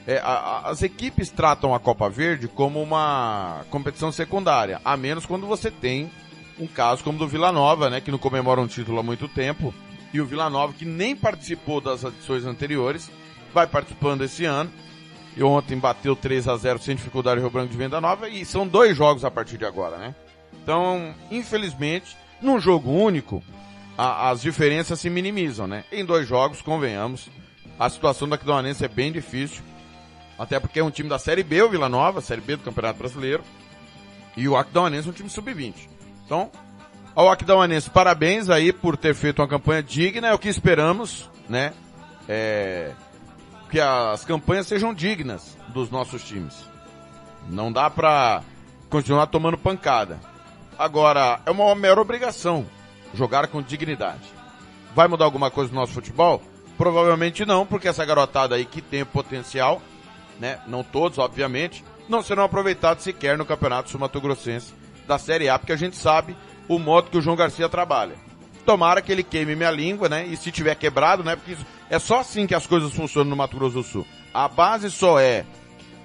[0.06, 5.24] É, a, a, as equipes tratam a Copa Verde como uma competição secundária, a menos
[5.24, 6.10] quando você tem
[6.58, 9.72] um caso como do Vila Nova, né, que não comemora um título há muito tempo,
[10.12, 13.10] e o Vila Nova, que nem participou das edições anteriores,
[13.54, 14.70] vai participando esse ano.
[15.36, 18.44] E ontem bateu 3 a 0 sem dificuldade o Rio Branco de Venda Nova, e
[18.44, 20.14] são dois jogos a partir de agora, né?
[20.62, 23.42] Então, infelizmente, num jogo único,
[23.96, 25.84] a, as diferenças se minimizam, né?
[25.90, 27.30] Em dois jogos, convenhamos,
[27.78, 29.62] a situação da Aquidauanense é bem difícil,
[30.38, 32.98] até porque é um time da Série B, o Vila Nova, Série B do Campeonato
[32.98, 33.42] Brasileiro,
[34.36, 35.74] e o Aquidauanense é um time sub-20.
[36.24, 36.50] Então,
[37.14, 41.72] ao Aquidauanense, parabéns aí por ter feito uma campanha digna, é o que esperamos, né?
[42.28, 42.92] É,
[43.72, 46.54] que as campanhas sejam dignas dos nossos times.
[47.48, 48.42] Não dá pra
[48.90, 50.20] continuar tomando pancada.
[50.78, 52.66] Agora, é uma mera obrigação
[53.14, 54.30] jogar com dignidade.
[54.94, 56.42] Vai mudar alguma coisa no nosso futebol?
[56.76, 59.80] Provavelmente não, porque essa garotada aí que tem potencial,
[60.38, 60.60] né?
[60.66, 64.74] Não todos, obviamente, não serão aproveitados sequer no Campeonato Sul-Mato-Grossense
[65.08, 66.36] da Série A, porque a gente sabe
[66.68, 68.16] o modo que o João Garcia trabalha.
[68.66, 70.26] Tomara que ele queime minha língua, né?
[70.26, 71.36] E se tiver quebrado, né?
[71.36, 71.56] Porque
[71.92, 74.06] é só assim que as coisas funcionam no Mato Grosso do Sul.
[74.32, 75.44] A base só é,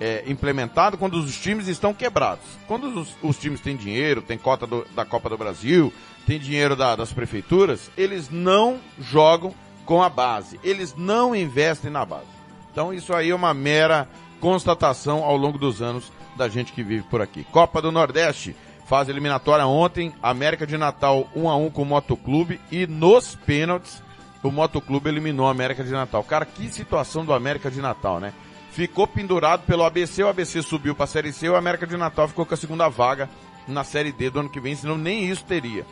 [0.01, 2.43] é implementada quando os times estão quebrados.
[2.68, 5.93] Quando os, os times têm dinheiro, tem cota do, da Copa do Brasil,
[6.26, 9.55] tem dinheiro da, das prefeituras, eles não jogam
[9.85, 10.59] com a base.
[10.61, 12.27] Eles não investem na base.
[12.69, 14.09] Então isso aí é uma mera
[14.41, 17.45] constatação ao longo dos anos da gente que vive por aqui.
[17.45, 18.53] Copa do Nordeste
[18.85, 24.05] fase eliminatória ontem, América de Natal 1 a 1 com o Motoclube e nos pênaltis
[24.43, 26.23] o Motoclube eliminou a América de Natal.
[26.23, 28.34] Cara, que situação do América de Natal, né?
[28.72, 32.27] Ficou pendurado pelo ABC, o ABC subiu para a Série C, o América de Natal
[32.27, 33.30] ficou com a segunda vaga
[33.68, 35.85] na Série D do ano que vem, senão nem isso teria.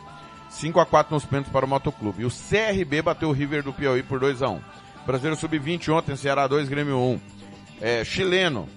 [0.48, 2.24] 5 a 4 nos pênaltis para o Motoclube.
[2.24, 4.60] O CRB bateu o River do Piauí por 2 a 1
[5.04, 7.20] Brasileiro Sub-20 ontem, Ceará 2, Grêmio 1.
[7.80, 8.68] É, chileno,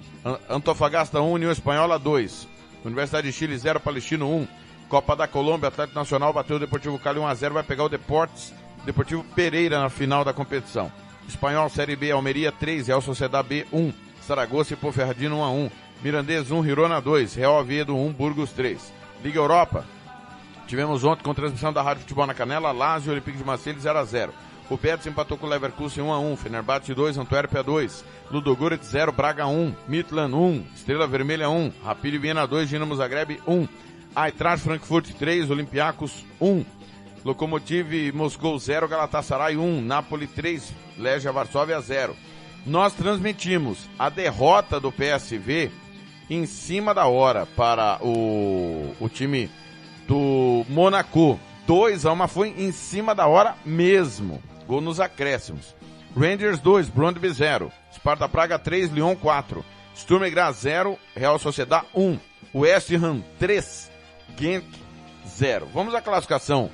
[0.50, 2.48] Antofagasta 1, União Espanhola 2.
[2.86, 4.48] Universidade de Chile 0, Palestino 1.
[4.90, 7.90] Copa da Colômbia, Atlético Nacional bateu o Deportivo Cali 1 a 0, vai pegar o
[7.90, 8.54] Deportes
[8.86, 10.92] Deportivo Pereira na final da competição.
[11.28, 15.72] Espanhol Série B, Almeria 3, Real Sociedade B 1, Saragossa e Poferradino 1 a 1,
[16.04, 18.94] Mirandês 1, Girona 2, Real Oviedo 1, Burgos 3.
[19.24, 19.86] Liga Europa,
[20.66, 24.00] tivemos ontem com transmissão da Rádio Futebol na Canela, Lazio e Olympique de Marseille 0
[24.00, 24.34] a 0.
[24.70, 29.12] O Betis empatou com o Leverkusen 1 a 1, Fenerbahçe 2, Antuérpia 2, Ludogorets 0,
[29.12, 33.68] Braga 1, Midland 1, Estrela Vermelha 1, Rapid Viena 2, Dinamo Zagreb 1,
[34.16, 36.64] Eintracht Frankfurt 3, Olympiacos 1,
[37.30, 42.16] Lokomotiv Moscou 0, Galatasaray 1, Napoli 3, Legia Varsóvia 0.
[42.66, 45.70] Nós transmitimos a derrota do PSV
[46.28, 49.48] em cima da hora para o, o time
[50.08, 51.40] do Monaco.
[51.68, 54.42] 2 a 1, foi em cima da hora mesmo.
[54.66, 55.76] Gol nos acréscimos.
[56.18, 57.72] Rangers 2, Brondby 0.
[57.94, 59.64] Sparta Praga 3, Lyon 4.
[59.96, 62.18] Sturm Graz 0, Real Sociedad 1.
[62.56, 63.92] West Ham 3,
[64.36, 64.66] Genk
[65.28, 65.68] 0.
[65.72, 66.72] Vamos à classificação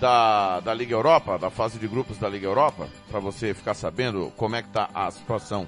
[0.00, 4.32] da, da Liga Europa, da fase de grupos da Liga Europa, para você ficar sabendo
[4.36, 5.66] como é que tá a situação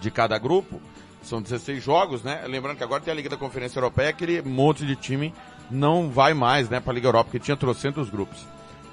[0.00, 0.80] de cada grupo.
[1.22, 2.42] São 16 jogos, né?
[2.46, 5.32] Lembrando que agora tem a Liga da Conferência Europeia, aquele monte de time
[5.70, 8.44] não vai mais, né, para a Liga Europa, porque tinha trocentos grupos.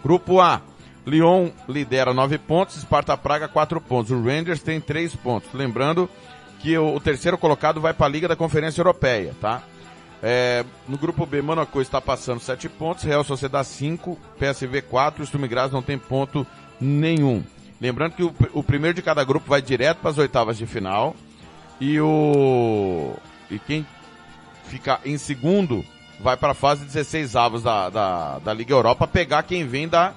[0.04, 0.62] Grupo A,
[1.06, 4.12] Lyon lidera 9 pontos, Sparta Praga 4 pontos.
[4.12, 5.50] O Rangers tem 3 pontos.
[5.54, 6.10] Lembrando
[6.60, 9.64] que o, o terceiro colocado vai para a Liga da Conferência Europeia, tá?
[10.22, 15.26] É, no grupo B, Monaco está passando 7 pontos, Real Sociedade 5, PSV 4, o
[15.26, 16.46] Sturm Graz não tem ponto
[16.80, 17.44] nenhum.
[17.80, 21.16] Lembrando que o, o primeiro de cada grupo vai direto para as oitavas de final
[21.80, 23.14] e o
[23.50, 23.86] e quem
[24.66, 25.84] fica em segundo
[26.20, 30.14] vai para a fase 16 avos da, da, da Liga Europa pegar quem vem da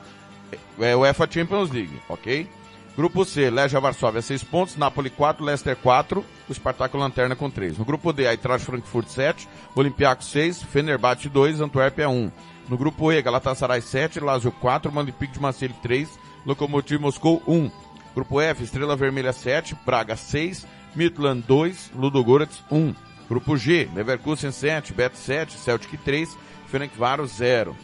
[0.81, 2.49] é, UEFA Champions League, ok?
[2.95, 7.79] Grupo C, Legia Varsóvia 6 pontos, Napoli 4, Leicester 4, o Spartak Lanterna com 3.
[7.79, 12.31] No grupo D, Eintracht Frankfurt 7, Olympiacos 6, Fenerbahçe 2, Antuérpia 1.
[12.69, 16.07] No grupo E, Galatasaray 7, Lazio 4, Olympique de Marseille 3,
[16.45, 17.71] Lokomotiv Moscou 1.
[18.15, 22.95] Grupo F, Estrela Vermelha 7, Braga 6, Midland 2, Ludogorets 1.
[23.27, 26.37] Grupo G, Leverkusen 7, Bet 7, Celtic 3,
[26.67, 27.75] Ferencváros 0.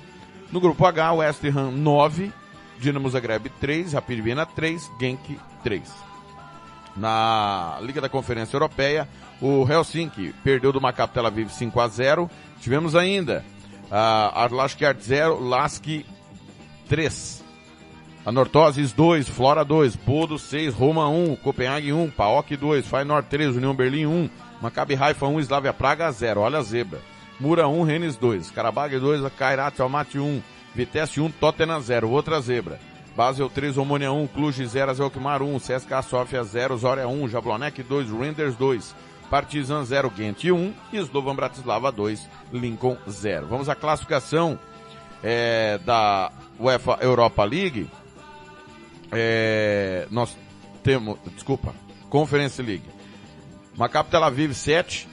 [0.52, 2.30] No grupo H, West Ham 9,
[2.80, 5.82] Dinamo Zagreb 3, Rapid Viena 3, Genk 3.
[6.96, 9.08] Na Liga da Conferência Europeia,
[9.40, 12.30] o Helsinki perdeu do Maccabi Tel Aviv 5 a 0.
[12.60, 13.44] Tivemos ainda
[13.90, 15.84] a uh, Arlashkert 0, Lask
[16.88, 17.48] 3.
[18.26, 23.74] Anortoses 2, Flora 2, Bodo 6, Roma 1, Copenhague 1, Paok 2, Feyenoord 3, União
[23.74, 24.30] Berlim 1,
[24.60, 27.00] Maccabi Haifa 1, Slavia Praga 0, olha a zebra.
[27.40, 30.42] Mura 1, Rennes 2, Karabag 2, Kairat Almaty 1,
[30.74, 32.78] Vitesse 1, Tottenham 0, outra zebra.
[33.16, 38.12] Basel 3, Omônia 1, Cluj 0, Zelkmar 1, CSKA Sofia 0, Zória 1, Jablonec 2,
[38.12, 38.94] Renders 2,
[39.28, 43.46] Partizan 0, Ghent 1 e Slovan Bratislava 2, Lincoln 0.
[43.48, 44.58] Vamos à classificação
[45.22, 47.90] é, da UEFA Europa League.
[49.10, 50.36] É, nós
[50.84, 51.74] temos, desculpa,
[52.08, 52.84] Conference League.
[53.76, 55.08] Maccabi Tel Aviv 7,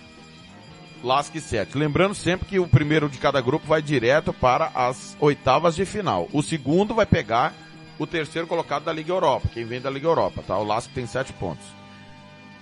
[1.06, 1.78] Lask 7.
[1.78, 6.28] Lembrando sempre que o primeiro de cada grupo vai direto para as oitavas de final.
[6.34, 7.54] O segundo vai pegar
[8.00, 10.58] o terceiro colocado da Liga Europa, quem vem da Liga Europa, tá?
[10.58, 11.64] O Lask tem 7 pontos.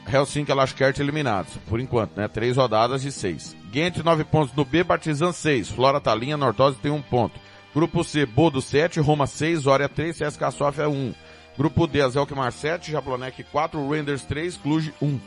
[0.05, 2.27] Helsinki e Lashkert eliminados, por enquanto, né?
[2.27, 3.55] Três rodadas de seis.
[3.71, 7.39] Ghent, 9 pontos no B, Partizan 6, Flora Talinha, Nortose tem um ponto.
[7.73, 11.13] Grupo C, Bodo 7, Roma 6, Zória 3, CSKA Sofia 1.
[11.57, 15.17] Grupo D, Azelkmar 7, Jablonec 4, Renders 3, Cluj 1.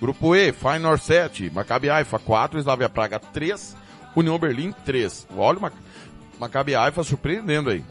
[0.00, 3.76] Grupo E, Feyenoord 7, Maccabi Haifa 4, Slavia Praga 3,
[4.14, 5.26] União Berlim 3.
[5.36, 5.72] Olha o
[6.38, 7.84] Maccabi Haifa surpreendendo aí.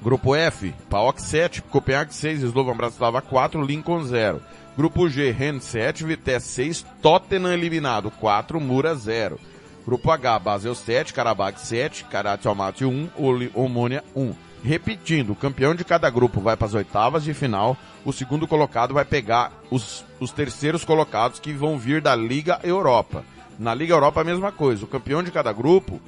[0.00, 4.40] Grupo F, PAOK 7, Copenhague 6, Slovan Bratislava 4, Lincoln 0.
[4.76, 9.40] Grupo G, Rennes 7, Vitesse 6, Tottenham eliminado 4, Mura 0.
[9.86, 13.10] Grupo H, Basel 7, Karabakh 7, Karat Almaty 1,
[13.54, 14.34] Omônia 1.
[14.62, 18.94] Repetindo, o campeão de cada grupo vai para as oitavas de final, o segundo colocado
[18.94, 23.24] vai pegar os, os terceiros colocados que vão vir da Liga Europa.
[23.58, 26.00] Na Liga Europa a mesma coisa, o campeão de cada grupo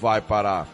[0.00, 0.66] vai para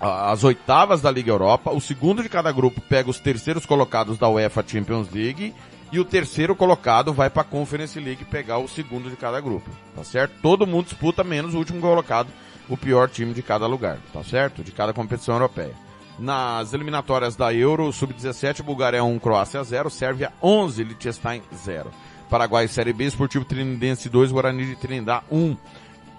[0.00, 4.28] as oitavas da Liga Europa, o segundo de cada grupo pega os terceiros colocados da
[4.28, 5.52] UEFA Champions League
[5.90, 9.68] e o terceiro colocado vai para a Conference League pegar o segundo de cada grupo,
[9.96, 10.34] tá certo?
[10.40, 12.28] Todo mundo disputa menos o último colocado,
[12.68, 14.62] o pior time de cada lugar, tá certo?
[14.62, 15.87] De cada competição europeia.
[16.18, 21.90] Nas eliminatórias da Euro, Sub-17, Bulgária 1, Croácia 0, Sérvia 11, Liechtenstein 0.
[22.28, 25.56] Paraguai Série B, Esportivo Trinindense 2, Guarani de Trindade 1.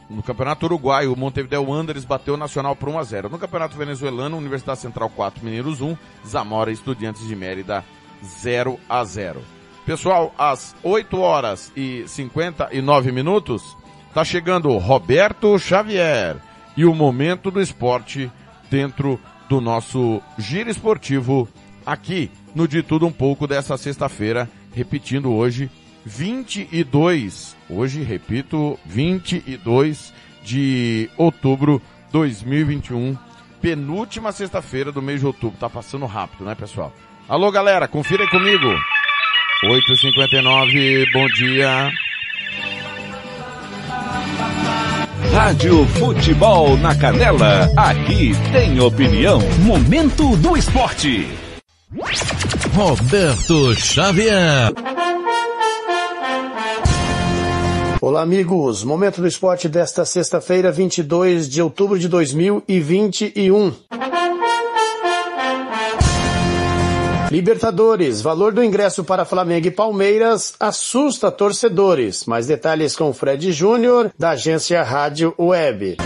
[0.10, 3.30] No Campeonato Uruguaio, o Montevideo Wanderers bateu o Nacional por 1 a 0.
[3.30, 5.96] No Campeonato Venezuelano, Universidade Central 4, Mineiros 1,
[6.26, 7.84] Zamora Estudiantes de Mérida
[8.24, 9.42] 0 a 0.
[9.86, 13.78] Pessoal, às 8 horas e 59 minutos,
[14.08, 16.38] está chegando Roberto Xavier
[16.76, 18.32] e o momento do esporte
[18.70, 19.20] dentro
[19.50, 21.50] do nosso giro esportivo
[21.84, 25.70] aqui no De Tudo Um Pouco dessa sexta-feira, repetindo hoje,
[26.06, 30.14] 22, hoje repito, 22
[30.44, 31.82] de outubro
[32.12, 33.18] 2021,
[33.60, 35.60] penúltima sexta-feira do mês de outubro.
[35.60, 36.94] Tá passando rápido, né, pessoal?
[37.28, 38.68] Alô, galera, confira aí comigo.
[39.66, 41.92] 8h59, bom dia.
[45.28, 49.40] Rádio Futebol na Canela, aqui tem opinião.
[49.60, 51.28] Momento do esporte.
[52.74, 54.74] Roberto Xavier.
[58.02, 58.84] Olá, amigos.
[58.84, 63.74] Momento do esporte desta sexta-feira, 22 de outubro de 2021.
[67.32, 72.26] Libertadores, valor do ingresso para Flamengo e Palmeiras assusta torcedores.
[72.26, 75.98] Mais detalhes com Fred Júnior, da agência Rádio Web.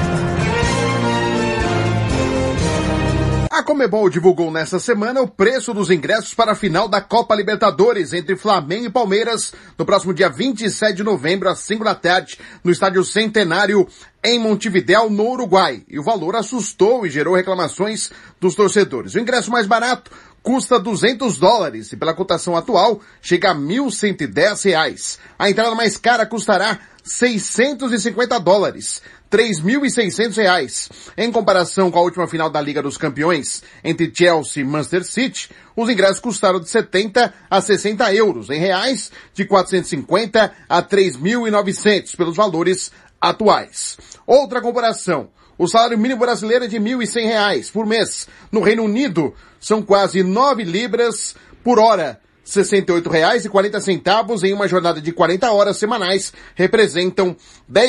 [3.54, 8.12] A Comebol divulgou nesta semana o preço dos ingressos para a final da Copa Libertadores
[8.12, 12.72] entre Flamengo e Palmeiras no próximo dia 27 de novembro às 5 da tarde no
[12.72, 13.88] Estádio Centenário
[14.24, 15.84] em Montevidéu, no Uruguai.
[15.88, 18.10] E o valor assustou e gerou reclamações
[18.42, 19.14] dos torcedores.
[19.14, 20.10] O ingresso mais barato
[20.42, 25.20] custa 200 dólares e pela cotação atual chega a 1.110 reais.
[25.38, 29.02] A entrada mais cara custará 650 dólares,
[29.34, 30.90] 3.600 reais.
[31.18, 35.50] Em comparação com a última final da Liga dos Campeões entre Chelsea e Manchester City,
[35.76, 42.36] os ingressos custaram de 70 a 60 euros, em reais de 450 a 3.900 pelos
[42.36, 43.98] valores atuais.
[44.28, 45.30] Outra comparação.
[45.58, 48.28] O salário mínimo brasileiro é de R$ 1.100 por mês.
[48.52, 52.20] No Reino Unido, são quase 9 libras por hora.
[52.46, 57.36] R$ 68,40 em uma jornada de 40 horas semanais representam
[57.74, 57.82] R$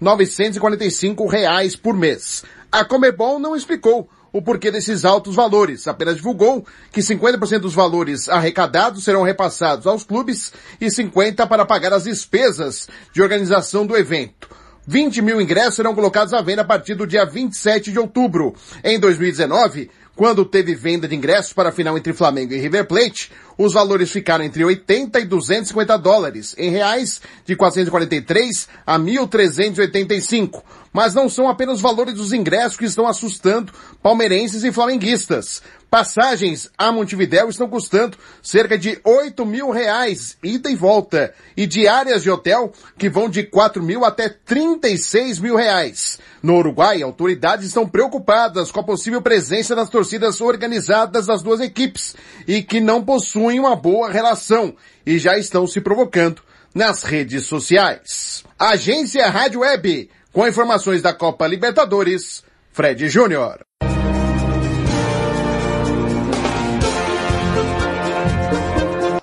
[0.00, 2.44] 10.945 por mês.
[2.70, 8.28] A Comebol não explicou o porquê desses altos valores, apenas divulgou que 50% dos valores
[8.28, 14.48] arrecadados serão repassados aos clubes e 50% para pagar as despesas de organização do evento.
[14.86, 18.54] 20 mil ingressos serão colocados à venda a partir do dia 27 de outubro.
[18.82, 19.90] Em 2019,
[20.20, 24.10] quando teve venda de ingressos para a final entre Flamengo e River Plate, Os valores
[24.10, 30.62] ficaram entre 80 e 250 dólares, em reais de 443 a 1.385.
[30.92, 33.70] Mas não são apenas os valores dos ingressos que estão assustando
[34.02, 35.62] palmeirenses e flamenguistas.
[35.90, 42.22] Passagens a Montevidéu estão custando cerca de 8 mil reais, ida e volta, e diárias
[42.22, 46.18] de hotel que vão de 4 mil até 36 mil reais.
[46.42, 52.16] No Uruguai, autoridades estão preocupadas com a possível presença das torcidas organizadas das duas equipes
[52.46, 56.42] e que não possuem uma boa relação e já estão se provocando
[56.74, 58.42] nas redes sociais.
[58.58, 62.42] Agência Rádio Web, com informações da Copa Libertadores,
[62.72, 63.69] Fred Júnior.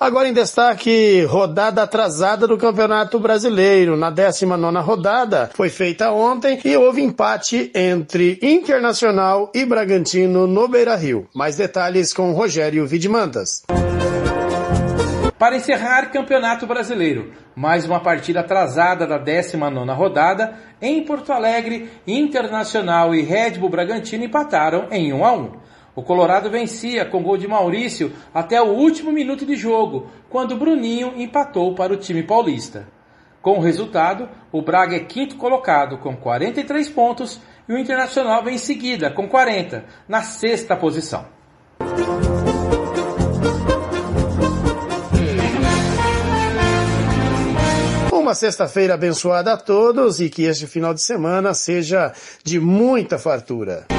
[0.00, 3.96] Agora em destaque, rodada atrasada do Campeonato Brasileiro.
[3.96, 11.26] Na 19 rodada, foi feita ontem e houve empate entre Internacional e Bragantino no Beira-Rio.
[11.34, 13.64] Mais detalhes com Rogério Vidimantas.
[15.36, 23.12] Para encerrar Campeonato Brasileiro, mais uma partida atrasada da 19 rodada, em Porto Alegre, Internacional
[23.14, 25.52] e Red Bull Bragantino empataram em 1 a 1.
[25.98, 31.12] O Colorado vencia com gol de Maurício até o último minuto de jogo, quando Bruninho
[31.16, 32.86] empatou para o time paulista.
[33.42, 38.54] Com o resultado, o Braga é quinto colocado com 43 pontos e o Internacional vem
[38.54, 41.26] em seguida com 40, na sexta posição.
[48.12, 52.12] Uma sexta-feira abençoada a todos e que este final de semana seja
[52.44, 53.97] de muita fartura.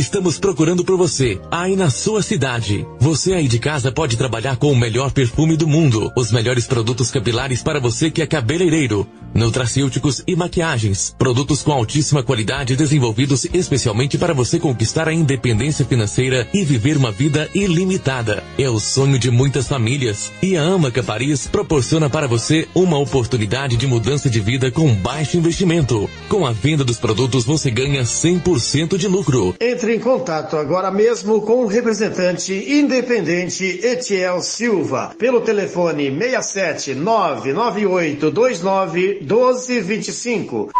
[0.00, 2.86] Estamos procurando por você, aí na sua cidade.
[2.98, 7.10] Você aí de casa pode trabalhar com o melhor perfume do mundo, os melhores produtos
[7.10, 14.16] capilares para você que é cabeleireiro, nutracêuticos e maquiagens, produtos com altíssima qualidade desenvolvidos especialmente
[14.16, 18.42] para você conquistar a independência financeira e viver uma vida ilimitada.
[18.58, 23.76] É o sonho de muitas famílias e a Amaca Paris proporciona para você uma oportunidade
[23.76, 26.08] de mudança de vida com baixo investimento.
[26.28, 29.54] Com a venda dos produtos você ganha 100% de lucro.
[29.60, 38.30] Entre em contato agora mesmo com o representante independente Etiel Silva pelo telefone 67 998
[38.30, 40.70] 29 1225.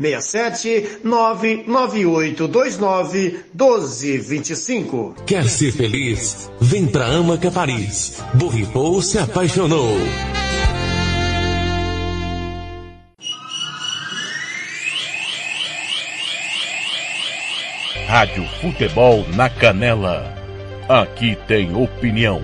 [0.00, 5.14] 67 998 29 1225.
[5.26, 6.50] Quer ser feliz?
[6.60, 8.22] Vem pra Amaca Paris.
[8.34, 9.96] Borripou se apaixonou.
[18.08, 20.34] Rádio Futebol na Canela.
[20.88, 22.40] Aqui tem opinião.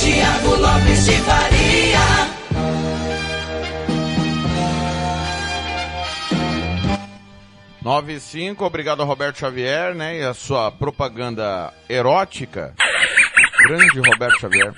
[0.00, 1.98] Tiago Lopes de Faria.
[7.82, 10.20] Nove e cinco, obrigado Roberto Xavier, né?
[10.20, 12.72] E a sua propaganda erótica.
[13.68, 14.72] Grande Roberto Xavier.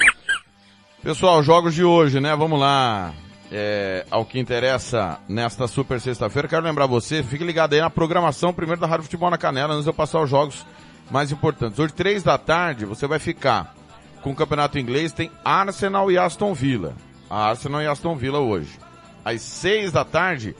[1.05, 2.34] Pessoal, jogos de hoje, né?
[2.34, 3.14] Vamos lá.
[3.50, 6.46] É, ao que interessa nesta super sexta-feira.
[6.46, 9.84] Quero lembrar você, fique ligado aí na programação primeiro da Rádio Futebol na Canela, antes
[9.84, 10.66] de eu passar os jogos
[11.10, 11.78] mais importantes.
[11.78, 13.74] Hoje, três da tarde, você vai ficar
[14.20, 16.94] com o Campeonato Inglês, tem Arsenal e Aston Villa.
[17.30, 18.78] A Arsenal e Aston Villa hoje.
[19.24, 20.54] Às seis da tarde,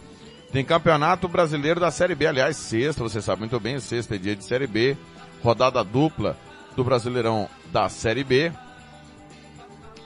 [0.53, 2.27] tem Campeonato Brasileiro da Série B.
[2.27, 4.97] Aliás, sexta, você sabe muito bem, sexta é dia de Série B.
[5.43, 6.37] Rodada dupla
[6.75, 8.53] do Brasileirão da Série B.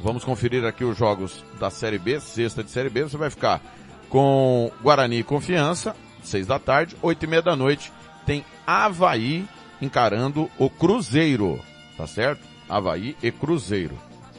[0.02, 3.04] Vamos conferir aqui os jogos da Série B, sexta de Série B.
[3.04, 3.60] Você vai ficar
[4.08, 7.92] com Guarani e Confiança, seis da tarde, oito e meia da noite.
[8.26, 9.46] Tem Havaí
[9.80, 11.60] encarando o Cruzeiro,
[11.96, 12.42] tá certo?
[12.68, 13.96] Havaí e Cruzeiro.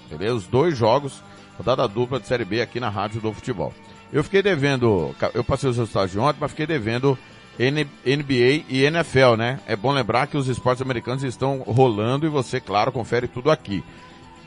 [0.10, 0.36] Beleza?
[0.36, 1.24] Os dois jogos,
[1.58, 3.74] rodada dupla de Série B aqui na Rádio do Futebol.
[4.12, 7.18] Eu fiquei devendo, eu passei os resultados de ontem, mas fiquei devendo
[7.58, 9.62] NBA e NFL, né?
[9.66, 13.82] É bom lembrar que os esportes americanos estão rolando e você, claro, confere tudo aqui.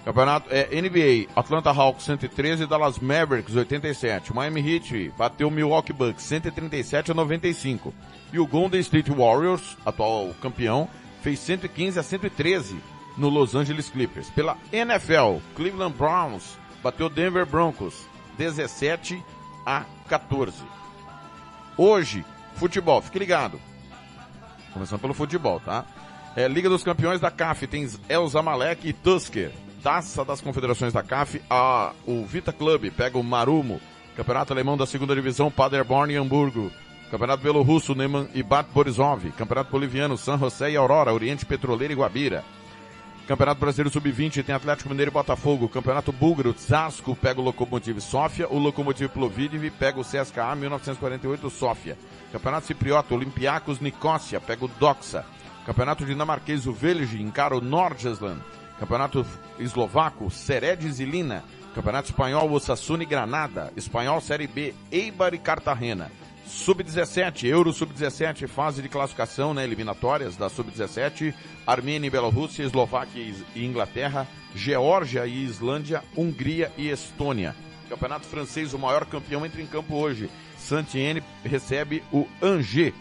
[0.06, 7.10] Campeonato é NBA, Atlanta Hawks 113, Dallas Mavericks 87, Miami Heat bateu Milwaukee Bucks 137
[7.10, 7.92] a 95.
[8.32, 10.88] E o Golden State Warriors, atual campeão,
[11.22, 12.80] fez 115 a 113
[13.18, 14.30] no Los Angeles Clippers.
[14.30, 18.06] Pela NFL, Cleveland Browns bateu Denver Broncos
[18.38, 19.20] 17
[19.66, 20.62] a 14.
[21.76, 22.24] Hoje,
[22.54, 23.60] futebol, fique ligado.
[24.72, 25.84] Começando pelo futebol, tá?
[26.36, 29.65] É, Liga dos Campeões da CAF, tem El Zamalek e Tusker.
[29.86, 33.80] Taça das Confederações da CAF, a, o Vita Club pega o Marumo.
[34.16, 36.72] Campeonato Alemão da Segunda Divisão, Paderborn e Hamburgo.
[37.08, 39.30] Campeonato Belorrusso, Neman e Bat Borisov.
[39.38, 42.44] Campeonato Boliviano, San José e Aurora, Oriente Petroleiro e Guabira.
[43.28, 45.68] Campeonato Brasileiro Sub-20 tem Atlético Mineiro e Botafogo.
[45.68, 48.48] Campeonato Búlgaro, Zasco pega o Lokomotiv Sofia.
[48.48, 51.96] O Lokomotiv Plovdiv pega o CSKA 1948 Sofia.
[52.32, 55.24] Campeonato Cipriota, Olympiacos Nicosia pega o Doxa.
[55.64, 58.42] Campeonato Dinamarquês, o Velge encara o Nordjylland.
[58.78, 59.24] Campeonato
[59.58, 61.44] Eslovaco, Seredes e Lina.
[61.74, 63.72] Campeonato Espanhol, Osasuna e Granada.
[63.76, 66.10] Espanhol Série B, Eibar e Cartagena.
[66.46, 71.34] Sub-17, Euro Sub-17, fase de classificação, né, eliminatórias da Sub-17,
[71.66, 77.54] Armênia e Bielorrússia, Eslováquia e Inglaterra, Geórgia e Islândia, Hungria e Estônia.
[77.88, 80.30] Campeonato francês, o maior campeão entra em campo hoje.
[80.56, 82.94] Saint-Étienne recebe o Angers.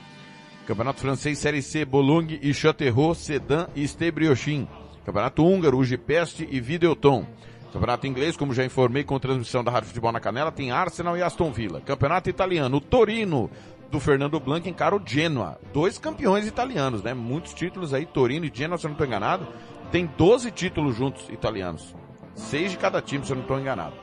[0.67, 4.67] Campeonato francês, Série C, Boulogne e Châteauroux, Sedan e Stebriochin.
[5.05, 7.25] Campeonato húngaro, Ugipeste e Videoton.
[7.71, 11.21] Campeonato inglês, como já informei com transmissão da Rádio Futebol na Canela, tem Arsenal e
[11.21, 11.81] Aston Villa.
[11.81, 13.51] Campeonato italiano, o Torino
[13.91, 15.59] do Fernando Blanc encara o Genoa.
[15.71, 17.13] Dois campeões italianos, né?
[17.13, 19.47] Muitos títulos aí, Torino e Genoa, se eu não estou enganado.
[19.91, 21.93] Tem 12 títulos juntos italianos.
[22.33, 23.93] Seis de cada time, se eu não estou enganado.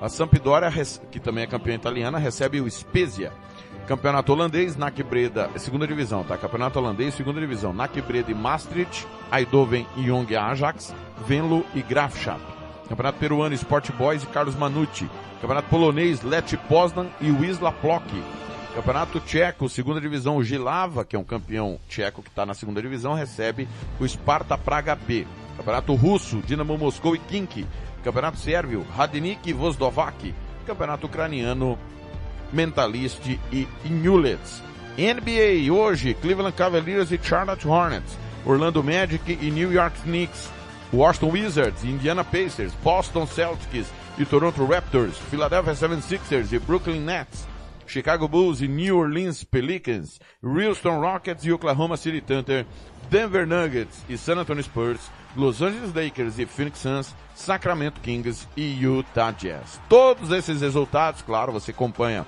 [0.00, 0.70] A Sampdoria,
[1.12, 3.32] que também é campeã italiana, recebe o Spezia.
[3.86, 6.36] Campeonato holandês, NAC Breda, segunda divisão, tá?
[6.36, 10.94] Campeonato holandês, segunda divisão, NAC Breda e Maastricht, Eindhoven e Young Ajax,
[11.26, 12.40] Venlo e Graafschap.
[12.88, 15.08] Campeonato peruano, Sport Boys e Carlos Manucci.
[15.40, 18.06] Campeonato polonês, Lech Poznan e Wisla Plock.
[18.74, 23.14] Campeonato tcheco, segunda divisão, Gilava, que é um campeão tcheco que está na segunda divisão,
[23.14, 25.26] recebe o Sparta Praga B.
[25.56, 27.66] Campeonato russo, Dinamo Moscou e Kink.
[28.04, 30.32] Campeonato sérvio, Radnik e Vozdovac.
[30.66, 31.76] Campeonato ucraniano,
[32.52, 33.20] Mentalist
[33.52, 34.62] e Newlets.
[34.96, 38.18] NBA, hoje, Cleveland Cavaliers e Charlotte Hornets.
[38.44, 40.50] Orlando Magic e New York Knicks.
[40.92, 47.46] Washington Wizards, Indiana Pacers, Boston Celtics e Toronto Raptors, Philadelphia 76ers e Brooklyn Nets,
[47.86, 52.66] Chicago Bulls e New Orleans Pelicans, Houston Rockets e Oklahoma City Thunder,
[53.08, 55.00] Denver Nuggets e San Antonio Spurs,
[55.36, 59.80] Los Angeles Lakers e Phoenix Suns, Sacramento Kings e Utah Jazz.
[59.88, 62.26] Todos esses resultados, claro, você acompanha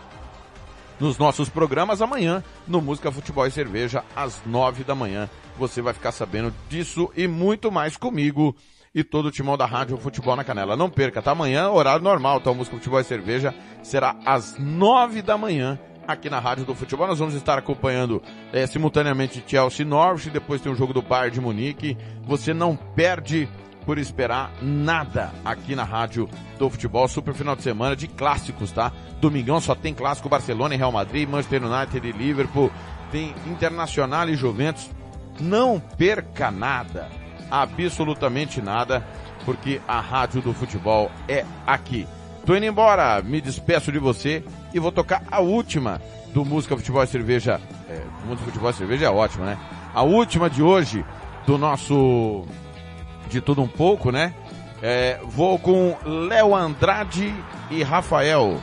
[1.03, 5.29] nos nossos programas amanhã no Música Futebol e Cerveja às nove da manhã.
[5.59, 8.55] Você vai ficar sabendo disso e muito mais comigo
[8.95, 10.77] e todo o timão da Rádio Futebol na Canela.
[10.77, 11.33] Não perca, tá?
[11.33, 12.53] Amanhã, horário normal, tá?
[12.53, 13.53] O Música Futebol e Cerveja
[13.83, 15.77] será às nove da manhã
[16.07, 17.09] aqui na Rádio do Futebol.
[17.09, 18.23] Nós vamos estar acompanhando
[18.53, 21.99] é, simultaneamente Chelsea Norwich, depois tem o jogo do Bayern de Munique.
[22.29, 23.49] Você não perde
[23.85, 26.29] por esperar nada aqui na Rádio
[26.59, 27.07] do Futebol.
[27.09, 28.93] Super final de semana de clássicos, tá?
[29.21, 32.71] Domingão só tem clássico Barcelona e Real Madrid, Manchester United e Liverpool.
[33.11, 34.91] Tem Internacional e Juventus.
[35.41, 37.09] Não perca nada,
[37.51, 39.07] absolutamente nada,
[39.45, 42.07] porque a Rádio do Futebol é aqui.
[42.45, 44.45] Tô indo embora, me despeço de você
[44.75, 46.01] e vou tocar a última
[46.35, 47.61] do Música Futebol e Cerveja.
[47.89, 48.03] É,
[48.37, 49.59] Futebol e Cerveja é ótimo, né?
[49.95, 51.05] A última de hoje
[51.47, 52.45] do nosso
[53.33, 54.35] de tudo um pouco, né?
[54.83, 57.35] É, vou com Léo Andrade
[57.71, 58.61] e Rafael.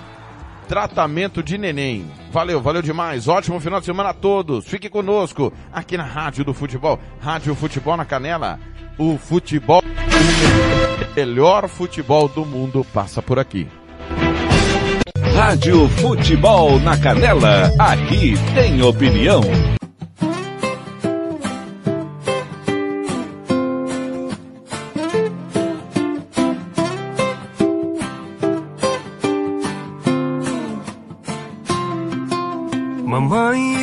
[0.67, 2.05] Tratamento de neném.
[2.31, 3.27] Valeu, valeu demais.
[3.27, 4.67] Ótimo final de semana a todos.
[4.67, 6.99] Fique conosco aqui na Rádio do Futebol.
[7.19, 8.59] Rádio Futebol na Canela.
[8.97, 13.67] O futebol, o melhor futebol do mundo passa por aqui.
[15.33, 17.71] Rádio Futebol na Canela.
[17.79, 19.41] Aqui tem opinião.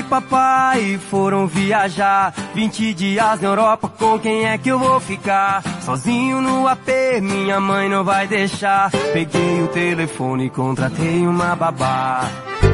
[0.07, 5.63] Papai foram viajar 20 dias na Europa, com quem é que eu vou ficar?
[5.83, 6.89] Sozinho no AP,
[7.21, 8.91] minha mãe não vai deixar.
[9.13, 12.31] Peguei o telefone e contratei uma babá.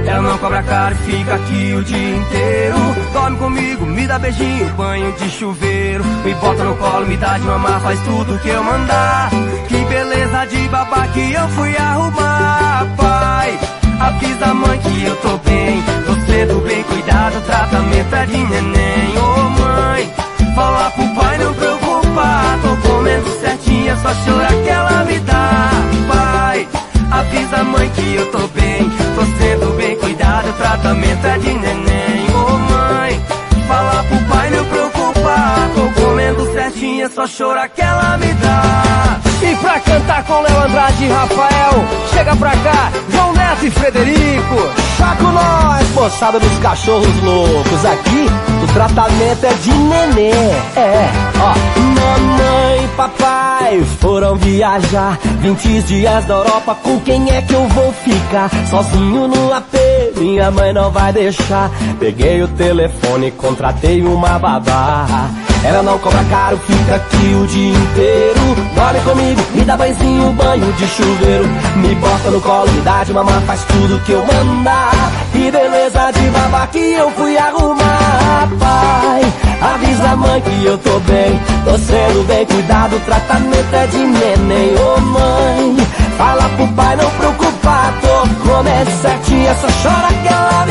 [0.07, 2.77] Ela não cobra caro e fica aqui o dia inteiro.
[3.13, 6.05] Dorme comigo, me dá beijinho, banho de chuveiro.
[6.25, 9.31] Me bota no colo, me dá de mamar, faz tudo que eu mandar.
[9.69, 13.59] Que beleza de babá que eu fui arrumar Pai,
[14.01, 16.02] avisa a mãe que eu tô bem
[16.43, 19.17] sendo bem cuidado, tratamento é de neném.
[19.17, 20.13] Ô oh, mãe,
[20.55, 25.71] fala pro pai não preocupar Tô comendo certinho, é só chorar que ela me dá.
[26.09, 26.69] Pai,
[27.13, 28.91] avisa a mãe que eu tô bem.
[29.15, 32.27] Tô sendo bem cuidado, tratamento é de neném.
[32.35, 33.25] Ô oh, mãe,
[33.69, 39.32] fala pro pai não preocupar Tô comendo certinho, é só chorar que ela me dá
[39.43, 44.93] E pra cantar com Léo Andrade e Rafael Chega pra cá, João Neto e Frederico
[44.99, 47.85] Tá com nós, pô coçada nos cachorros loucos.
[47.85, 48.27] Aqui
[48.63, 50.31] o tratamento é de nenê.
[50.77, 51.11] É,
[51.41, 51.81] ó.
[51.81, 56.75] Mamãe e papai foram viajar 20 dias da Europa.
[56.83, 58.51] Com quem é que eu vou ficar?
[58.69, 59.75] Sozinho no AP,
[60.17, 61.71] minha mãe não vai deixar.
[62.01, 65.31] Peguei o telefone, contratei uma babá.
[65.65, 68.41] Ela não cobra caro, fica aqui o dia inteiro.
[68.75, 71.45] Dorme comigo, me dá banhozinho, banho de chuveiro.
[71.77, 75.13] Me bota no colo, me dá de mamar, faz tudo que eu mandar.
[75.33, 79.33] Que beleza de babá que eu fui arrumar, pai.
[79.63, 83.99] Avisa a mãe que eu tô bem, tô sendo bem cuidado, o tratamento é de
[83.99, 85.77] neném, ô mãe.
[86.19, 90.67] Fala pro pai não preocupar, tô comendo certinho, essa chora que ela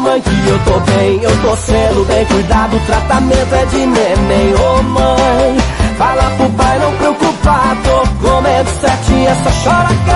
[0.00, 4.54] mãe que eu tô bem, eu tô sendo bem cuidado, o tratamento é de neném,
[4.54, 5.56] ô mãe.
[5.98, 10.10] Fala pro pai não preocupar, tô comendo certinho, essa chora que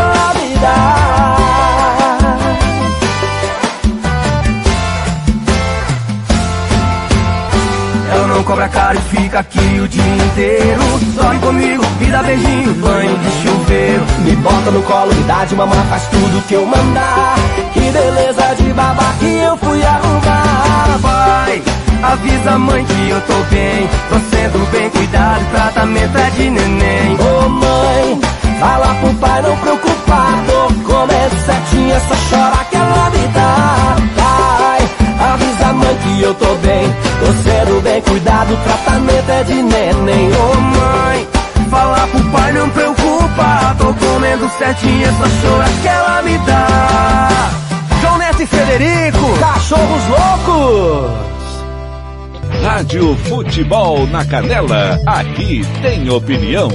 [8.54, 10.80] cobra caro e fica aqui o dia inteiro.
[11.16, 14.04] Dorme comigo, me dá beijinho, banho de chuveiro.
[14.20, 17.34] Me bota no colo, me dá de mamar, faz tudo que eu mandar.
[17.72, 20.98] Que beleza de babá que eu fui arrumar.
[21.02, 21.62] Pai,
[22.04, 23.88] avisa a mãe que eu tô bem.
[24.08, 27.16] Tô sendo bem cuidado, tratamento é de neném.
[27.18, 28.20] Ô mãe,
[28.60, 30.44] fala pro pai não preocupar.
[30.46, 33.96] Tô comendo certinho, essa chora que ela me dá.
[34.14, 37.13] Pai, avisa a mãe que eu tô bem.
[37.24, 40.30] Tô sendo bem cuidado, tratamento é de neném.
[40.30, 41.26] Ô mãe,
[41.70, 43.74] fala pro pai não preocupa.
[43.78, 47.28] Tô comendo certinho, essa chora que ela me dá.
[48.02, 51.10] João Neto e Frederico, cachorros loucos.
[52.62, 56.68] Rádio Futebol na Canela, aqui tem opinião.